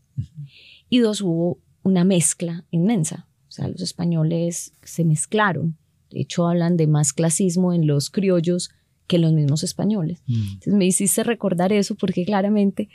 Y 0.89 0.99
dos, 0.99 1.21
hubo 1.21 1.59
una 1.83 2.03
mezcla 2.03 2.65
inmensa. 2.71 3.27
O 3.47 3.51
sea, 3.51 3.67
los 3.67 3.81
españoles 3.81 4.73
se 4.83 5.05
mezclaron. 5.05 5.77
De 6.11 6.21
hecho, 6.21 6.47
hablan 6.47 6.77
de 6.77 6.87
más 6.87 7.13
clasismo 7.13 7.73
en 7.73 7.87
los 7.87 8.09
criollos 8.09 8.69
que 9.07 9.17
en 9.17 9.23
los 9.23 9.33
mismos 9.33 9.63
españoles. 9.63 10.21
Mm. 10.27 10.33
Entonces 10.33 10.73
me 10.73 10.85
hiciste 10.85 11.23
recordar 11.23 11.71
eso 11.73 11.95
porque 11.95 12.25
claramente 12.25 12.89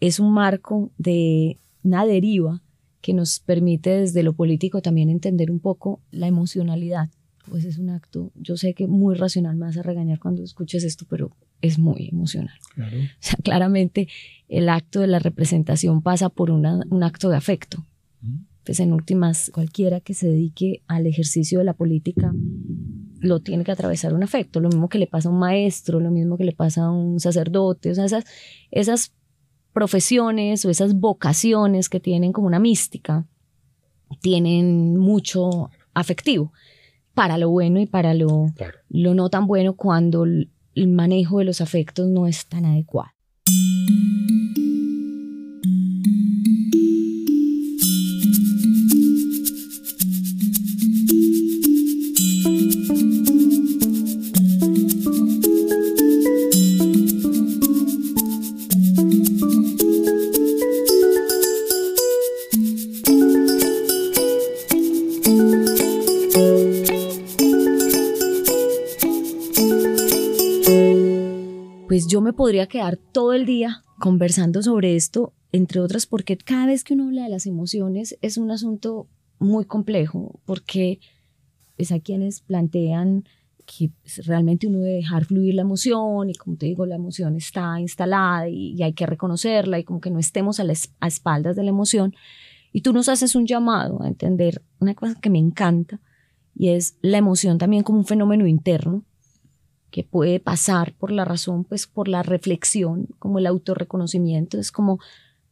es 0.00 0.18
un 0.18 0.32
marco 0.32 0.90
de 0.98 1.58
una 1.82 2.06
deriva 2.06 2.62
que 3.00 3.14
nos 3.14 3.40
permite 3.40 3.90
desde 3.90 4.22
lo 4.22 4.32
político 4.32 4.82
también 4.82 5.10
entender 5.10 5.50
un 5.50 5.60
poco 5.60 6.00
la 6.10 6.26
emocionalidad. 6.26 7.08
Pues 7.48 7.64
es 7.64 7.78
un 7.78 7.90
acto, 7.90 8.30
yo 8.36 8.56
sé 8.56 8.74
que 8.74 8.86
muy 8.86 9.14
racional 9.14 9.56
me 9.56 9.66
vas 9.66 9.76
a 9.76 9.82
regañar 9.82 10.18
cuando 10.18 10.44
escuches 10.44 10.84
esto, 10.84 11.06
pero 11.08 11.30
es 11.62 11.78
muy 11.78 12.08
emocional. 12.08 12.54
Claro. 12.74 12.96
O 12.98 13.18
sea, 13.18 13.38
claramente 13.42 14.08
el 14.48 14.68
acto 14.68 15.00
de 15.00 15.06
la 15.06 15.18
representación 15.18 16.02
pasa 16.02 16.28
por 16.28 16.50
una, 16.50 16.80
un 16.90 17.02
acto 17.02 17.28
de 17.28 17.36
afecto. 17.36 17.84
Pues 18.64 18.78
en 18.78 18.92
últimas, 18.92 19.50
cualquiera 19.52 20.00
que 20.00 20.12
se 20.14 20.28
dedique 20.28 20.82
al 20.86 21.06
ejercicio 21.06 21.58
de 21.58 21.64
la 21.64 21.72
política 21.72 22.32
lo 23.18 23.40
tiene 23.40 23.64
que 23.64 23.72
atravesar 23.72 24.12
un 24.14 24.22
afecto. 24.22 24.60
Lo 24.60 24.68
mismo 24.68 24.88
que 24.88 24.98
le 24.98 25.06
pasa 25.06 25.28
a 25.28 25.32
un 25.32 25.38
maestro, 25.38 25.98
lo 25.98 26.10
mismo 26.10 26.36
que 26.36 26.44
le 26.44 26.52
pasa 26.52 26.84
a 26.84 26.90
un 26.90 27.20
sacerdote. 27.20 27.90
O 27.90 27.94
sea, 27.94 28.04
esas, 28.04 28.24
esas 28.70 29.12
profesiones 29.72 30.64
o 30.64 30.70
esas 30.70 30.94
vocaciones 30.94 31.88
que 31.88 32.00
tienen 32.00 32.32
como 32.32 32.46
una 32.46 32.58
mística, 32.58 33.26
tienen 34.20 34.96
mucho 34.96 35.70
afectivo 35.94 36.52
para 37.14 37.38
lo 37.38 37.50
bueno 37.50 37.80
y 37.80 37.86
para 37.86 38.14
lo, 38.14 38.46
lo 38.88 39.14
no 39.14 39.28
tan 39.30 39.46
bueno 39.46 39.74
cuando 39.74 40.24
el 40.24 40.48
manejo 40.74 41.38
de 41.38 41.44
los 41.44 41.60
afectos 41.60 42.08
no 42.08 42.26
es 42.26 42.46
tan 42.46 42.64
adecuado. 42.64 43.10
Podría 72.34 72.66
quedar 72.66 72.96
todo 72.96 73.32
el 73.32 73.46
día 73.46 73.82
conversando 73.98 74.62
sobre 74.62 74.96
esto, 74.96 75.32
entre 75.52 75.80
otras 75.80 76.06
porque 76.06 76.36
cada 76.36 76.66
vez 76.66 76.84
que 76.84 76.94
uno 76.94 77.06
habla 77.06 77.24
de 77.24 77.28
las 77.30 77.46
emociones 77.46 78.16
es 78.22 78.38
un 78.38 78.50
asunto 78.50 79.08
muy 79.38 79.64
complejo, 79.64 80.40
porque 80.44 81.00
pues 81.76 81.92
hay 81.92 82.00
quienes 82.00 82.40
plantean 82.40 83.24
que 83.64 83.90
realmente 84.24 84.66
uno 84.66 84.80
debe 84.80 84.96
dejar 84.96 85.24
fluir 85.24 85.54
la 85.54 85.62
emoción 85.62 86.28
y 86.28 86.34
como 86.34 86.56
te 86.56 86.66
digo, 86.66 86.86
la 86.86 86.96
emoción 86.96 87.36
está 87.36 87.80
instalada 87.80 88.48
y, 88.48 88.82
hay 88.82 88.92
que 88.92 89.06
reconocerla 89.06 89.78
y 89.78 89.84
como 89.84 90.00
que 90.00 90.10
no 90.10 90.18
estemos 90.18 90.60
a, 90.60 90.64
a 91.00 91.06
espaldas 91.06 91.56
de 91.56 91.62
la 91.62 91.70
emoción. 91.70 92.14
Y 92.72 92.82
tú 92.82 92.92
nos 92.92 93.08
haces 93.08 93.34
un 93.34 93.46
llamado 93.46 94.02
a 94.02 94.08
entender 94.08 94.62
una 94.78 94.94
cosa 94.94 95.14
que 95.20 95.30
me 95.30 95.38
encanta 95.38 96.00
y 96.54 96.70
es 96.70 96.96
la 97.00 97.18
emoción 97.18 97.58
también 97.58 97.82
como 97.82 97.98
un 97.98 98.04
fenómeno 98.04 98.46
interno 98.46 99.04
que 99.90 100.04
puede 100.04 100.40
pasar 100.40 100.94
por 100.94 101.10
la 101.10 101.24
razón, 101.24 101.64
pues 101.64 101.86
por 101.86 102.08
la 102.08 102.22
reflexión, 102.22 103.08
como 103.18 103.38
el 103.38 103.46
autorreconocimiento, 103.46 104.58
es 104.58 104.72
como 104.72 104.98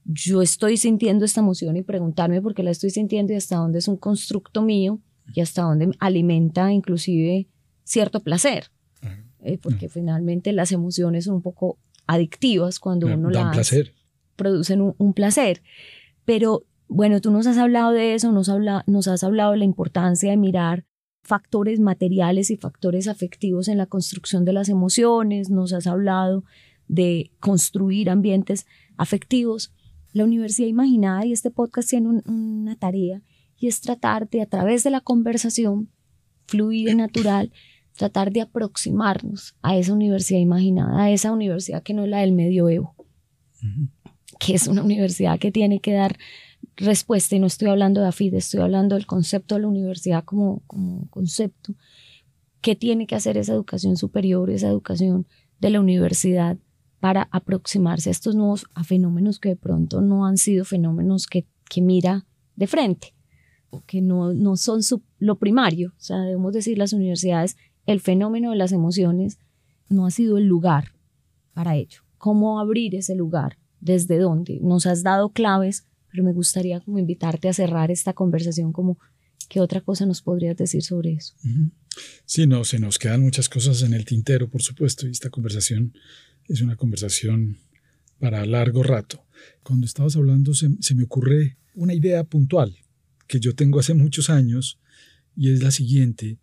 yo 0.05 0.41
estoy 0.41 0.79
sintiendo 0.79 1.25
esta 1.25 1.41
emoción 1.41 1.77
y 1.77 1.83
preguntarme 1.83 2.41
por 2.41 2.55
qué 2.55 2.63
la 2.63 2.71
estoy 2.71 2.91
sintiendo 2.91 3.33
y 3.33 3.37
hasta 3.37 3.57
dónde 3.57 3.79
es 3.79 3.89
un 3.89 3.97
constructo 3.97 4.63
mío 4.63 5.01
y 5.35 5.43
hasta 5.43 5.63
dónde 5.63 5.91
alimenta 5.99 6.73
inclusive 6.73 7.47
cierto 7.85 8.21
placer, 8.21 8.71
eh, 9.41 9.59
porque 9.59 9.89
finalmente 9.89 10.53
las 10.53 10.73
emociones 10.73 11.25
son 11.25 11.37
un 11.37 11.43
poco 11.43 11.79
adictivas 12.07 12.79
cuando 12.81 13.07
uno 13.07 13.31
las 13.31 13.55
placer. 13.55 13.95
producen 14.37 14.95
un, 14.97 15.13
placer. 15.13 15.63
Pero 16.25 16.65
bueno, 16.89 17.21
tú 17.21 17.31
nos 17.31 17.47
has 17.47 17.59
hablado 17.59 17.93
de 17.93 18.15
eso, 18.15 18.33
nos, 18.33 18.49
habla, 18.49 18.85
nos 18.87 19.09
has 19.09 19.23
hablado 19.25 19.53
de 19.53 19.59
la 19.59 19.65
importancia 19.65 20.31
de 20.31 20.37
mirar 20.39 20.85
factores 21.23 21.81
materiales 21.81 22.51
y 22.51 22.57
factores 22.57 23.09
afectivos 23.09 23.69
en 23.69 23.79
la 23.79 23.87
construcción 23.87 24.45
de 24.45 24.53
las 24.53 24.69
emociones, 24.69 25.51
nos 25.51 25.73
has 25.73 25.87
hablado 25.87 26.45
de 26.89 27.31
construir 27.41 28.11
ambientes 28.11 28.67
afectivos. 28.97 29.73
La 30.13 30.25
Universidad 30.25 30.69
Imaginada 30.69 31.27
y 31.27 31.33
este 31.33 31.51
podcast 31.51 31.91
tienen 31.91 32.23
una 32.27 32.77
tarea 32.77 33.23
y 33.59 33.67
es 33.67 33.81
tratar 33.81 34.29
de, 34.29 34.43
a 34.43 34.47
través 34.47 34.85
de 34.85 34.91
la 34.91 35.01
conversación 35.01 35.91
fluida 36.47 36.93
y 36.93 36.95
natural, 36.95 37.53
tratar 37.95 38.33
de 38.33 38.41
aproximarnos 38.41 39.57
a 39.61 39.77
esa 39.77 39.93
universidad 39.93 40.41
imaginada, 40.41 41.03
a 41.03 41.11
esa 41.11 41.33
universidad 41.33 41.83
que 41.83 41.95
no 41.95 42.05
es 42.05 42.09
la 42.09 42.21
del 42.21 42.33
medioevo, 42.33 42.95
que 44.39 44.55
es 44.55 44.67
una 44.67 44.83
universidad 44.83 45.39
que 45.39 45.53
tiene 45.53 45.81
que 45.81 45.93
dar 45.93 46.17
respuesta, 46.77 47.37
y 47.37 47.41
no 47.41 47.47
estoy 47.47 47.69
hablando 47.69 48.01
de 48.01 48.09
AFID, 48.09 48.35
estoy 48.35 48.61
hablando 48.61 48.95
del 48.95 49.07
concepto 49.07 49.55
de 49.55 49.63
la 49.63 49.69
universidad 49.69 50.25
como, 50.25 50.63
como 50.67 51.09
concepto, 51.11 51.75
¿qué 52.61 52.77
tiene 52.77 53.07
que 53.07 53.15
hacer 53.15 53.37
esa 53.37 53.53
educación 53.53 53.97
superior, 53.97 54.51
esa 54.51 54.69
educación 54.69 55.27
de 55.61 55.71
la 55.71 55.81
universidad 55.81 56.57
para 57.01 57.29
aproximarse 57.31 58.11
a 58.11 58.13
estos 58.13 58.35
nuevos 58.35 58.67
a 58.75 58.85
fenómenos 58.85 59.39
que 59.39 59.51
de 59.51 59.57
pronto 59.57 60.01
no 60.01 60.27
han 60.27 60.37
sido 60.37 60.65
fenómenos 60.65 61.27
que, 61.27 61.47
que 61.69 61.81
mira 61.81 62.27
de 62.57 62.67
frente, 62.67 63.15
o 63.71 63.83
que 63.85 64.01
no, 64.01 64.33
no 64.33 64.57
son 64.57 64.81
lo 65.19 65.39
primario? 65.39 65.95
O 65.97 66.01
sea, 66.01 66.19
debemos 66.21 66.53
decir 66.53 66.79
las 66.79 66.93
universidades, 66.93 67.57
el 67.87 68.01
fenómeno 68.01 68.51
de 68.51 68.57
las 68.57 68.73
emociones 68.73 69.39
no 69.89 70.07
ha 70.07 70.11
sido 70.11 70.39
el 70.39 70.47
lugar 70.47 70.93
para 71.55 71.77
ello. 71.77 72.03
¿Cómo 72.19 72.61
abrir 72.61 72.95
ese 72.95 73.15
lugar? 73.15 73.59
¿Desde 73.81 74.19
dónde? 74.19 74.59
Nos 74.61 74.87
has 74.87 75.03
dado 75.03 75.31
claves 75.31 75.88
pero 76.11 76.25
me 76.25 76.33
gustaría 76.33 76.81
como 76.81 76.99
invitarte 76.99 77.49
a 77.49 77.53
cerrar 77.53 77.91
esta 77.91 78.13
conversación 78.13 78.73
como 78.73 78.99
qué 79.49 79.61
otra 79.61 79.81
cosa 79.81 80.07
nos 80.07 80.23
podrías 80.23 80.57
decir 80.57 80.83
sobre 80.83 81.13
eso. 81.15 81.35
Sí, 82.25 82.47
no, 82.47 82.65
se 82.65 82.79
nos 82.79 82.99
quedan 82.99 83.23
muchas 83.23 83.49
cosas 83.49 83.83
en 83.83 83.95
el 83.95 84.05
tintero, 84.05 84.49
por 84.49 84.63
supuesto, 84.63 85.07
y 85.07 85.11
esta 85.11 85.31
conversación 85.31 85.95
es 86.47 86.61
una 86.61 86.77
conversación 86.77 87.59
para 88.19 88.45
largo 88.47 88.83
rato. 88.83 89.25
Cuando 89.63 89.87
estabas 89.87 90.17
hablando 90.17 90.55
se, 90.55 90.95
me 90.95 91.05
ocurre 91.05 91.57
una 91.75 91.95
idea 91.95 92.25
puntual 92.25 92.77
que 93.27 93.41
yo 93.41 93.55
tengo 93.55 93.79
hace 93.79 93.95
muchos 93.95 94.31
años 94.31 94.79
y 95.37 95.53
es 95.53 95.63
la 95.63 95.71
siguiente, 95.71 96.39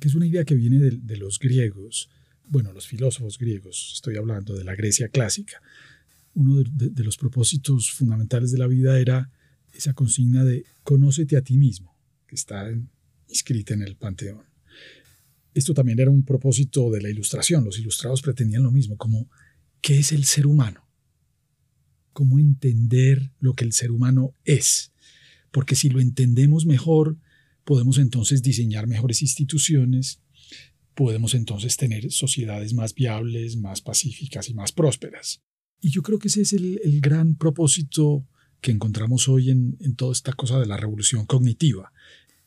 que 0.00 0.08
es 0.08 0.14
una 0.14 0.26
idea 0.26 0.44
que 0.44 0.54
viene 0.54 0.78
de, 0.78 0.92
de 0.92 1.16
los 1.16 1.38
griegos, 1.38 2.08
bueno, 2.48 2.72
los 2.72 2.86
filósofos 2.86 3.38
griegos, 3.38 3.92
estoy 3.96 4.16
hablando 4.16 4.54
de 4.54 4.64
la 4.64 4.74
Grecia 4.74 5.08
clásica, 5.08 5.60
uno 6.34 6.62
de, 6.62 7.04
los 7.04 7.16
propósitos 7.16 7.90
fundamentales 7.90 8.52
de 8.52 8.58
la 8.58 8.66
vida 8.66 8.98
era 8.98 9.30
esa 9.72 9.94
consigna 9.94 10.44
de 10.44 10.64
conócete 10.82 11.36
a 11.36 11.42
ti 11.42 11.56
mismo, 11.56 11.96
que 12.26 12.34
está 12.34 12.70
inscrita 13.28 13.74
en 13.74 13.82
el 13.82 13.96
Panteón. 13.96 14.44
Esto 15.54 15.74
también 15.74 15.98
era 15.98 16.10
un 16.10 16.24
propósito 16.24 16.90
de 16.90 17.02
la 17.02 17.10
ilustración. 17.10 17.64
Los 17.64 17.78
ilustrados 17.78 18.22
pretendían 18.22 18.62
lo 18.62 18.70
mismo, 18.70 18.96
como 18.96 19.28
¿qué 19.80 19.98
es 19.98 20.12
el 20.12 20.24
ser 20.24 20.46
humano? 20.46 20.88
¿Cómo 22.12 22.38
entender 22.38 23.32
lo 23.40 23.54
que 23.54 23.64
el 23.64 23.72
ser 23.72 23.90
humano 23.90 24.34
es? 24.44 24.92
Porque 25.50 25.74
si 25.74 25.88
lo 25.88 26.00
entendemos 26.00 26.66
mejor, 26.66 27.18
podemos 27.64 27.98
entonces 27.98 28.42
diseñar 28.42 28.86
mejores 28.86 29.22
instituciones, 29.22 30.20
podemos 30.94 31.34
entonces 31.34 31.76
tener 31.76 32.10
sociedades 32.12 32.74
más 32.74 32.94
viables, 32.94 33.56
más 33.56 33.80
pacíficas 33.80 34.48
y 34.48 34.54
más 34.54 34.72
prósperas. 34.72 35.42
Y 35.80 35.90
yo 35.90 36.02
creo 36.02 36.18
que 36.18 36.28
ese 36.28 36.42
es 36.42 36.52
el, 36.52 37.00
gran 37.00 37.34
propósito 37.34 38.26
que 38.60 38.70
encontramos 38.70 39.28
hoy 39.28 39.50
en, 39.50 39.76
toda 39.96 40.12
esta 40.12 40.32
cosa 40.32 40.58
de 40.60 40.66
la 40.66 40.76
revolución 40.76 41.24
cognitiva, 41.24 41.92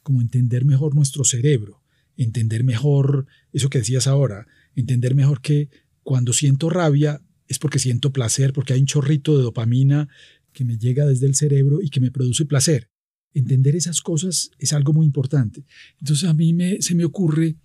como 0.04 0.22
entender 0.22 0.66
mejor 0.66 0.94
nuestro 0.96 1.24
cerebro, 1.24 1.82
entender 2.16 2.64
mejor 2.64 3.26
eso 3.52 3.70
que 3.70 3.80
decías 3.80 4.06
ahora, 4.06 4.46
entender 4.76 5.16
mejor 5.16 5.42
que 5.42 5.70
cuando 6.04 6.34
siento 6.34 6.70
rabia 6.70 7.22
es 7.48 7.58
porque 7.58 7.80
siento 7.80 8.14
placer, 8.14 8.54
porque 8.54 8.74
hay 8.74 8.82
un 8.82 8.86
chorrito 8.86 9.38
de 9.38 9.44
dopamina 9.44 10.08
que 10.52 10.66
me 10.66 10.78
llega 10.78 11.06
desde 11.06 11.26
el 11.26 11.36
cerebro 11.36 11.82
y 11.82 11.90
que 11.90 12.00
me 12.00 12.12
produce 12.12 12.46
placer. 12.46 12.90
Entender 13.34 13.76
esas 13.76 14.02
cosas 14.02 14.52
es 14.60 14.74
algo 14.74 14.94
muy 14.94 15.08
importante. 15.08 15.66
Entonces 16.00 16.30
a 16.30 16.34
mí 16.34 16.54
me, 16.54 16.82
se 16.84 16.94
me 16.94 17.06
ocurre 17.06 17.56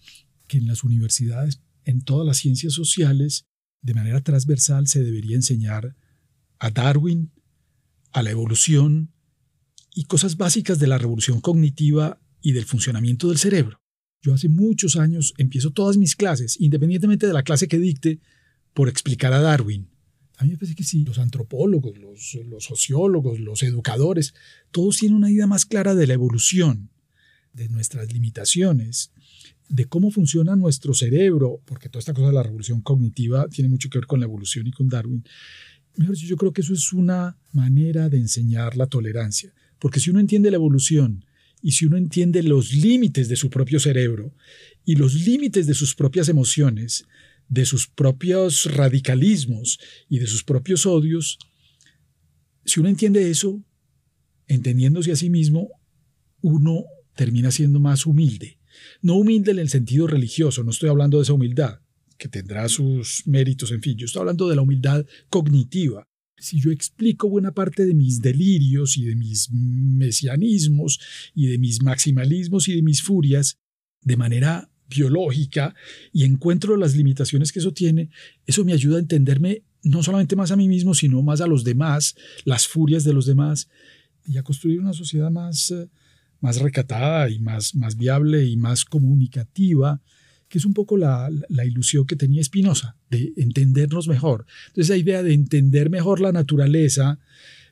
que 0.47 0.57
en 0.57 0.67
las 0.67 0.83
universidades, 0.83 1.61
en 1.85 2.01
todas 2.01 2.27
las 2.27 2.39
ciencias 2.39 2.73
sociales, 2.73 3.48
de 3.83 3.95
manera 3.95 4.21
transversal 4.23 4.87
se 4.87 5.03
debería 5.03 5.37
enseñar 5.37 5.97
a 6.59 6.71
Darwin, 6.71 7.31
a 8.13 8.23
la 8.23 8.31
evolución 8.31 9.13
y 9.95 10.05
cosas 10.05 10.37
básicas 10.37 10.79
de 10.79 10.87
la 10.87 10.99
revolución 10.99 11.41
cognitiva 11.41 12.21
y 12.41 12.53
del 12.53 12.65
funcionamiento 12.65 13.29
del 13.29 13.39
cerebro. 13.39 13.81
Yo 14.21 14.35
hace 14.35 14.49
muchos 14.49 14.97
años 14.97 15.35
empiezo 15.39 15.71
todas 15.71 15.97
mis 15.97 16.17
clases, 16.17 16.61
independientemente 16.61 17.27
de 17.27 17.33
la 17.33 17.43
clase 17.43 17.69
que 17.69 17.79
dicte, 17.79 18.21
por 18.75 18.89
explicar 18.89 19.33
a 19.33 19.41
Darwin. 19.41 19.89
A 20.37 20.45
mí 20.45 20.51
me 20.51 20.57
parece 20.57 20.75
que 20.75 20.85
sí, 20.85 21.05
los 21.05 21.19
antropólogos, 21.19 21.99
los, 21.99 22.39
los 22.47 22.65
sociólogos, 22.65 23.41
los 23.41 23.63
educadores, 23.63 24.35
todos 24.71 24.99
tienen 24.99 25.17
una 25.17 25.31
idea 25.31 25.47
más 25.47 25.67
clara 25.67 25.95
de 25.95 26.07
la 26.07 26.15
evolución, 26.15 26.91
de 27.53 27.69
nuestras 27.69 28.13
limitaciones 28.13 29.11
de 29.69 29.85
cómo 29.85 30.11
funciona 30.11 30.57
nuestro 30.57 30.95
cerebro, 30.95 31.61
porque 31.65 31.89
toda 31.89 32.01
esta 32.01 32.15
cosa 32.15 32.29
de 32.29 32.35
la 32.35 32.43
revolución 32.43 32.81
cognitiva 32.81 33.49
tiene 33.49 33.69
mucho 33.69 33.91
que 33.91 33.99
ver 33.99 34.07
con 34.07 34.21
la 34.21 34.27
evolución 34.27 34.67
y 34.67 34.73
con 34.73 34.89
Darwin. 34.89 35.25
Mejor 35.97 36.17
yo 36.17 36.37
creo 36.37 36.53
que 36.53 36.63
eso 36.63 36.73
es 36.73 36.93
una 36.93 37.37
manera 37.53 38.09
de 38.09 38.19
enseñar 38.19 38.77
la 38.77 38.87
tolerancia, 38.87 39.53
porque 39.79 40.01
si 40.01 40.11
uno 40.11 40.21
entiende 40.21 40.51
la 40.51 40.57
evolución 40.57 41.25
y 41.63 41.73
si 41.73 41.87
uno 41.87 41.97
entiende 41.97 42.43
los 42.43 42.73
límites 42.73 43.29
de 43.29 43.37
su 43.37 43.51
propio 43.51 43.81
cerebro 43.81 44.33
y 44.85 44.97
los 44.97 45.15
límites 45.15 45.67
de 45.67 45.75
sus 45.75 45.95
propias 45.95 46.29
emociones, 46.29 47.05
de 47.49 47.65
sus 47.65 47.89
propios 47.89 48.65
radicalismos 48.75 49.79
y 50.09 50.19
de 50.19 50.27
sus 50.27 50.45
propios 50.45 50.87
odios, 50.87 51.39
si 52.65 52.81
uno 52.81 52.89
entiende 52.89 53.31
eso, 53.31 53.63
entendiéndose 54.47 55.13
a 55.13 55.17
sí 55.17 55.31
mismo, 55.31 55.69
uno 56.41 56.85
termina 57.15 57.51
siendo 57.51 57.81
más 57.81 58.07
humilde 58.07 58.58
no 59.03 59.15
humilde 59.17 59.53
en 59.53 59.59
el 59.59 59.69
sentido 59.69 60.07
religioso, 60.07 60.65
no 60.65 60.71
estoy 60.71 60.89
hablando 60.89 61.19
de 61.19 61.25
esa 61.25 61.33
humildad, 61.33 61.81
que 62.17 62.29
tendrá 62.29 62.69
sus 62.69 63.23
méritos, 63.27 63.71
en 63.71 63.81
fin, 63.81 63.97
yo 63.97 64.07
estoy 64.07 64.21
hablando 64.21 64.49
de 64.49 64.57
la 64.57 64.63
humildad 64.63 65.07
cognitiva, 65.29 66.05
Si 66.41 66.61
yo 66.61 66.71
explico 66.71 67.29
buena 67.29 67.51
parte 67.53 67.85
de 67.85 67.95
mis 67.95 68.23
delirios 68.23 68.97
y 68.97 69.05
de 69.05 69.17
mis 69.17 69.51
mesianismos 69.51 71.01
y 71.35 71.47
de 71.47 71.59
mis 71.59 71.83
maximalismos 71.83 72.69
y 72.69 72.77
de 72.77 72.83
mis 72.83 73.03
furias 73.03 73.57
de 74.03 74.17
manera 74.17 74.71
biológica 74.89 75.75
y 76.13 76.25
encuentro 76.25 76.77
las 76.77 76.95
limitaciones 76.95 77.51
que 77.51 77.59
eso 77.59 77.73
tiene, 77.73 78.11
eso 78.47 78.65
me 78.65 78.73
ayuda 78.73 78.97
a 78.97 79.01
entenderme 79.01 79.65
no 79.83 80.03
solamente 80.03 80.37
más 80.37 80.51
a 80.51 80.57
mí 80.57 80.69
mismo, 80.69 80.95
sino 80.95 81.23
más 81.23 81.41
a 81.41 81.47
los 81.47 81.65
demás, 81.65 82.15
las 82.45 82.67
furias 82.67 83.05
de 83.05 83.13
los 83.13 83.27
demás, 83.27 83.69
y 84.25 84.37
a 84.37 84.43
construir 84.43 84.81
una 84.81 84.93
sociedad 84.93 85.31
más, 85.31 85.71
eh, 85.71 85.89
más 86.41 86.61
recatada 86.61 87.29
y 87.31 87.39
más, 87.39 87.75
más 87.75 87.97
viable 87.97 88.45
y 88.45 88.57
más 88.57 88.85
comunicativa, 88.85 90.01
que 90.49 90.59
es 90.59 90.65
un 90.65 90.75
poco 90.75 90.97
la, 90.97 91.31
la 91.49 91.65
ilusión 91.65 92.07
que 92.07 92.17
tenía 92.17 92.43
Spinoza, 92.43 92.97
de 93.11 93.33
entendernos 93.37 94.09
mejor. 94.09 94.47
Entonces, 94.69 94.89
la 94.89 94.97
idea 94.97 95.23
de 95.23 95.35
entender 95.35 95.91
mejor 95.91 96.21
la 96.21 96.33
naturaleza 96.33 97.19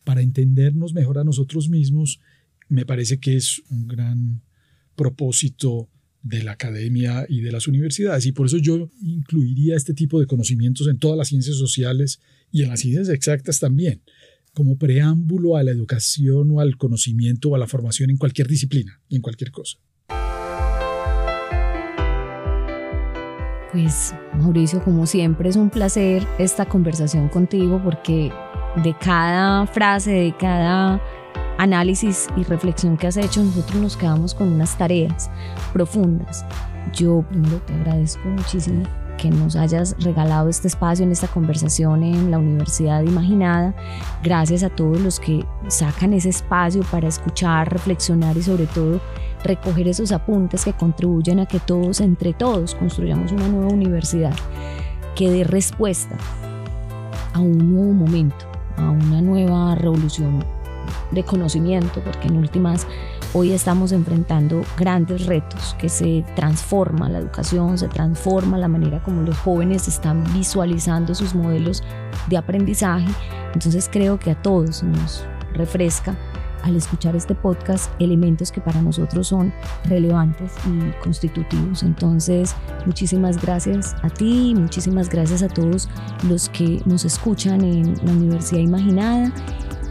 para 0.04 0.22
entendernos 0.22 0.94
mejor 0.94 1.18
a 1.18 1.24
nosotros 1.24 1.68
mismos, 1.68 2.20
me 2.68 2.84
parece 2.84 3.18
que 3.18 3.36
es 3.36 3.62
un 3.70 3.88
gran 3.88 4.42
propósito 4.94 5.88
de 6.22 6.42
la 6.42 6.52
academia 6.52 7.24
y 7.28 7.40
de 7.40 7.52
las 7.52 7.68
universidades. 7.68 8.26
Y 8.26 8.32
por 8.32 8.46
eso 8.46 8.58
yo 8.58 8.90
incluiría 9.00 9.76
este 9.76 9.94
tipo 9.94 10.18
de 10.18 10.26
conocimientos 10.26 10.88
en 10.88 10.98
todas 10.98 11.16
las 11.16 11.28
ciencias 11.28 11.56
sociales 11.56 12.20
y 12.50 12.62
en 12.62 12.68
las 12.68 12.80
ciencias 12.80 13.08
exactas 13.08 13.60
también, 13.60 14.02
como 14.56 14.78
preámbulo 14.78 15.56
a 15.56 15.62
la 15.62 15.70
educación 15.70 16.50
o 16.50 16.60
al 16.60 16.78
conocimiento 16.78 17.50
o 17.50 17.54
a 17.56 17.58
la 17.58 17.66
formación 17.66 18.08
en 18.08 18.16
cualquier 18.16 18.48
disciplina 18.48 18.98
y 19.06 19.16
en 19.16 19.22
cualquier 19.22 19.50
cosa. 19.50 19.76
Pues 23.70 24.14
Mauricio, 24.38 24.82
como 24.82 25.04
siempre 25.06 25.50
es 25.50 25.56
un 25.56 25.68
placer 25.68 26.26
esta 26.38 26.64
conversación 26.64 27.28
contigo 27.28 27.82
porque 27.84 28.32
de 28.82 28.96
cada 28.98 29.66
frase, 29.66 30.12
de 30.12 30.34
cada 30.38 31.02
análisis 31.58 32.28
y 32.38 32.42
reflexión 32.44 32.96
que 32.96 33.08
has 33.08 33.18
hecho, 33.18 33.44
nosotros 33.44 33.82
nos 33.82 33.96
quedamos 33.98 34.34
con 34.34 34.48
unas 34.48 34.78
tareas 34.78 35.30
profundas. 35.74 36.46
Yo 36.94 37.26
primero 37.28 37.60
te 37.66 37.74
agradezco 37.74 38.26
muchísimo 38.26 38.84
que 39.16 39.30
nos 39.30 39.56
hayas 39.56 39.96
regalado 40.00 40.48
este 40.48 40.68
espacio 40.68 41.04
en 41.04 41.12
esta 41.12 41.28
conversación 41.28 42.02
en 42.02 42.30
la 42.30 42.38
Universidad 42.38 43.02
Imaginada. 43.02 43.74
Gracias 44.22 44.62
a 44.62 44.70
todos 44.70 45.00
los 45.00 45.20
que 45.20 45.44
sacan 45.68 46.12
ese 46.12 46.28
espacio 46.28 46.82
para 46.90 47.08
escuchar, 47.08 47.72
reflexionar 47.72 48.36
y 48.36 48.42
sobre 48.42 48.66
todo 48.66 49.00
recoger 49.44 49.88
esos 49.88 50.12
apuntes 50.12 50.64
que 50.64 50.72
contribuyen 50.72 51.40
a 51.40 51.46
que 51.46 51.60
todos, 51.60 52.00
entre 52.00 52.32
todos, 52.32 52.74
construyamos 52.74 53.32
una 53.32 53.48
nueva 53.48 53.72
universidad 53.72 54.34
que 55.14 55.30
dé 55.30 55.44
respuesta 55.44 56.16
a 57.32 57.40
un 57.40 57.72
nuevo 57.72 57.92
momento, 57.92 58.46
a 58.76 58.90
una 58.90 59.20
nueva 59.20 59.74
revolución 59.74 60.44
de 61.10 61.22
conocimiento, 61.22 62.00
porque 62.04 62.28
en 62.28 62.36
últimas 62.36 62.86
hoy 63.32 63.52
estamos 63.52 63.92
enfrentando 63.92 64.62
grandes 64.76 65.26
retos, 65.26 65.76
que 65.78 65.88
se 65.88 66.24
transforma 66.34 67.08
la 67.08 67.18
educación, 67.18 67.78
se 67.78 67.88
transforma 67.88 68.58
la 68.58 68.68
manera 68.68 69.02
como 69.02 69.22
los 69.22 69.36
jóvenes 69.38 69.88
están 69.88 70.24
visualizando 70.32 71.14
sus 71.14 71.34
modelos 71.34 71.82
de 72.28 72.36
aprendizaje. 72.36 73.08
Entonces 73.52 73.88
creo 73.90 74.18
que 74.18 74.30
a 74.30 74.42
todos 74.42 74.82
nos 74.82 75.24
refresca 75.52 76.16
al 76.62 76.74
escuchar 76.74 77.14
este 77.14 77.34
podcast 77.34 77.90
elementos 78.00 78.50
que 78.50 78.60
para 78.60 78.82
nosotros 78.82 79.28
son 79.28 79.52
relevantes 79.84 80.52
y 80.66 80.90
constitutivos. 81.02 81.82
Entonces, 81.84 82.56
muchísimas 82.86 83.40
gracias 83.40 83.94
a 84.02 84.10
ti, 84.10 84.52
muchísimas 84.56 85.08
gracias 85.08 85.42
a 85.42 85.48
todos 85.48 85.88
los 86.28 86.48
que 86.48 86.82
nos 86.84 87.04
escuchan 87.04 87.62
en 87.62 87.94
la 88.04 88.12
Universidad 88.12 88.60
Imaginada 88.60 89.32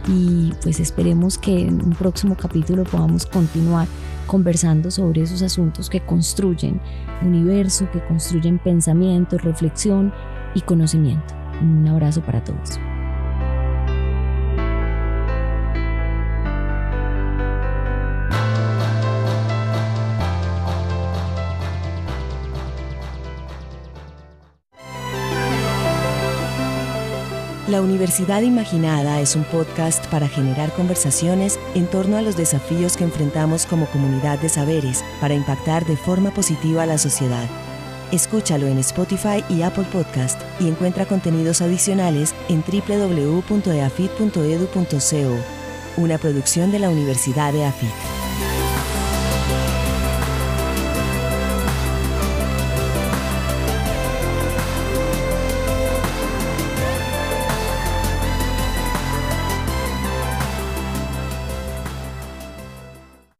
y 0.06 0.52
pues 0.62 0.80
esperemos 0.80 1.38
que 1.38 1.66
en 1.66 1.82
un 1.82 1.90
próximo 1.90 2.36
capítulo 2.36 2.84
podamos 2.84 3.26
continuar 3.26 3.88
conversando 4.26 4.90
sobre 4.90 5.22
esos 5.22 5.42
asuntos 5.42 5.88
que 5.88 6.00
construyen 6.00 6.80
universo, 7.22 7.88
que 7.92 8.04
construyen 8.04 8.58
pensamiento, 8.58 9.38
reflexión 9.38 10.12
y 10.54 10.60
conocimiento. 10.60 11.34
Un 11.62 11.86
abrazo 11.88 12.22
para 12.22 12.42
todos. 12.42 12.78
La 27.68 27.82
Universidad 27.82 28.42
Imaginada 28.42 29.20
es 29.20 29.34
un 29.34 29.42
podcast 29.42 30.06
para 30.06 30.28
generar 30.28 30.72
conversaciones 30.74 31.58
en 31.74 31.88
torno 31.88 32.16
a 32.16 32.22
los 32.22 32.36
desafíos 32.36 32.96
que 32.96 33.02
enfrentamos 33.02 33.66
como 33.66 33.86
comunidad 33.86 34.38
de 34.38 34.48
saberes 34.48 35.02
para 35.20 35.34
impactar 35.34 35.84
de 35.84 35.96
forma 35.96 36.30
positiva 36.30 36.84
a 36.84 36.86
la 36.86 36.96
sociedad. 36.96 37.48
Escúchalo 38.12 38.68
en 38.68 38.78
Spotify 38.78 39.42
y 39.48 39.62
Apple 39.62 39.88
Podcast 39.92 40.40
y 40.60 40.68
encuentra 40.68 41.06
contenidos 41.06 41.60
adicionales 41.60 42.36
en 42.48 42.62
www.eafit.edu.co, 42.62 45.36
una 45.96 46.18
producción 46.18 46.70
de 46.70 46.78
la 46.78 46.88
Universidad 46.88 47.52
de 47.52 47.64
AFIT. 47.64 48.15